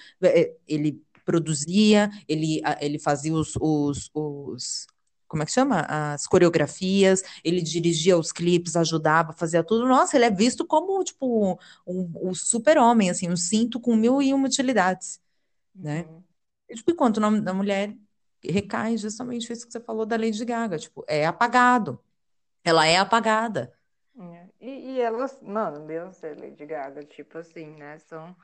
ele 0.65 1.03
produzia, 1.25 2.09
ele, 2.27 2.61
ele 2.79 2.99
fazia 2.99 3.33
os, 3.33 3.55
os, 3.59 4.09
os 4.13 4.87
como 5.27 5.43
é 5.43 5.45
que 5.45 5.51
chama? 5.51 5.81
As 5.81 6.27
coreografias, 6.27 7.23
ele 7.43 7.61
dirigia 7.61 8.17
os 8.17 8.31
clipes, 8.31 8.75
ajudava, 8.75 9.33
fazia 9.33 9.63
tudo. 9.63 9.87
Nossa, 9.87 10.15
ele 10.15 10.25
é 10.25 10.31
visto 10.31 10.65
como, 10.65 11.03
tipo, 11.03 11.59
um, 11.85 12.29
um 12.29 12.33
super-homem, 12.33 13.09
assim, 13.09 13.29
um 13.29 13.35
cinto 13.35 13.79
com 13.79 13.95
mil 13.95 14.21
e 14.21 14.33
uma 14.33 14.47
utilidades, 14.47 15.19
né? 15.73 16.05
Uhum. 16.07 16.23
Tipo, 16.73 16.91
enquanto 16.91 17.17
o 17.17 17.21
nome 17.21 17.41
da 17.41 17.53
mulher 17.53 17.95
recai 18.43 18.97
justamente 18.97 19.51
isso 19.51 19.65
que 19.65 19.73
você 19.73 19.79
falou 19.79 20.05
da 20.05 20.15
Lady 20.15 20.45
Gaga, 20.45 20.77
tipo, 20.77 21.03
é 21.07 21.25
apagado. 21.25 21.99
Ela 22.63 22.85
é 22.85 22.97
apagada. 22.97 23.73
É. 24.17 24.45
E, 24.61 24.91
e 24.91 25.01
elas, 25.01 25.41
mano, 25.41 25.85
Beyoncé 25.85 26.33
e 26.33 26.41
Lady 26.41 26.65
Gaga, 26.65 27.03
tipo 27.03 27.37
assim, 27.37 27.67
né, 27.75 27.99
são 27.99 28.35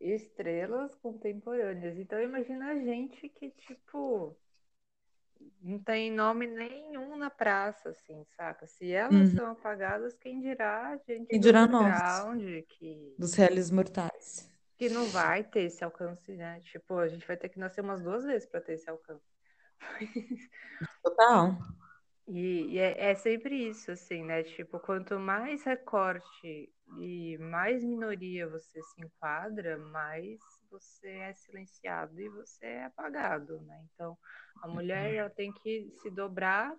estrelas 0.00 0.94
contemporâneas. 0.96 1.96
Então 1.98 2.20
imagina 2.20 2.70
a 2.70 2.76
gente 2.76 3.28
que, 3.28 3.50
tipo, 3.50 4.36
não 5.60 5.78
tem 5.78 6.10
nome 6.10 6.46
nenhum 6.46 7.16
na 7.16 7.30
praça, 7.30 7.90
assim, 7.90 8.24
saca? 8.36 8.66
Se 8.66 8.90
elas 8.90 9.30
uhum. 9.30 9.36
são 9.36 9.50
apagadas, 9.52 10.16
quem 10.18 10.40
dirá 10.40 10.88
a 10.88 10.96
gente 10.96 11.26
quem 11.26 11.40
dirá 11.40 11.66
do 11.66 11.72
nós, 11.72 12.64
que... 12.68 13.14
dos 13.18 13.34
réis 13.34 13.70
mortais 13.70 14.48
que 14.78 14.88
não 14.88 15.06
vai 15.06 15.42
ter 15.42 15.62
esse 15.62 15.82
alcance, 15.82 16.30
né? 16.36 16.60
Tipo, 16.60 16.98
a 16.98 17.08
gente 17.08 17.26
vai 17.26 17.36
ter 17.36 17.48
que 17.48 17.58
nascer 17.58 17.80
umas 17.80 18.00
duas 18.00 18.24
vezes 18.24 18.48
para 18.48 18.60
ter 18.60 18.74
esse 18.74 18.88
alcance. 18.88 19.26
Total. 21.02 21.58
E, 22.28 22.74
e 22.74 22.78
é, 22.78 23.10
é, 23.10 23.14
sempre 23.16 23.56
isso, 23.68 23.90
assim, 23.90 24.22
né? 24.22 24.44
Tipo, 24.44 24.78
quanto 24.78 25.18
mais 25.18 25.64
recorte 25.64 26.72
e 26.96 27.36
mais 27.38 27.84
minoria 27.84 28.48
você 28.48 28.82
se 28.82 29.00
enquadra, 29.00 29.78
mais 29.78 30.40
você 30.70 31.08
é 31.08 31.32
silenciado 31.34 32.20
e 32.20 32.28
você 32.28 32.66
é 32.66 32.84
apagado, 32.84 33.60
né? 33.62 33.84
Então, 33.92 34.16
a 34.62 34.68
mulher 34.68 35.14
ela 35.14 35.30
tem 35.30 35.52
que 35.52 35.90
se 36.02 36.10
dobrar 36.10 36.74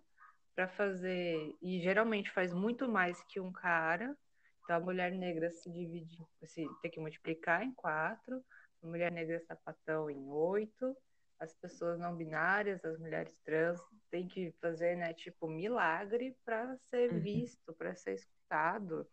para 0.56 0.68
fazer, 0.68 1.56
e 1.62 1.80
geralmente 1.80 2.32
faz 2.32 2.54
muito 2.54 2.88
mais 2.90 3.24
que 3.24 3.40
um 3.40 3.52
cara, 3.52 4.16
então, 4.64 4.76
a 4.76 4.80
mulher 4.80 5.12
negra 5.12 5.50
se 5.50 5.72
divide, 5.72 6.24
se 6.44 6.68
tem 6.82 6.92
que 6.92 7.00
multiplicar 7.00 7.64
em 7.64 7.74
quatro, 7.74 8.44
a 8.84 8.88
mulher 8.88 9.12
negra 9.12 9.40
sapatão 9.40 10.10
em 10.10 10.30
oito, 10.30 10.96
as 11.40 11.54
pessoas 11.54 11.98
não 11.98 12.16
binárias, 12.16 12.84
as 12.84 13.00
mulheres 13.00 13.34
trans, 13.46 13.80
tem 14.12 14.28
que 14.28 14.54
fazer, 14.62 14.96
né, 14.98 15.14
tipo, 15.14 15.48
milagre 15.48 16.36
para 16.44 16.78
ser 16.90 17.14
uhum. 17.14 17.20
visto, 17.20 17.74
para 17.74 17.96
ser 17.96 18.16
escutado. 18.16 19.08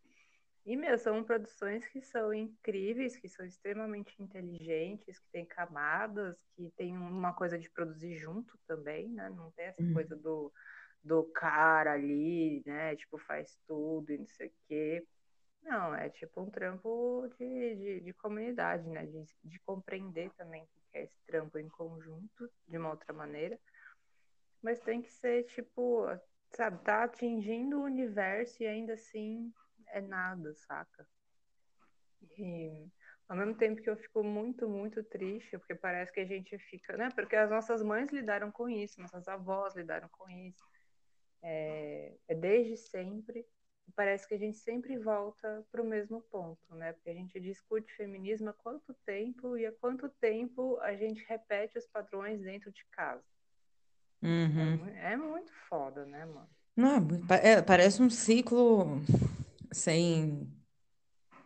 E, 0.67 0.77
meu, 0.77 0.99
são 0.99 1.23
produções 1.23 1.87
que 1.87 2.01
são 2.01 2.35
incríveis, 2.35 3.17
que 3.17 3.29
são 3.29 3.47
extremamente 3.47 4.21
inteligentes, 4.21 5.17
que 5.17 5.31
têm 5.31 5.47
camadas, 5.47 6.37
que 6.57 6.73
tem 6.77 6.99
uma 6.99 7.33
coisa 7.33 7.57
de 7.57 7.71
produzir 7.71 8.17
junto 8.17 8.59
também, 8.67 9.09
né? 9.09 9.31
Não 9.31 9.53
tem 9.53 9.67
essa 9.67 9.81
uhum. 9.81 9.95
coisa 9.95 10.17
do, 10.17 10.53
do 11.05 11.23
cara 11.23 11.93
ali, 11.93 12.65
né? 12.67 12.97
Tipo, 12.97 13.17
faz 13.17 13.57
tudo 13.65 14.11
e 14.11 14.19
não 14.19 14.27
sei 14.27 14.49
o 14.49 14.53
quê. 14.67 15.07
Não, 15.63 15.95
é 15.95 16.09
tipo 16.09 16.41
um 16.41 16.51
trampo 16.51 17.29
de, 17.39 17.77
de, 17.77 18.01
de 18.01 18.13
comunidade, 18.15 18.89
né? 18.89 19.07
De, 19.07 19.25
de 19.45 19.61
compreender 19.61 20.33
também 20.37 20.65
o 20.65 20.67
que 20.67 20.99
é 20.99 21.05
esse 21.05 21.21
trampo 21.29 21.61
em 21.61 21.69
conjunto, 21.69 22.51
de 22.67 22.77
uma 22.77 22.91
outra 22.91 23.13
maneira. 23.13 23.57
Mas 24.61 24.81
tem 24.81 25.01
que 25.01 25.13
ser, 25.13 25.45
tipo, 25.45 26.09
sabe, 26.51 26.83
tá 26.83 27.05
atingindo 27.05 27.79
o 27.79 27.85
universo 27.85 28.65
e 28.65 28.67
ainda 28.67 28.95
assim 28.95 29.53
é 29.89 30.01
nada, 30.01 30.55
saca? 30.55 31.07
E 32.39 32.89
ao 33.29 33.37
mesmo 33.37 33.55
tempo 33.55 33.83
que 33.83 33.91
eu 33.91 33.97
fico 33.97 34.23
muito, 34.23 34.69
muito 34.69 35.03
triste, 35.03 35.59
porque 35.59 35.75
parece 35.75 36.13
que 36.13 36.21
a 36.21 36.25
gente 36.25 36.59
fica, 36.59 36.97
né? 36.97 37.09
Porque 37.15 37.37
as 37.37 37.51
nossas 37.51 37.83
mães 37.83 38.11
lidaram 38.11 38.51
com 38.51 38.69
isso, 38.69 39.01
nossas 39.01 39.27
avós 39.27 39.75
lidaram 39.75 40.09
com 40.09 40.29
isso. 40.29 40.65
É, 41.43 42.15
é 42.29 42.35
desde 42.35 42.77
sempre 42.77 43.47
parece 43.95 44.27
que 44.27 44.35
a 44.35 44.39
gente 44.39 44.57
sempre 44.59 44.99
volta 44.99 45.65
para 45.71 45.83
o 45.83 45.87
mesmo 45.87 46.21
ponto, 46.23 46.75
né? 46.75 46.93
Porque 46.93 47.11
a 47.11 47.15
gente 47.15 47.39
discute 47.39 47.93
feminismo 47.95 48.51
há 48.51 48.53
quanto 48.53 48.95
tempo 49.05 49.57
e 49.57 49.67
há 49.67 49.73
quanto 49.73 50.09
tempo 50.09 50.79
a 50.81 50.95
gente 50.97 51.25
repete 51.29 51.79
os 51.79 51.87
padrões 51.87 52.41
dentro 52.41 52.73
de 52.73 52.85
casa. 52.91 53.23
Uhum. 54.23 54.87
É, 54.89 55.13
é 55.13 55.17
muito 55.17 55.53
foda, 55.69 56.05
né, 56.05 56.25
mano? 56.25 56.49
Não, 56.77 56.97
é, 57.31 57.53
é, 57.53 57.63
parece 57.63 58.03
um 58.03 58.11
ciclo 58.11 59.01
sem, 59.77 60.49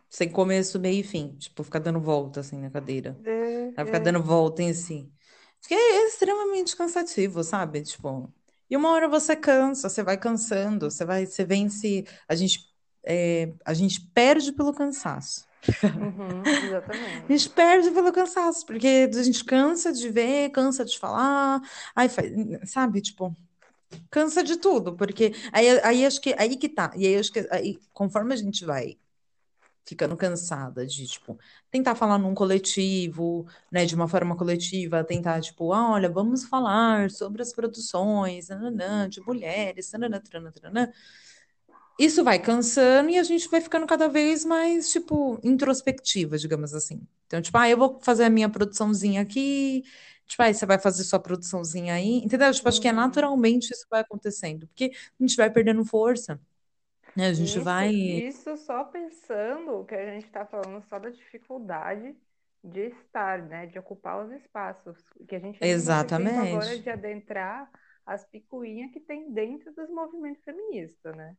sem 0.09 0.29
começo, 0.29 0.79
meio 0.79 1.01
e 1.01 1.03
fim. 1.03 1.35
Tipo, 1.37 1.63
ficar 1.63 1.79
dando 1.79 1.99
volta 1.99 2.39
assim 2.41 2.59
na 2.59 2.69
cadeira. 2.69 3.19
É, 3.25 3.71
Vai 3.75 3.85
ficar 3.85 3.97
é. 3.97 4.01
dando 4.01 4.21
volta 4.23 4.61
em 4.63 4.73
si. 4.73 5.11
Porque 5.59 5.73
é 5.73 6.07
extremamente 6.07 6.75
cansativo, 6.75 7.43
sabe? 7.43 7.81
Tipo, 7.83 8.33
e 8.69 8.75
uma 8.77 8.89
hora 8.91 9.07
você 9.07 9.35
cansa, 9.35 9.89
você 9.89 10.03
vai 10.03 10.17
cansando, 10.17 10.89
você 10.89 11.05
vai, 11.05 11.25
você 11.25 11.43
vence, 11.45 12.05
a 12.27 12.35
gente, 12.35 12.59
é, 13.05 13.53
a 13.65 13.73
gente 13.73 14.01
perde 14.13 14.51
pelo 14.53 14.73
cansaço. 14.73 15.45
Uhum, 15.93 16.41
A 16.45 16.65
exatamente. 16.65 17.27
gente 17.29 17.49
perde 17.49 17.91
pelo 17.91 18.11
cansaço, 18.11 18.65
porque 18.65 19.09
a 19.13 19.23
gente 19.23 19.43
cansa 19.45 19.91
de 19.93 20.09
ver, 20.09 20.49
cansa 20.51 20.83
de 20.85 20.97
falar, 20.97 21.61
aí 21.95 22.09
faz, 22.09 22.31
sabe, 22.71 23.01
tipo, 23.01 23.35
cansa 24.09 24.43
de 24.43 24.57
tudo, 24.57 24.95
porque 24.95 25.33
aí, 25.51 25.79
aí 25.81 26.05
acho 26.05 26.21
que 26.21 26.35
aí 26.37 26.55
que 26.55 26.69
tá, 26.69 26.91
e 26.95 27.07
aí 27.07 27.17
acho 27.17 27.31
que 27.31 27.47
aí, 27.51 27.77
conforme 27.93 28.33
a 28.33 28.37
gente 28.37 28.65
vai 28.65 28.97
ficando 29.85 30.15
cansada 30.15 30.85
de, 30.85 31.05
tipo, 31.07 31.37
tentar 31.69 31.95
falar 31.95 32.17
num 32.17 32.33
coletivo, 32.33 33.45
né, 33.71 33.85
de 33.85 33.95
uma 33.95 34.07
forma 34.07 34.35
coletiva, 34.37 35.03
tentar, 35.03 35.41
tipo, 35.41 35.73
ah, 35.73 35.91
olha, 35.91 36.09
vamos 36.09 36.45
falar 36.45 37.09
sobre 37.11 37.41
as 37.41 37.51
produções, 37.51 38.49
nananã, 38.49 39.09
de 39.09 39.19
mulheres, 39.21 39.91
nananã. 39.91 40.91
Isso 41.99 42.23
vai 42.23 42.39
cansando 42.39 43.09
e 43.09 43.17
a 43.17 43.23
gente 43.23 43.49
vai 43.49 43.61
ficando 43.61 43.85
cada 43.85 44.07
vez 44.07 44.45
mais, 44.45 44.91
tipo, 44.91 45.39
introspectiva, 45.43 46.37
digamos 46.37 46.73
assim. 46.73 47.01
Então, 47.27 47.41
tipo, 47.41 47.57
ah, 47.57 47.69
eu 47.69 47.77
vou 47.77 47.99
fazer 48.01 48.23
a 48.23 48.29
minha 48.29 48.49
produçãozinha 48.49 49.21
aqui, 49.21 49.83
tipo, 50.31 50.43
aí 50.43 50.53
você 50.53 50.65
vai 50.65 50.79
fazer 50.79 51.03
sua 51.05 51.19
produçãozinha 51.21 51.95
aí, 51.95 52.19
entendeu? 52.23 52.51
Tipo, 52.53 52.69
acho 52.69 52.81
que 52.81 52.87
é 52.87 52.91
Uhum. 52.91 52.93
naturalmente 52.93 53.71
isso 53.73 53.85
vai 53.89 54.01
acontecendo, 54.01 54.67
porque 54.67 54.91
a 55.19 55.23
gente 55.23 55.35
vai 55.37 55.51
perdendo 55.51 55.85
força, 55.85 56.39
né? 57.15 57.27
A 57.27 57.33
gente 57.33 57.59
Isso, 57.59 57.61
vai... 57.61 57.91
isso 57.95 58.55
só 58.57 58.83
pensando 58.85 59.85
que 59.85 59.95
a 59.95 60.05
gente 60.13 60.25
está 60.25 60.45
falando 60.45 60.83
só 60.87 60.99
da 60.99 61.09
dificuldade 61.09 62.15
de 62.63 62.87
estar, 62.89 63.41
né? 63.43 63.65
De 63.67 63.79
ocupar 63.79 64.25
os 64.25 64.31
espaços. 64.31 64.97
Que 65.27 65.35
a 65.35 65.39
gente 65.39 65.63
teve 65.63 65.95
tempo 66.09 66.39
agora 66.39 66.77
Exatamente. 66.77 66.79
de 66.79 66.89
adentrar 66.89 67.69
as 68.05 68.25
picuinhas 68.25 68.91
que 68.91 68.99
tem 68.99 69.31
dentro 69.33 69.73
dos 69.73 69.89
movimentos 69.89 70.43
feministas, 70.43 71.15
né? 71.15 71.35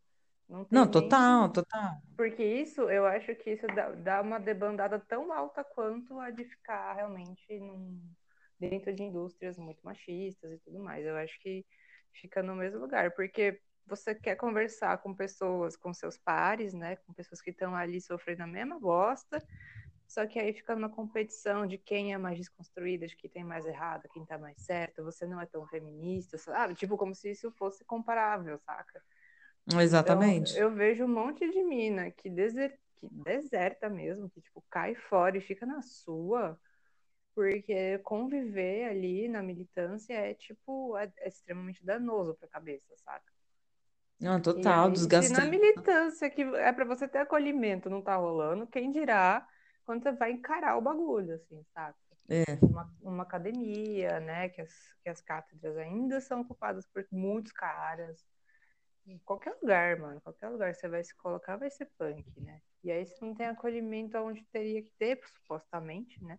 Não 0.48 0.64
tem 0.64 0.84
Não, 0.84 0.88
nem. 0.88 1.18
total, 1.18 1.50
total. 1.52 2.02
Porque 2.16 2.42
isso, 2.44 2.82
eu 2.90 3.06
acho 3.06 3.34
que 3.36 3.50
isso 3.52 3.66
dá, 3.68 3.90
dá 3.92 4.22
uma 4.22 4.38
debandada 4.40 4.98
tão 5.00 5.32
alta 5.32 5.64
quanto 5.64 6.18
a 6.20 6.30
de 6.30 6.44
ficar 6.44 6.94
realmente 6.94 7.58
num, 7.60 8.00
dentro 8.68 8.92
de 8.92 9.02
indústrias 9.02 9.58
muito 9.58 9.84
machistas 9.84 10.52
e 10.52 10.58
tudo 10.58 10.78
mais. 10.78 11.04
Eu 11.04 11.16
acho 11.16 11.38
que 11.40 11.64
fica 12.12 12.42
no 12.42 12.54
mesmo 12.54 12.80
lugar, 12.80 13.10
porque 13.12 13.60
você 13.86 14.14
quer 14.14 14.36
conversar 14.36 14.98
com 14.98 15.14
pessoas, 15.14 15.76
com 15.76 15.92
seus 15.92 16.16
pares, 16.16 16.72
né? 16.72 16.96
Com 16.96 17.12
pessoas 17.12 17.40
que 17.40 17.50
estão 17.50 17.74
ali 17.74 18.00
sofrendo 18.00 18.44
a 18.44 18.46
mesma 18.46 18.78
bosta, 18.78 19.44
só 20.06 20.26
que 20.26 20.38
aí 20.38 20.52
fica 20.52 20.74
numa 20.76 20.90
competição 20.90 21.66
de 21.66 21.78
quem 21.78 22.12
é 22.12 22.18
mais 22.18 22.38
desconstruída, 22.38 23.06
de 23.06 23.16
quem 23.16 23.30
tem 23.30 23.44
mais 23.44 23.66
errado, 23.66 24.08
quem 24.12 24.24
tá 24.24 24.38
mais 24.38 24.60
certo, 24.60 25.02
você 25.02 25.26
não 25.26 25.40
é 25.40 25.46
tão 25.46 25.66
feminista, 25.66 26.38
sabe? 26.38 26.74
Tipo, 26.74 26.96
como 26.96 27.14
se 27.14 27.30
isso 27.30 27.50
fosse 27.52 27.84
comparável, 27.84 28.58
saca? 28.58 29.02
Então, 29.66 29.80
Exatamente. 29.80 30.56
eu 30.56 30.70
vejo 30.72 31.04
um 31.04 31.08
monte 31.08 31.50
de 31.50 31.64
mina 31.64 32.10
que, 32.10 32.28
deser... 32.30 32.78
que 32.96 33.08
deserta 33.10 33.88
mesmo, 33.88 34.28
que 34.30 34.40
tipo, 34.40 34.62
cai 34.70 34.94
fora 34.94 35.36
e 35.36 35.40
fica 35.40 35.64
na 35.66 35.82
sua, 35.82 36.58
porque 37.34 37.98
conviver 37.98 38.84
ali 38.84 39.28
na 39.28 39.42
militância 39.42 40.14
é 40.14 40.34
tipo, 40.34 40.96
é, 40.96 41.10
é 41.18 41.28
extremamente 41.28 41.84
danoso 41.84 42.34
pra 42.34 42.48
cabeça, 42.48 42.94
saca? 42.96 43.32
Não, 44.20 44.40
total, 44.40 44.88
aí, 44.88 44.96
se 44.96 45.02
na 45.08 45.40
desgastante. 45.40 45.50
militância 45.50 46.30
que 46.30 46.42
é 46.42 46.72
pra 46.72 46.84
você 46.84 47.08
ter 47.08 47.18
acolhimento 47.18 47.90
não 47.90 48.00
tá 48.00 48.16
rolando, 48.16 48.66
quem 48.66 48.92
dirá 48.92 49.46
quando 49.84 50.02
você 50.02 50.12
vai 50.12 50.30
encarar 50.30 50.76
o 50.76 50.80
bagulho, 50.80 51.34
assim, 51.34 51.64
saca? 51.74 51.98
É. 52.28 52.44
Uma, 52.62 52.94
uma 53.02 53.22
academia, 53.24 54.20
né, 54.20 54.48
que 54.48 54.60
as, 54.60 54.72
que 55.02 55.08
as 55.08 55.20
cátedras 55.20 55.76
ainda 55.76 56.20
são 56.20 56.42
ocupadas 56.42 56.86
por 56.86 57.04
muitos 57.10 57.52
caras. 57.52 58.24
Em 59.04 59.18
qualquer 59.18 59.56
lugar, 59.60 59.98
mano, 59.98 60.20
qualquer 60.20 60.48
lugar 60.48 60.72
que 60.72 60.78
você 60.78 60.88
vai 60.88 61.02
se 61.02 61.14
colocar 61.16 61.56
vai 61.56 61.68
ser 61.68 61.90
punk, 61.98 62.24
né? 62.40 62.62
E 62.84 62.92
aí 62.92 63.04
você 63.04 63.24
não 63.24 63.34
tem 63.34 63.46
acolhimento 63.46 64.16
onde 64.18 64.44
teria 64.52 64.80
que 64.82 64.92
ter, 64.92 65.20
supostamente, 65.26 66.22
né? 66.22 66.38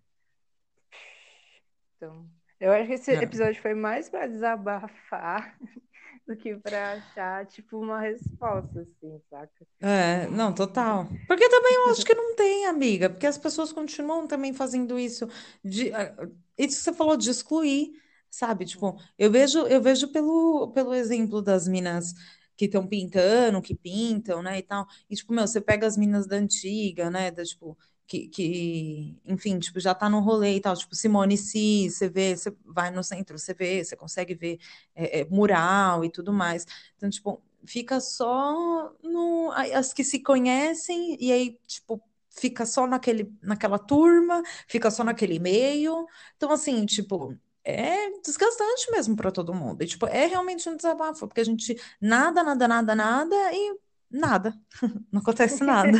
Então, 2.03 2.25
eu 2.59 2.71
acho 2.73 2.87
que 2.87 2.93
esse 2.93 3.11
É. 3.11 3.23
episódio 3.23 3.61
foi 3.61 3.73
mais 3.73 4.09
pra 4.09 4.27
desabafar 4.27 5.57
do 6.27 6.35
que 6.35 6.55
pra 6.57 6.93
achar, 6.93 7.45
tipo, 7.47 7.79
uma 7.79 7.99
resposta, 8.01 8.81
assim, 8.81 9.21
saca? 9.29 9.65
É, 9.79 10.27
não, 10.27 10.53
total. 10.53 11.07
Porque 11.27 11.47
também 11.49 11.73
eu 11.75 11.91
acho 11.91 12.05
que 12.05 12.13
não 12.15 12.35
tem, 12.35 12.65
amiga, 12.67 13.09
porque 13.09 13.27
as 13.27 13.37
pessoas 13.37 13.71
continuam 13.73 14.27
também 14.27 14.53
fazendo 14.53 14.97
isso 14.97 15.27
de 15.63 15.93
ah, 15.93 16.15
isso 16.57 16.77
que 16.77 16.83
você 16.83 16.93
falou 16.93 17.17
de 17.17 17.29
excluir, 17.29 17.91
sabe? 18.29 18.65
Tipo, 18.65 18.97
eu 19.17 19.29
vejo, 19.31 19.59
eu 19.67 19.81
vejo 19.81 20.07
pelo, 20.11 20.71
pelo 20.73 20.93
exemplo 20.93 21.41
das 21.41 21.67
minas 21.67 22.13
que 22.55 22.65
estão 22.65 22.87
pintando, 22.87 23.61
que 23.61 23.75
pintam, 23.75 24.41
né, 24.41 24.59
e 24.59 24.61
tal. 24.63 24.85
E 25.09 25.15
tipo, 25.15 25.33
meu, 25.33 25.45
você 25.47 25.59
pega 25.59 25.85
as 25.87 25.97
minas 25.97 26.27
da 26.27 26.35
antiga, 26.37 27.09
né, 27.09 27.31
da 27.31 27.43
tipo 27.43 27.77
que, 28.13 28.27
que, 28.27 29.17
enfim, 29.25 29.57
tipo, 29.59 29.79
já 29.79 29.95
tá 29.95 30.07
no 30.09 30.19
rolê 30.19 30.55
e 30.57 30.61
tal, 30.61 30.75
tipo, 30.75 30.95
Simone 30.95 31.35
Si, 31.37 31.89
você 31.89 32.07
vê, 32.07 32.35
você 32.35 32.55
vai 32.65 32.91
no 32.91 33.03
centro, 33.03 33.37
você 33.39 33.53
vê, 33.53 33.83
você 33.83 33.95
consegue 33.95 34.35
ver 34.35 34.59
é, 34.95 35.21
é, 35.21 35.25
mural 35.25 36.05
e 36.05 36.09
tudo 36.11 36.31
mais. 36.31 36.65
Então, 36.95 37.09
tipo, 37.09 37.41
fica 37.65 37.99
só 37.99 38.93
no 39.01 39.51
as 39.51 39.93
que 39.93 40.03
se 40.03 40.19
conhecem 40.19 41.17
e 41.19 41.31
aí 41.31 41.57
tipo 41.65 42.01
fica 42.29 42.65
só 42.65 42.85
naquele 42.85 43.31
naquela 43.41 43.79
turma, 43.79 44.43
fica 44.67 44.91
só 44.91 45.03
naquele 45.03 45.39
meio. 45.39 46.05
Então 46.37 46.51
assim, 46.51 46.85
tipo, 46.85 47.37
é 47.63 48.11
desgastante 48.21 48.91
mesmo 48.91 49.15
para 49.15 49.31
todo 49.31 49.53
mundo. 49.53 49.81
E 49.81 49.87
tipo, 49.87 50.05
é 50.07 50.25
realmente 50.27 50.67
um 50.69 50.75
desabafo, 50.75 51.27
porque 51.27 51.41
a 51.41 51.45
gente 51.45 51.75
nada, 52.01 52.43
nada, 52.43 52.67
nada, 52.67 52.95
nada 52.95 53.35
e 53.53 53.77
nada. 54.13 54.53
Não 55.11 55.21
acontece 55.21 55.63
nada. 55.65 55.97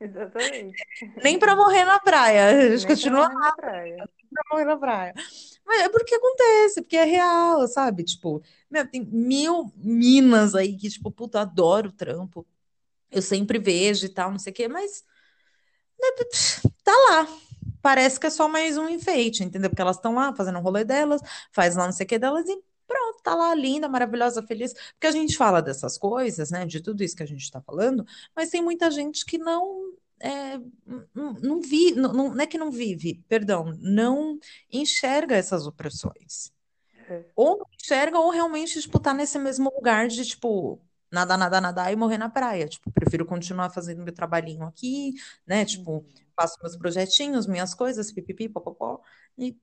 Exatamente. 0.00 0.86
Nem 1.22 1.38
para 1.38 1.56
morrer 1.56 1.84
na 1.84 1.98
praia. 2.00 2.46
A 2.48 2.76
gente 2.76 2.86
Nem 2.86 2.96
pra 2.96 2.96
continua 2.96 3.28
morrer 3.28 3.34
na 3.38 3.52
praia. 3.52 4.08
pra 4.32 4.44
morrer 4.52 4.64
na 4.64 4.76
praia. 4.76 5.14
Mas 5.66 5.82
é 5.82 5.88
porque 5.88 6.14
acontece, 6.14 6.82
porque 6.82 6.96
é 6.96 7.04
real, 7.04 7.66
sabe? 7.68 8.04
Tipo, 8.04 8.42
meu, 8.70 8.86
tem 8.88 9.04
mil 9.06 9.72
minas 9.76 10.54
aí 10.54 10.76
que, 10.76 10.88
tipo, 10.90 11.10
puta, 11.10 11.40
adoro 11.40 11.88
o 11.90 11.92
trampo. 11.92 12.46
Eu 13.10 13.22
sempre 13.22 13.58
vejo 13.58 14.06
e 14.06 14.08
tal, 14.10 14.30
não 14.32 14.38
sei 14.38 14.52
o 14.52 14.54
quê, 14.56 14.68
mas 14.68 15.04
né, 16.00 16.08
tá 16.84 16.92
lá. 17.10 17.28
Parece 17.82 18.20
que 18.20 18.26
é 18.26 18.30
só 18.30 18.48
mais 18.48 18.76
um 18.78 18.88
enfeite, 18.88 19.42
entendeu? 19.44 19.70
Porque 19.70 19.82
elas 19.82 19.96
estão 19.96 20.14
lá 20.14 20.34
fazendo 20.34 20.58
o 20.58 20.62
rolê 20.62 20.84
delas, 20.84 21.20
faz 21.52 21.76
lá 21.76 21.84
não 21.86 21.92
sei 21.92 22.06
o 22.06 22.08
que 22.08 22.18
delas 22.18 22.48
e 22.48 22.56
pronto, 22.86 23.22
tá 23.22 23.34
lá 23.34 23.54
linda, 23.54 23.88
maravilhosa, 23.88 24.42
feliz. 24.42 24.72
Porque 24.72 25.06
a 25.06 25.12
gente 25.12 25.36
fala 25.36 25.60
dessas 25.62 25.98
coisas, 25.98 26.50
né? 26.50 26.66
De 26.66 26.80
tudo 26.80 27.02
isso 27.02 27.16
que 27.16 27.22
a 27.22 27.26
gente 27.26 27.50
tá 27.50 27.60
falando, 27.60 28.04
mas 28.34 28.50
tem 28.50 28.62
muita 28.62 28.90
gente 28.90 29.24
que 29.24 29.38
não 29.38 29.92
é, 30.22 30.58
não, 31.12 31.32
não 31.34 31.60
vi, 31.60 31.92
não, 31.92 32.12
não 32.12 32.40
é 32.40 32.46
que 32.46 32.56
não 32.56 32.70
vive, 32.70 33.24
perdão, 33.28 33.76
não 33.80 34.38
enxerga 34.70 35.34
essas 35.36 35.66
opressões. 35.66 36.52
É. 37.08 37.24
Ou 37.34 37.58
não 37.58 37.66
enxerga, 37.74 38.18
ou 38.18 38.30
realmente, 38.30 38.80
tipo, 38.80 39.00
tá 39.00 39.12
nesse 39.12 39.38
mesmo 39.38 39.70
lugar 39.74 40.06
de, 40.06 40.24
tipo, 40.24 40.80
nadar, 41.10 41.36
nadar, 41.36 41.60
nadar 41.60 41.92
e 41.92 41.96
morrer 41.96 42.18
na 42.18 42.28
praia. 42.28 42.68
Tipo, 42.68 42.90
prefiro 42.92 43.26
continuar 43.26 43.70
fazendo 43.70 44.02
meu 44.02 44.14
trabalhinho 44.14 44.64
aqui, 44.64 45.14
né? 45.44 45.64
Tipo, 45.64 46.06
faço 46.36 46.56
meus 46.62 46.76
projetinhos, 46.76 47.46
minhas 47.46 47.74
coisas, 47.74 48.12
pipipi, 48.12 48.48
popopó, 48.48 49.00
e, 49.36 49.58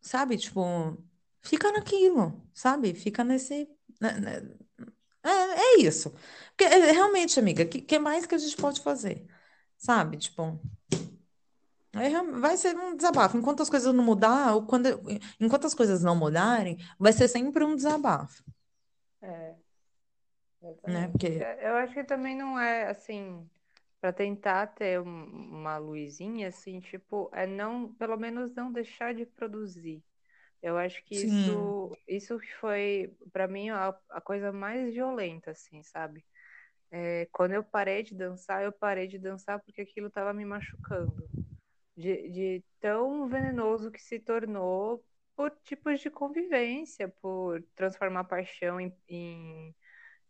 sabe, 0.00 0.38
tipo, 0.38 0.96
fica 1.46 1.72
naquilo, 1.72 2.42
sabe? 2.54 2.94
Fica 2.94 3.24
nesse. 3.24 3.68
né, 4.00 4.12
né, 4.20 4.56
É, 5.24 5.30
é 5.30 5.80
isso. 5.80 6.12
Porque, 6.50 6.64
é, 6.64 6.92
realmente, 6.92 7.38
amiga, 7.40 7.64
o 7.64 7.68
que, 7.68 7.80
que 7.82 7.98
mais 7.98 8.26
que 8.26 8.34
a 8.34 8.38
gente 8.38 8.56
pode 8.56 8.80
fazer? 8.82 9.26
Sabe? 9.78 10.18
Tipo, 10.18 10.60
é 11.94 12.08
real- 12.08 12.40
vai 12.40 12.56
ser 12.56 12.76
um 12.76 12.94
desabafo. 12.96 13.36
Enquanto 13.38 13.62
as 13.62 13.70
coisas 13.70 13.92
não 13.94 14.04
mudar, 14.04 14.54
ou 14.54 14.66
quando, 14.66 14.88
enquanto 15.40 15.66
as 15.66 15.74
coisas 15.74 16.02
não 16.02 16.14
mudarem, 16.16 16.76
vai 16.98 17.12
ser 17.12 17.28
sempre 17.28 17.64
um 17.64 17.74
desabafo, 17.74 18.42
É, 19.22 19.56
né? 20.86 21.08
Porque, 21.08 21.46
Eu 21.60 21.74
acho 21.76 21.94
que 21.94 22.04
também 22.04 22.36
não 22.36 22.58
é 22.58 22.88
assim, 22.88 23.48
para 24.00 24.12
tentar 24.12 24.68
ter 24.68 25.00
um- 25.00 25.06
uma 25.60 25.78
luzinha, 25.78 26.48
assim, 26.48 26.80
tipo, 26.80 27.30
é 27.32 27.46
não, 27.46 27.92
pelo 27.94 28.16
menos 28.16 28.54
não 28.54 28.72
deixar 28.72 29.14
de 29.14 29.26
produzir. 29.26 30.02
Eu 30.66 30.76
acho 30.78 31.02
que 31.04 31.14
sim, 31.14 31.28
isso, 31.28 31.98
isso 32.08 32.38
foi, 32.60 33.14
para 33.32 33.46
mim, 33.46 33.70
a, 33.70 33.96
a 34.10 34.20
coisa 34.20 34.52
mais 34.52 34.92
violenta, 34.92 35.52
assim, 35.52 35.82
sabe? 35.82 36.24
é, 36.90 37.26
quando 37.32 37.52
eu 37.52 37.64
parei 37.64 38.02
de 38.02 38.14
dançar, 38.14 38.62
eu 38.62 38.72
parei 38.72 39.06
de 39.06 39.18
dançar 39.18 39.60
porque 39.62 39.82
aquilo 39.82 40.08
estava 40.08 40.32
me 40.32 40.44
machucando. 40.44 41.28
De, 41.96 42.28
de, 42.30 42.64
tão 42.80 43.26
venenoso 43.28 43.90
que 43.90 44.02
se 44.02 44.18
tornou 44.18 45.04
por 45.34 45.50
tipos 45.64 46.00
de 46.00 46.10
convivência, 46.10 47.08
por 47.08 47.62
transformar 47.74 48.24
paixão 48.24 48.80
em, 48.80 48.94
em, 49.08 49.74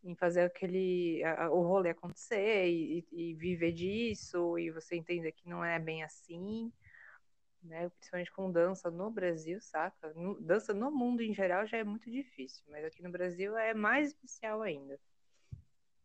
em 0.05 0.15
fazer 0.17 0.43
aquele 0.43 1.23
a, 1.25 1.51
o 1.51 1.63
rolê 1.63 1.91
acontecer 1.91 2.69
e, 2.69 3.07
e, 3.13 3.35
viver 3.35 3.73
disso, 3.73 4.59
e 4.59 4.71
você 4.71 4.97
entender 4.97 5.33
que 5.33 5.49
não 5.49 5.65
é 5.65 5.79
bem 5.79 6.03
assim 6.05 6.73
né? 7.67 7.89
Principalmente 7.91 8.33
com 8.33 8.51
dança 8.51 8.91
no 8.91 9.11
Brasil, 9.11 9.61
saca? 9.61 10.13
Dança 10.41 10.73
no 10.73 10.91
mundo 10.91 11.23
em 11.23 11.35
geral 11.35 11.67
já 11.67 11.79
é 11.79 11.85
muito 11.85 12.11
difícil, 12.11 12.65
mas 12.69 12.85
aqui 12.85 13.03
no 13.03 13.11
Brasil 13.11 13.57
é 13.57 13.75
mais 13.75 14.09
especial 14.09 14.63
ainda. 14.63 14.99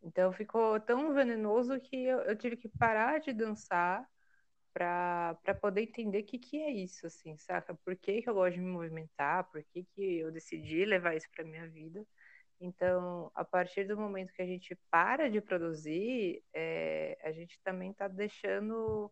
Então 0.03 0.33
ficou 0.33 0.79
tão 0.79 1.13
venenoso 1.13 1.79
que 1.79 2.05
eu, 2.05 2.19
eu 2.21 2.35
tive 2.35 2.57
que 2.57 2.67
parar 2.67 3.19
de 3.19 3.31
dançar 3.33 4.07
para 4.73 5.35
poder 5.61 5.81
entender 5.81 6.21
o 6.21 6.25
que, 6.25 6.39
que 6.39 6.61
é 6.61 6.71
isso, 6.71 7.05
assim, 7.05 7.37
saca? 7.37 7.75
Por 7.75 7.95
que, 7.95 8.21
que 8.21 8.29
eu 8.29 8.33
gosto 8.33 8.55
de 8.55 8.61
me 8.61 8.71
movimentar? 8.71 9.49
Por 9.51 9.63
que, 9.63 9.83
que 9.83 10.19
eu 10.19 10.31
decidi 10.31 10.85
levar 10.85 11.15
isso 11.15 11.27
para 11.35 11.43
minha 11.43 11.67
vida? 11.67 12.05
Então, 12.59 13.31
a 13.35 13.43
partir 13.43 13.85
do 13.85 13.97
momento 13.97 14.33
que 14.33 14.41
a 14.41 14.45
gente 14.45 14.77
para 14.89 15.29
de 15.29 15.41
produzir, 15.41 16.43
é, 16.53 17.17
a 17.23 17.31
gente 17.31 17.59
também 17.63 17.91
está 17.91 18.07
deixando 18.07 19.11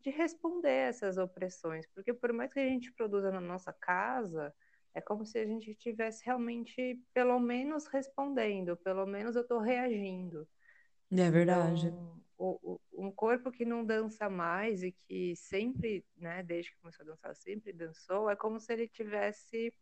de 0.00 0.10
responder 0.10 0.88
essas 0.88 1.18
opressões, 1.18 1.86
porque 1.94 2.12
por 2.14 2.32
mais 2.32 2.52
que 2.52 2.60
a 2.60 2.64
gente 2.68 2.92
produza 2.92 3.30
na 3.30 3.40
nossa 3.40 3.72
casa, 3.72 4.54
é 4.94 5.00
como 5.00 5.24
se 5.24 5.38
a 5.38 5.46
gente 5.46 5.70
estivesse 5.70 6.24
realmente, 6.24 7.00
pelo 7.12 7.38
menos, 7.38 7.86
respondendo, 7.86 8.76
pelo 8.76 9.06
menos 9.06 9.36
eu 9.36 9.42
estou 9.42 9.58
reagindo. 9.58 10.46
É 11.10 11.30
verdade. 11.30 11.88
Então, 11.88 12.20
o, 12.36 12.58
o, 12.62 13.06
um 13.06 13.10
corpo 13.10 13.50
que 13.50 13.64
não 13.64 13.84
dança 13.84 14.30
mais 14.30 14.82
e 14.82 14.92
que 14.92 15.34
sempre, 15.36 16.04
né, 16.16 16.42
desde 16.42 16.72
que 16.72 16.80
começou 16.80 17.04
a 17.04 17.08
dançar, 17.08 17.34
sempre 17.34 17.72
dançou, 17.72 18.30
é 18.30 18.36
como 18.36 18.60
se 18.60 18.72
ele 18.72 18.88
tivesse 18.88 19.74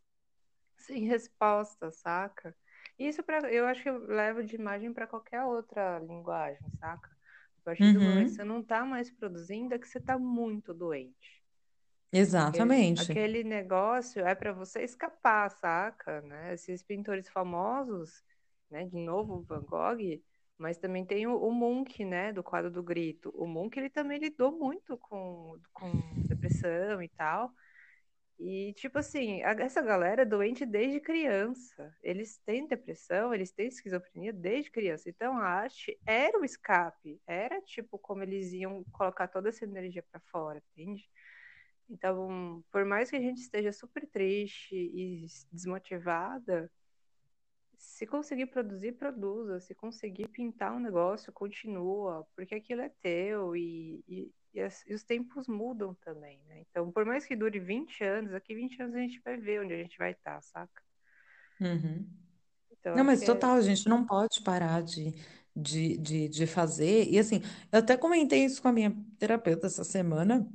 sem 0.77 1.05
resposta, 1.05 1.91
saca? 1.91 2.55
Isso 2.99 3.23
pra, 3.23 3.53
eu 3.53 3.67
acho 3.67 3.83
que 3.83 3.89
eu 3.91 3.99
levo 4.07 4.43
de 4.43 4.55
imagem 4.55 4.93
para 4.93 5.07
qualquer 5.07 5.45
outra 5.45 5.99
linguagem, 5.99 6.61
saca? 6.79 7.16
Partir 7.67 7.83
uhum. 7.83 7.93
do 7.95 8.01
momento 8.01 8.29
que 8.29 8.37
você 8.37 8.45
não 8.45 8.61
está 8.61 8.85
mais 8.85 9.11
produzindo, 9.11 9.75
é 9.75 9.79
que 9.79 9.89
você 9.89 9.99
está 9.99 10.17
muito 10.17 10.73
doente. 10.73 11.43
Exatamente. 12.13 13.03
Aquele, 13.03 13.19
aquele 13.19 13.45
negócio 13.45 14.25
é 14.25 14.35
para 14.35 14.53
você 14.53 14.83
escapar, 14.85 15.51
saca? 15.51 16.21
Né? 16.23 16.55
Esses 16.55 16.83
pintores 16.83 17.29
famosos, 17.29 18.23
né? 18.71 18.85
De 18.85 18.97
novo, 18.97 19.43
Van 19.43 19.63
Gogh, 19.63 20.23
mas 20.57 20.79
também 20.79 21.05
tem 21.05 21.27
o, 21.27 21.37
o 21.37 21.53
Munch, 21.53 22.05
né? 22.05 22.33
Do 22.33 22.43
quadro 22.43 22.71
do 22.71 22.83
grito. 22.83 23.31
O 23.35 23.47
Munch, 23.47 23.77
ele 23.77 23.91
também 23.91 24.19
lidou 24.19 24.53
muito 24.53 24.97
com, 24.97 25.59
com 25.73 25.91
depressão 26.29 27.03
e 27.03 27.09
tal. 27.09 27.51
E, 28.39 28.75
tipo 28.75 28.99
assim, 28.99 29.43
essa 29.43 29.81
galera 29.81 30.23
é 30.23 30.25
doente 30.27 30.67
desde 30.67 31.01
criança. 31.01 31.95
Eles 32.03 32.39
têm 32.45 32.67
depressão, 32.67 33.33
eles 33.33 33.51
têm 33.51 33.69
esquizofrenia 33.69 34.33
desde 34.33 34.71
criança. 34.71 35.09
Então, 35.09 35.39
a 35.39 35.45
arte 35.45 35.99
era 36.05 36.39
o 36.39 36.45
escape. 36.45 37.21
Era, 37.27 37.61
tipo, 37.63 37.99
como 37.99 38.23
eles 38.23 38.53
iam 38.53 38.85
colocar 38.93 39.27
toda 39.29 39.49
essa 39.49 39.65
energia 39.65 40.05
para 40.11 40.21
fora, 40.21 40.63
entende? 40.73 41.09
Então, 41.89 42.63
por 42.71 42.85
mais 42.85 43.09
que 43.11 43.17
a 43.17 43.21
gente 43.21 43.39
esteja 43.39 43.73
super 43.73 44.07
triste 44.07 44.75
e 44.75 45.27
desmotivada, 45.51 46.71
se 47.77 48.07
conseguir 48.07 48.47
produzir, 48.47 48.93
produza. 48.93 49.61
Se 49.61 49.75
conseguir 49.75 50.29
pintar 50.29 50.75
um 50.75 50.81
negócio, 50.81 51.33
continua. 51.33 52.27
Porque 52.35 52.55
aquilo 52.55 52.83
é 52.83 52.89
teu 53.03 53.57
e, 53.57 54.05
e 54.09 54.33
e, 54.57 54.61
as, 54.61 54.83
e, 54.87 54.95
os 54.95 55.05
tempos 55.05 55.47
mudam 55.47 55.95
também, 56.03 56.41
né? 56.49 56.65
Então, 56.71 56.91
por 56.91 57.05
mais 57.05 57.27
que 57.27 57.37
dure 57.37 57.61
20 57.61 58.03
anos, 58.03 58.33
aqui 58.33 58.55
20 58.55 58.83
anos 58.83 58.95
a 58.95 59.01
gente 59.01 59.21
vai 59.23 59.37
ver 59.37 59.61
onde 59.61 59.75
a 59.75 59.77
gente 59.77 59.99
vai 59.99 60.13
estar, 60.13 60.37
tá, 60.37 60.41
saca? 60.41 60.83
Uhum. 61.61 62.09
Então, 62.73 62.97
não, 62.97 63.05
mas 63.05 63.21
é 63.21 63.27
total, 63.27 63.57
a 63.57 63.61
gente 63.61 63.87
não 63.87 64.07
pode 64.07 64.41
parar 64.41 64.83
de, 64.83 65.15
de, 65.55 65.99
de, 65.99 66.29
de 66.31 66.47
fazer. 66.47 67.07
E 67.07 67.19
assim, 67.19 67.43
eu 67.71 67.81
até 67.81 67.99
comentei 67.99 68.47
isso 68.47 68.63
com 68.63 68.69
a 68.69 68.73
minha 68.73 68.97
terapeuta 69.19 69.67
essa 69.67 69.85
semana, 69.85 70.49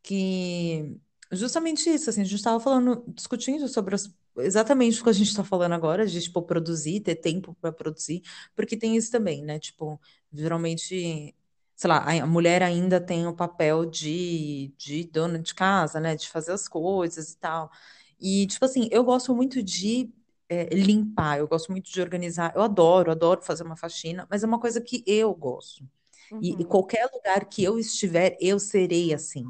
que 0.00 0.96
justamente 1.32 1.90
isso, 1.90 2.08
assim, 2.08 2.20
a 2.20 2.24
gente 2.24 2.36
estava 2.36 2.60
falando, 2.60 3.04
discutindo 3.08 3.66
sobre 3.66 3.96
as, 3.96 4.14
exatamente 4.38 5.00
o 5.00 5.04
que 5.04 5.10
a 5.10 5.14
gente 5.14 5.28
está 5.28 5.44
falando 5.44 5.72
agora, 5.72 6.06
de, 6.06 6.20
tipo, 6.20 6.42
produzir, 6.42 7.00
ter 7.00 7.16
tempo 7.16 7.56
para 7.60 7.72
produzir, 7.72 8.22
porque 8.54 8.76
tem 8.76 8.96
isso 8.96 9.10
também, 9.10 9.42
né? 9.44 9.58
Tipo, 9.58 10.00
geralmente 10.32 11.34
sei 11.80 11.88
lá, 11.88 12.04
a 12.04 12.26
mulher 12.26 12.62
ainda 12.62 13.00
tem 13.00 13.26
o 13.26 13.34
papel 13.34 13.86
de, 13.86 14.70
de 14.76 15.02
dona 15.04 15.38
de 15.38 15.54
casa, 15.54 15.98
né? 15.98 16.14
De 16.14 16.28
fazer 16.28 16.52
as 16.52 16.68
coisas 16.68 17.32
e 17.32 17.38
tal. 17.38 17.70
E, 18.20 18.46
tipo 18.46 18.66
assim, 18.66 18.86
eu 18.92 19.02
gosto 19.02 19.34
muito 19.34 19.62
de 19.62 20.12
é, 20.46 20.64
limpar, 20.74 21.38
eu 21.38 21.48
gosto 21.48 21.72
muito 21.72 21.90
de 21.90 21.98
organizar. 22.02 22.52
Eu 22.54 22.60
adoro, 22.60 23.10
adoro 23.10 23.40
fazer 23.40 23.62
uma 23.62 23.76
faxina, 23.76 24.26
mas 24.28 24.44
é 24.44 24.46
uma 24.46 24.60
coisa 24.60 24.78
que 24.78 25.02
eu 25.06 25.34
gosto. 25.34 25.82
Uhum. 26.30 26.40
E, 26.42 26.50
e, 26.60 26.64
qualquer 26.66 27.08
lugar 27.14 27.46
que 27.46 27.64
eu 27.64 27.78
estiver, 27.78 28.36
eu 28.40 28.58
serei 28.58 29.14
assim. 29.14 29.46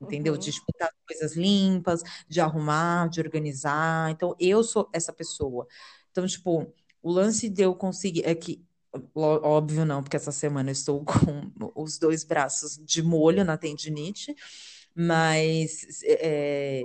Entendeu? 0.00 0.34
Uhum. 0.34 0.38
De 0.38 0.50
escutar 0.50 0.90
coisas 1.06 1.36
limpas, 1.36 2.02
de 2.28 2.40
arrumar, 2.40 3.08
de 3.08 3.20
organizar. 3.20 4.10
Então, 4.10 4.34
eu 4.38 4.62
sou 4.62 4.88
essa 4.92 5.12
pessoa. 5.12 5.66
Então, 6.10 6.26
tipo, 6.26 6.72
o 7.02 7.10
lance 7.12 7.48
de 7.48 7.62
eu 7.62 7.74
conseguir 7.74 8.22
é 8.24 8.34
que 8.34 8.64
Óbvio 9.14 9.84
não, 9.84 10.02
porque 10.02 10.16
essa 10.16 10.30
semana 10.30 10.70
eu 10.70 10.72
estou 10.72 11.02
com 11.04 11.50
os 11.74 11.98
dois 11.98 12.22
braços 12.24 12.78
de 12.78 13.02
molho 13.02 13.44
na 13.44 13.56
tendinite, 13.56 14.34
mas 14.94 16.00
é, 16.04 16.84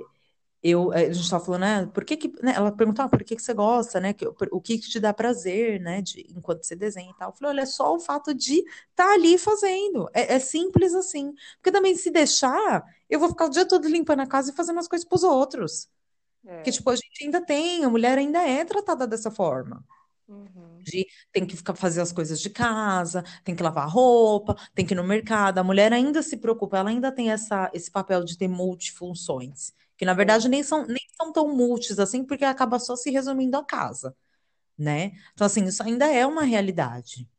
eu, 0.61 0.91
a 0.91 0.99
gente 1.05 1.21
estava 1.21 1.43
falando, 1.43 1.61
né, 1.61 1.85
por 1.93 2.03
que, 2.03 2.17
que 2.17 2.33
né, 2.43 2.53
ela 2.55 2.71
perguntou, 2.71 3.05
ah, 3.05 3.09
por 3.09 3.23
que, 3.23 3.35
que 3.35 3.41
você 3.41 3.53
gosta, 3.53 3.99
né, 3.99 4.11
que, 4.11 4.27
o 4.27 4.61
que, 4.61 4.77
que 4.77 4.89
te 4.89 4.99
dá 4.99 5.13
prazer, 5.13 5.79
né, 5.79 6.01
de, 6.01 6.25
enquanto 6.35 6.63
você 6.63 6.75
desenha 6.75 7.11
e 7.11 7.17
tal. 7.17 7.29
Eu 7.29 7.33
falei, 7.33 7.55
olha, 7.55 7.61
é 7.61 7.65
só 7.65 7.95
o 7.95 7.99
fato 7.99 8.33
de 8.33 8.59
estar 8.59 8.67
tá 8.95 9.13
ali 9.13 9.37
fazendo, 9.37 10.09
é, 10.13 10.35
é, 10.35 10.39
simples 10.39 10.93
assim, 10.93 11.33
porque 11.57 11.71
também 11.71 11.95
se 11.95 12.11
deixar, 12.11 12.83
eu 13.09 13.19
vou 13.19 13.29
ficar 13.29 13.45
o 13.45 13.49
dia 13.49 13.65
todo 13.65 13.87
limpando 13.87 14.21
a 14.21 14.27
casa 14.27 14.51
e 14.51 14.55
fazendo 14.55 14.79
as 14.79 14.87
coisas 14.87 15.07
para 15.07 15.15
os 15.15 15.23
outros, 15.23 15.89
é. 16.45 16.55
porque, 16.55 16.71
tipo, 16.71 16.89
a 16.89 16.95
gente 16.95 17.23
ainda 17.23 17.41
tem, 17.41 17.85
a 17.85 17.89
mulher 17.89 18.17
ainda 18.17 18.45
é 18.45 18.65
tratada 18.65 19.07
dessa 19.07 19.31
forma. 19.31 19.83
Uhum. 20.27 20.77
De 20.83 21.07
tem 21.31 21.43
que 21.43 21.57
ficar 21.57 21.73
fazer 21.73 22.01
as 22.01 22.11
coisas 22.11 22.39
de 22.39 22.51
casa, 22.51 23.23
tem 23.43 23.55
que 23.55 23.63
lavar 23.63 23.89
roupa, 23.89 24.55
tem 24.75 24.85
que 24.85 24.93
ir 24.93 24.95
no 24.95 25.03
mercado. 25.03 25.57
A 25.57 25.63
mulher 25.63 25.91
ainda 25.91 26.21
se 26.21 26.37
preocupa, 26.37 26.77
ela 26.77 26.91
ainda 26.91 27.11
tem 27.11 27.31
essa, 27.31 27.71
esse 27.73 27.89
papel 27.89 28.23
de 28.23 28.37
ter 28.37 28.47
multifunções, 28.47 29.73
que 29.99 30.05
na 30.05 30.15
verdade 30.15 30.49
nem 30.49 30.63
são, 30.63 30.87
nem 30.87 31.05
são 31.15 31.31
tão 31.31 31.55
multis 31.55 31.99
assim, 31.99 32.23
porque 32.23 32.45
acaba 32.45 32.79
só 32.79 32.95
se 32.95 33.11
resumindo 33.11 33.57
a 33.57 33.63
casa, 33.63 34.15
né? 34.77 35.11
Então, 35.33 35.45
assim, 35.45 35.65
isso 35.65 35.83
ainda 35.83 36.07
é 36.07 36.25
uma 36.25 36.43
realidade 36.43 37.29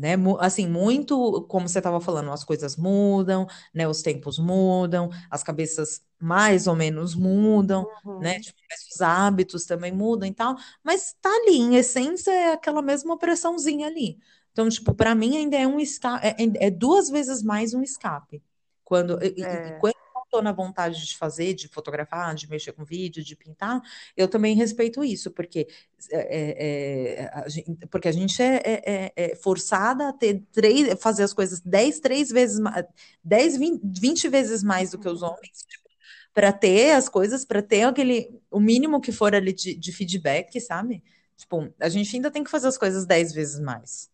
né? 0.00 0.14
Assim, 0.38 0.66
muito, 0.66 1.42
como 1.42 1.68
você 1.68 1.76
estava 1.76 2.00
falando, 2.00 2.32
as 2.32 2.42
coisas 2.42 2.74
mudam, 2.74 3.46
né? 3.74 3.86
Os 3.86 4.00
tempos 4.00 4.38
mudam, 4.38 5.10
as 5.30 5.42
cabeças 5.42 6.02
mais 6.18 6.66
ou 6.66 6.74
menos 6.74 7.14
mudam, 7.14 7.82
né? 7.82 7.90
uhum. 8.06 8.18
né? 8.18 8.40
Tipo, 8.40 8.58
os 8.90 9.00
hábitos 9.02 9.66
também 9.66 9.92
mudam 9.92 10.26
e 10.26 10.32
tal, 10.32 10.56
mas 10.82 11.14
tá 11.20 11.28
ali, 11.28 11.58
em 11.58 11.76
essência, 11.76 12.30
é 12.30 12.52
aquela 12.52 12.80
mesma 12.80 13.18
pressãozinha 13.18 13.88
ali. 13.88 14.18
Então, 14.52 14.70
tipo, 14.70 14.94
para 14.94 15.14
mim 15.14 15.36
ainda 15.36 15.58
é 15.58 15.66
um 15.66 15.78
escape, 15.78 16.26
é, 16.26 16.30
é, 16.30 16.66
é, 16.66 16.70
duas 16.70 17.10
vezes 17.10 17.42
mais 17.42 17.74
um 17.74 17.82
escape. 17.82 18.42
Quando, 18.82 19.22
é. 19.22 19.26
e, 19.26 19.42
e, 19.42 19.78
quando 19.80 19.94
estou 20.30 20.40
na 20.40 20.52
vontade 20.52 21.04
de 21.04 21.16
fazer, 21.16 21.52
de 21.54 21.68
fotografar, 21.68 22.34
de 22.34 22.48
mexer 22.48 22.72
com 22.72 22.84
vídeo, 22.84 23.24
de 23.24 23.34
pintar, 23.34 23.82
eu 24.16 24.28
também 24.28 24.54
respeito 24.54 25.02
isso, 25.02 25.30
porque, 25.32 25.66
é, 26.10 27.24
é, 27.24 27.30
a 27.34 27.48
gente, 27.48 27.86
porque 27.90 28.08
a 28.08 28.12
gente 28.12 28.40
é, 28.40 28.62
é, 28.64 29.12
é, 29.16 29.34
forçada 29.34 30.08
a 30.08 30.12
ter 30.12 30.42
três, 30.52 30.98
fazer 31.00 31.24
as 31.24 31.32
coisas 31.32 31.60
10, 31.60 32.00
três 32.00 32.30
vezes 32.30 32.60
mais, 32.60 32.86
10, 33.24 33.56
20, 33.56 33.80
20 34.00 34.28
vezes 34.28 34.62
mais 34.62 34.92
do 34.92 34.98
que 34.98 35.08
os 35.08 35.22
homens, 35.22 35.64
tipo, 35.68 35.90
para 36.32 36.52
ter 36.52 36.92
as 36.92 37.08
coisas, 37.08 37.44
para 37.44 37.60
ter 37.60 37.82
aquele, 37.82 38.40
o 38.50 38.60
mínimo 38.60 39.00
que 39.00 39.10
for 39.10 39.34
ali 39.34 39.52
de, 39.52 39.74
de 39.74 39.92
feedback, 39.92 40.60
sabe? 40.60 41.02
Tipo, 41.36 41.72
a 41.80 41.88
gente 41.88 42.14
ainda 42.14 42.30
tem 42.30 42.44
que 42.44 42.50
fazer 42.50 42.68
as 42.68 42.78
coisas 42.78 43.04
10 43.04 43.32
vezes 43.32 43.60
mais. 43.60 44.08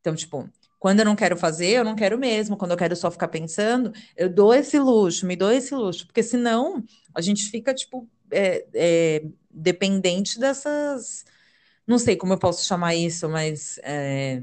Então, 0.00 0.14
tipo, 0.14 0.50
quando 0.82 0.98
eu 0.98 1.04
não 1.04 1.14
quero 1.14 1.36
fazer, 1.36 1.68
eu 1.76 1.84
não 1.84 1.94
quero 1.94 2.18
mesmo. 2.18 2.56
Quando 2.56 2.72
eu 2.72 2.76
quero 2.76 2.96
só 2.96 3.08
ficar 3.08 3.28
pensando, 3.28 3.92
eu 4.16 4.28
dou 4.28 4.52
esse 4.52 4.80
luxo, 4.80 5.24
me 5.24 5.36
dou 5.36 5.52
esse 5.52 5.72
luxo. 5.72 6.04
Porque 6.08 6.24
senão 6.24 6.82
a 7.14 7.20
gente 7.20 7.48
fica, 7.50 7.72
tipo, 7.72 8.08
é, 8.32 8.66
é, 8.74 9.24
dependente 9.48 10.40
dessas. 10.40 11.24
Não 11.86 12.00
sei 12.00 12.16
como 12.16 12.32
eu 12.32 12.38
posso 12.38 12.66
chamar 12.66 12.96
isso, 12.96 13.28
mas. 13.28 13.78
É, 13.84 14.42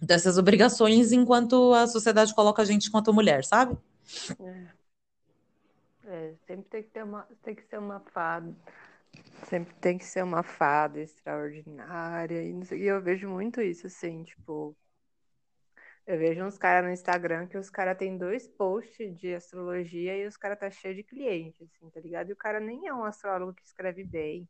dessas 0.00 0.38
obrigações 0.38 1.10
enquanto 1.10 1.74
a 1.74 1.88
sociedade 1.88 2.32
coloca 2.32 2.62
a 2.62 2.64
gente 2.64 2.86
enquanto 2.86 3.12
mulher, 3.12 3.44
sabe? 3.44 3.76
É. 4.38 4.68
é, 6.04 6.34
sempre 6.46 6.70
tem 6.70 6.82
que 6.84 6.90
ter 6.90 7.02
uma, 7.02 7.26
tem 7.42 7.56
que 7.56 7.64
ser 7.64 7.78
uma 7.80 7.98
fada, 7.98 8.54
sempre 9.48 9.74
tem 9.80 9.98
que 9.98 10.04
ser 10.04 10.22
uma 10.22 10.44
fada 10.44 11.00
extraordinária 11.00 12.40
e, 12.40 12.54
e 12.76 12.84
eu 12.84 13.02
vejo 13.02 13.28
muito 13.28 13.60
isso 13.60 13.88
assim, 13.88 14.22
tipo, 14.22 14.76
Eu 16.10 16.18
vejo 16.18 16.44
uns 16.44 16.58
caras 16.58 16.84
no 16.84 16.92
Instagram 16.92 17.46
que 17.46 17.56
os 17.56 17.70
caras 17.70 17.96
têm 17.96 18.18
dois 18.18 18.48
posts 18.48 19.16
de 19.16 19.32
astrologia 19.32 20.16
e 20.16 20.26
os 20.26 20.36
caras 20.36 20.58
tá 20.58 20.68
cheio 20.68 20.92
de 20.92 21.04
clientes, 21.04 21.62
assim, 21.62 21.88
tá 21.88 22.00
ligado? 22.00 22.30
E 22.30 22.32
o 22.32 22.36
cara 22.36 22.58
nem 22.58 22.88
é 22.88 22.92
um 22.92 23.04
astrólogo 23.04 23.54
que 23.54 23.62
escreve 23.64 24.02
bem, 24.02 24.48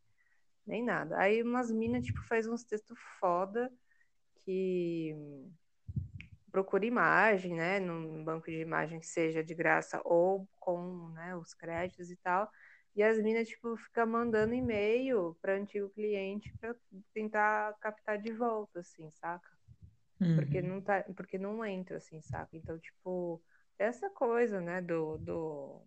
nem 0.67 0.83
nada. 0.83 1.19
Aí 1.19 1.43
umas 1.43 1.71
minas, 1.71 2.03
tipo, 2.03 2.19
faz 2.23 2.47
uns 2.47 2.65
textos 2.65 2.99
foda 3.19 3.71
que 4.43 5.15
procura 6.51 6.87
imagem, 6.87 7.55
né, 7.55 7.79
num 7.79 8.25
banco 8.25 8.47
de 8.51 8.59
imagem 8.59 8.99
que 8.99 9.07
seja 9.07 9.45
de 9.45 9.55
graça 9.55 10.01
ou 10.03 10.49
com, 10.59 11.11
né, 11.11 11.37
os 11.37 11.53
créditos 11.53 12.11
e 12.11 12.17
tal. 12.17 12.51
E 12.97 13.03
as 13.03 13.19
minas, 13.23 13.47
tipo, 13.47 13.77
ficam 13.77 14.07
mandando 14.07 14.55
e-mail 14.55 15.37
para 15.43 15.57
antigo 15.57 15.91
cliente 15.91 16.57
para 16.59 16.75
tentar 17.13 17.75
captar 17.81 18.17
de 18.17 18.33
volta, 18.33 18.81
assim, 18.81 19.11
saca? 19.11 19.50
Uhum. 20.21 20.37
Porque 20.37 20.61
não 20.61 20.81
tá, 20.81 21.05
porque 21.17 21.39
não 21.39 21.65
entra 21.65 21.97
assim, 21.97 22.21
saca? 22.21 22.57
Então, 22.57 22.79
tipo, 22.79 23.43
essa 23.79 24.11
coisa, 24.11 24.61
né, 24.61 24.81
do, 24.83 25.19
do, 25.19 25.83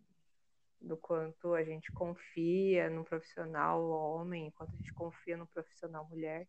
do 0.82 0.98
quanto 0.98 1.54
a 1.54 1.64
gente 1.64 1.92
confia 1.92 2.90
no 2.90 3.04
profissional 3.04 3.84
homem, 3.88 4.52
quanto 4.52 4.74
a 4.74 4.78
gente 4.78 4.94
confia 4.94 5.38
no 5.38 5.46
profissional 5.48 6.08
mulher, 6.10 6.48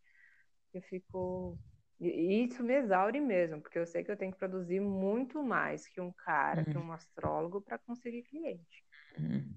eu 0.73 0.83
fico 0.83 1.59
e 2.01 2.45
isso 2.45 2.63
me 2.63 2.75
exaure 2.75 3.21
mesmo, 3.21 3.61
porque 3.61 3.79
eu 3.79 3.87
sei 3.87 4.03
que 4.03 4.11
eu 4.11 4.17
tenho 4.17 4.33
que 4.33 4.39
produzir 4.39 4.81
muito 4.81 5.43
mais 5.43 5.87
que 5.87 6.01
um 6.01 6.13
cara, 6.13 6.61
uhum. 6.61 6.73
que 6.73 6.79
um 6.79 6.93
astrólogo, 6.93 7.61
para 7.61 7.79
conseguir 7.79 8.23
cliente. 8.23 8.85
Uhum. 9.19 9.55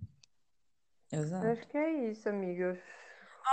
Exato. 1.11 1.45
Eu 1.45 1.51
acho 1.51 1.67
que 1.67 1.78
é 1.78 2.09
isso, 2.09 2.30
amiga. 2.30 2.80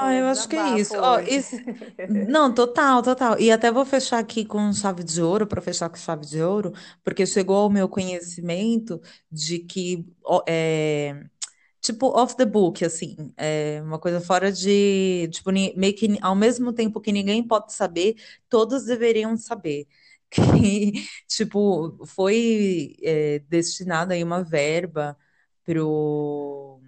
Ah, 0.00 0.12
eu 0.14 0.26
acho 0.26 0.48
que 0.48 0.56
é 0.56 0.78
isso. 0.80 0.94
Oh, 1.00 1.18
isso. 1.20 1.56
Não, 2.08 2.52
total, 2.52 3.02
total. 3.02 3.38
E 3.40 3.50
até 3.50 3.70
vou 3.70 3.84
fechar 3.84 4.18
aqui 4.18 4.44
com 4.44 4.72
chave 4.72 5.04
de 5.04 5.22
ouro, 5.22 5.46
para 5.46 5.60
fechar 5.62 5.88
com 5.88 5.96
chave 5.96 6.26
de 6.26 6.42
ouro, 6.42 6.72
porque 7.04 7.24
chegou 7.26 7.56
ao 7.56 7.70
meu 7.70 7.88
conhecimento 7.88 9.00
de 9.30 9.60
que, 9.60 10.04
é, 10.48 11.24
tipo, 11.80 12.08
off 12.08 12.36
the 12.36 12.44
book, 12.46 12.84
assim, 12.84 13.16
é 13.36 13.80
uma 13.82 13.98
coisa 13.98 14.20
fora 14.20 14.50
de, 14.52 15.28
tipo, 15.32 15.52
meio 15.52 15.94
que 15.96 16.18
ao 16.22 16.34
mesmo 16.36 16.72
tempo 16.72 17.00
que 17.00 17.12
ninguém 17.12 17.46
pode 17.46 17.72
saber, 17.74 18.16
todos 18.48 18.84
deveriam 18.86 19.36
saber. 19.36 19.86
Que, 20.34 20.92
tipo, 21.28 22.04
foi 22.06 22.96
é, 23.02 23.38
destinada 23.48 24.14
aí 24.14 24.24
uma 24.24 24.42
verba 24.42 25.16
pro 25.64 26.80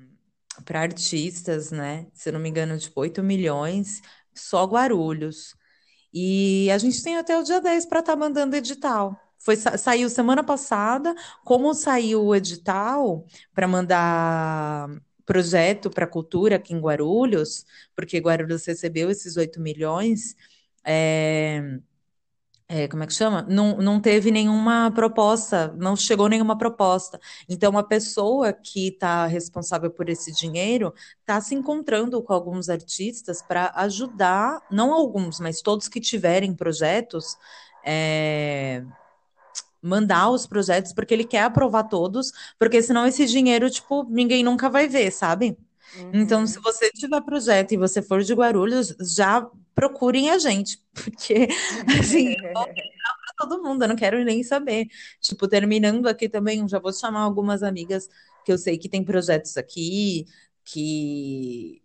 para 0.66 0.82
artistas, 0.82 1.70
né? 1.70 2.06
Se 2.12 2.30
não 2.32 2.40
me 2.40 2.48
engano, 2.50 2.78
tipo, 2.78 3.00
8 3.00 3.22
milhões, 3.22 4.02
só 4.34 4.64
Guarulhos. 4.66 5.54
E 6.12 6.70
a 6.70 6.78
gente 6.78 7.02
tem 7.02 7.16
até 7.16 7.38
o 7.38 7.42
dia 7.42 7.60
10 7.60 7.86
para 7.86 8.00
estar 8.00 8.12
tá 8.12 8.18
mandando 8.18 8.56
edital. 8.56 9.18
Foi, 9.38 9.56
saiu 9.56 10.10
semana 10.10 10.42
passada, 10.42 11.14
como 11.44 11.72
saiu 11.74 12.24
o 12.24 12.34
edital 12.34 13.24
para 13.54 13.68
mandar 13.68 14.88
projeto 15.24 15.90
para 15.90 16.06
cultura 16.06 16.56
aqui 16.56 16.74
em 16.74 16.80
Guarulhos, 16.80 17.64
porque 17.94 18.18
Guarulhos 18.18 18.64
recebeu 18.66 19.10
esses 19.10 19.36
8 19.36 19.60
milhões, 19.60 20.34
é, 20.84 21.78
é, 22.68 22.88
como 22.88 23.04
é 23.04 23.06
que 23.06 23.14
chama? 23.14 23.46
Não, 23.48 23.76
não 23.76 24.00
teve 24.00 24.32
nenhuma 24.32 24.90
proposta, 24.90 25.72
não 25.76 25.94
chegou 25.94 26.28
nenhuma 26.28 26.58
proposta. 26.58 27.20
Então, 27.48 27.78
a 27.78 27.82
pessoa 27.82 28.52
que 28.52 28.88
está 28.88 29.24
responsável 29.26 29.88
por 29.88 30.08
esse 30.08 30.32
dinheiro 30.32 30.92
está 31.20 31.40
se 31.40 31.54
encontrando 31.54 32.20
com 32.22 32.32
alguns 32.32 32.68
artistas 32.68 33.40
para 33.40 33.70
ajudar, 33.76 34.60
não 34.68 34.92
alguns, 34.92 35.38
mas 35.38 35.62
todos 35.62 35.88
que 35.88 36.00
tiverem 36.00 36.54
projetos, 36.54 37.36
é, 37.84 38.84
mandar 39.80 40.30
os 40.30 40.44
projetos, 40.44 40.92
porque 40.92 41.14
ele 41.14 41.24
quer 41.24 41.42
aprovar 41.42 41.84
todos, 41.84 42.32
porque 42.58 42.82
senão 42.82 43.06
esse 43.06 43.26
dinheiro, 43.26 43.70
tipo, 43.70 44.04
ninguém 44.10 44.42
nunca 44.42 44.68
vai 44.68 44.88
ver, 44.88 45.12
sabe? 45.12 45.56
Uhum. 45.96 46.10
Então, 46.14 46.44
se 46.44 46.58
você 46.58 46.90
tiver 46.90 47.20
projeto 47.20 47.72
e 47.72 47.76
você 47.76 48.02
for 48.02 48.24
de 48.24 48.34
Guarulhos, 48.34 48.92
já 49.00 49.48
procurem 49.76 50.30
a 50.30 50.38
gente, 50.38 50.82
porque 50.92 51.48
assim, 52.00 52.34
para 52.36 53.34
todo 53.38 53.62
mundo, 53.62 53.82
eu 53.84 53.88
não 53.88 53.96
quero 53.96 54.24
nem 54.24 54.42
saber. 54.42 54.88
Tipo, 55.20 55.46
terminando 55.46 56.08
aqui 56.08 56.28
também, 56.28 56.66
já 56.66 56.78
vou 56.78 56.92
chamar 56.92 57.20
algumas 57.20 57.62
amigas 57.62 58.08
que 58.44 58.50
eu 58.50 58.58
sei 58.58 58.78
que 58.78 58.88
tem 58.88 59.04
projetos 59.04 59.56
aqui, 59.58 60.26
que 60.64 61.82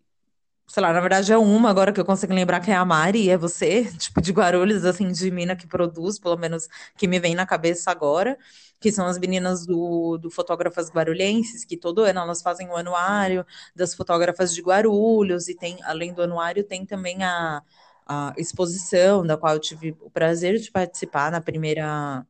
sei 0.72 0.82
lá, 0.82 0.94
na 0.94 1.02
verdade 1.02 1.34
é 1.34 1.38
uma 1.38 1.70
agora 1.70 1.92
que 1.92 2.00
eu 2.00 2.06
consigo 2.06 2.34
lembrar 2.34 2.62
que 2.62 2.72
é 2.72 2.76
a 2.76 2.86
Mari, 2.86 3.30
é 3.30 3.38
você, 3.38 3.84
tipo, 4.00 4.22
de 4.22 4.32
Guarulhos, 4.32 4.86
assim, 4.86 5.12
de 5.12 5.30
mina 5.30 5.54
que 5.54 5.68
produz, 5.68 6.18
pelo 6.18 6.38
menos 6.38 6.68
que 6.98 7.08
me 7.08 7.20
vem 7.20 7.36
na 7.36 7.46
cabeça 7.46 7.92
agora 7.92 8.38
que 8.80 8.92
são 8.92 9.06
as 9.06 9.20
meninas 9.20 9.66
do, 9.66 10.18
do 10.18 10.32
Fotógrafas 10.32 10.90
Guarulhenses, 10.90 11.64
que 11.64 11.78
todo 11.78 12.02
ano 12.02 12.20
elas 12.22 12.42
fazem 12.42 12.68
o 12.68 12.76
anuário 12.76 13.46
das 13.76 13.94
fotógrafas 13.94 14.56
de 14.56 14.62
Guarulhos, 14.62 15.48
e 15.50 15.56
tem, 15.56 15.78
além 15.84 16.14
do 16.14 16.24
anuário, 16.24 16.64
tem 16.64 16.84
também 16.84 17.22
a, 17.24 17.62
a 18.08 18.34
exposição, 18.38 19.26
da 19.26 19.38
qual 19.38 19.54
eu 19.54 19.60
tive 19.60 19.96
o 20.02 20.10
prazer 20.10 20.58
de 20.58 20.72
participar 20.72 21.32
na 21.32 21.40
primeira 21.40 22.26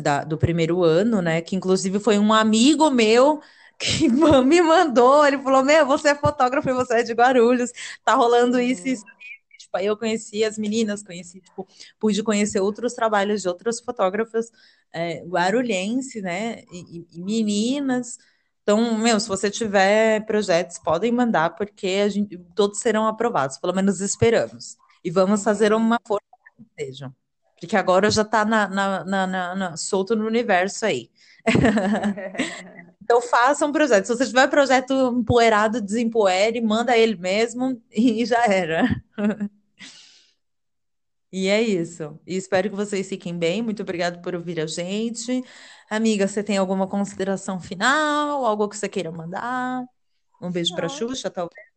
da, 0.00 0.24
do 0.24 0.38
primeiro 0.38 0.84
ano, 0.84 1.20
né? 1.20 1.40
Que 1.40 1.56
inclusive 1.56 1.98
foi 1.98 2.18
um 2.18 2.32
amigo 2.32 2.90
meu 2.90 3.40
que 3.82 4.08
me 4.44 4.62
mandou, 4.62 5.26
ele 5.26 5.38
falou: 5.38 5.64
Meu, 5.64 5.84
você 5.86 6.10
é 6.10 6.14
fotógrafo 6.14 6.68
e 6.68 6.72
você 6.72 7.00
é 7.00 7.02
de 7.02 7.12
Guarulhos, 7.12 7.70
tá 8.04 8.14
rolando 8.14 8.60
isso, 8.60 8.86
isso 8.86 9.04
Tipo, 9.72 9.78
aí 9.78 9.86
eu 9.86 9.96
conheci 9.96 10.44
as 10.44 10.58
meninas, 10.58 11.02
conheci, 11.02 11.40
tipo, 11.40 11.66
pude 11.98 12.22
conhecer 12.22 12.60
outros 12.60 12.92
trabalhos 12.92 13.42
de 13.42 13.48
outras 13.48 13.80
fotógrafas 13.80 14.50
é, 14.92 15.24
guarulhense, 15.24 16.20
né? 16.20 16.62
E, 16.70 17.06
e, 17.12 17.20
meninas. 17.22 18.18
Então, 18.62 18.98
meu, 18.98 19.18
se 19.18 19.28
você 19.28 19.50
tiver 19.50 20.24
projetos, 20.26 20.78
podem 20.78 21.10
mandar, 21.10 21.50
porque 21.56 22.02
a 22.04 22.08
gente, 22.08 22.36
todos 22.54 22.80
serão 22.80 23.06
aprovados, 23.06 23.58
pelo 23.58 23.72
menos 23.72 24.00
esperamos. 24.00 24.76
E 25.02 25.10
vamos 25.10 25.42
fazer 25.42 25.72
uma 25.72 25.98
força 26.06 26.26
que 26.56 26.84
sejam. 26.84 27.14
Porque 27.58 27.76
agora 27.76 28.10
já 28.10 28.22
está 28.22 28.44
na, 28.44 28.68
na, 28.68 29.04
na, 29.04 29.54
na, 29.54 29.76
solto 29.76 30.14
no 30.14 30.26
universo 30.26 30.84
aí. 30.84 31.10
então 33.02 33.20
façam 33.20 33.72
projetos. 33.72 34.06
Se 34.06 34.16
você 34.16 34.26
tiver 34.26 34.46
projeto 34.48 34.92
empoeirado, 35.18 35.80
desempoere, 35.80 36.60
manda 36.60 36.96
ele 36.96 37.16
mesmo 37.16 37.82
e 37.90 38.24
já 38.24 38.44
era. 38.46 38.84
E 41.32 41.48
é 41.48 41.60
isso. 41.60 42.20
E 42.26 42.36
espero 42.36 42.70
que 42.70 42.76
vocês 42.76 43.08
fiquem 43.08 43.36
bem. 43.36 43.60
Muito 43.60 43.82
obrigado 43.82 44.22
por 44.22 44.34
ouvir 44.34 44.60
a 44.60 44.66
gente. 44.66 45.42
Amiga, 45.90 46.28
você 46.28 46.44
tem 46.44 46.58
alguma 46.58 46.86
consideração 46.86 47.58
final? 47.58 48.44
Algo 48.44 48.68
que 48.68 48.76
você 48.76 48.88
queira 48.88 49.10
mandar? 49.10 49.84
Um 50.40 50.50
beijo 50.50 50.74
para 50.74 50.88
Xuxa, 50.88 51.30
talvez? 51.30 51.72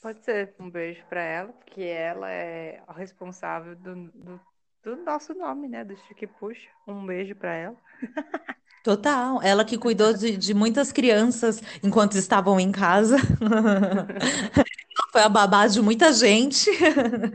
Pode 0.00 0.24
ser 0.24 0.54
um 0.58 0.70
beijo 0.70 1.04
para 1.08 1.20
ela, 1.20 1.52
porque 1.52 1.82
ela 1.82 2.30
é 2.30 2.80
a 2.86 2.92
responsável 2.92 3.74
do, 3.74 4.10
do, 4.12 4.40
do 4.84 4.96
nosso 5.04 5.34
nome, 5.34 5.68
né? 5.68 5.84
Do 5.84 5.96
Chique 6.06 6.26
Puxa. 6.26 6.68
Um 6.86 7.04
beijo 7.04 7.34
para 7.34 7.54
ela. 7.54 7.76
Total. 8.82 9.42
Ela 9.42 9.64
que 9.64 9.76
cuidou 9.76 10.12
de, 10.12 10.36
de 10.36 10.54
muitas 10.54 10.92
crianças 10.92 11.60
enquanto 11.82 12.16
estavam 12.16 12.58
em 12.58 12.72
casa. 12.72 13.16
Foi 15.12 15.22
a 15.22 15.28
babá 15.28 15.66
de 15.66 15.80
muita 15.80 16.12
gente. 16.12 16.70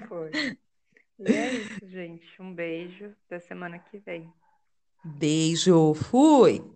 Foi. 0.08 0.32
E 1.20 1.32
é 1.32 1.54
isso, 1.54 1.88
gente. 1.88 2.41
Um 2.41 2.54
beijo. 2.54 3.14
Até 3.26 3.39
semana 3.39 3.80
que 3.80 3.98
vem. 4.00 4.32
Beijo. 5.04 5.94
Fui. 5.94 6.72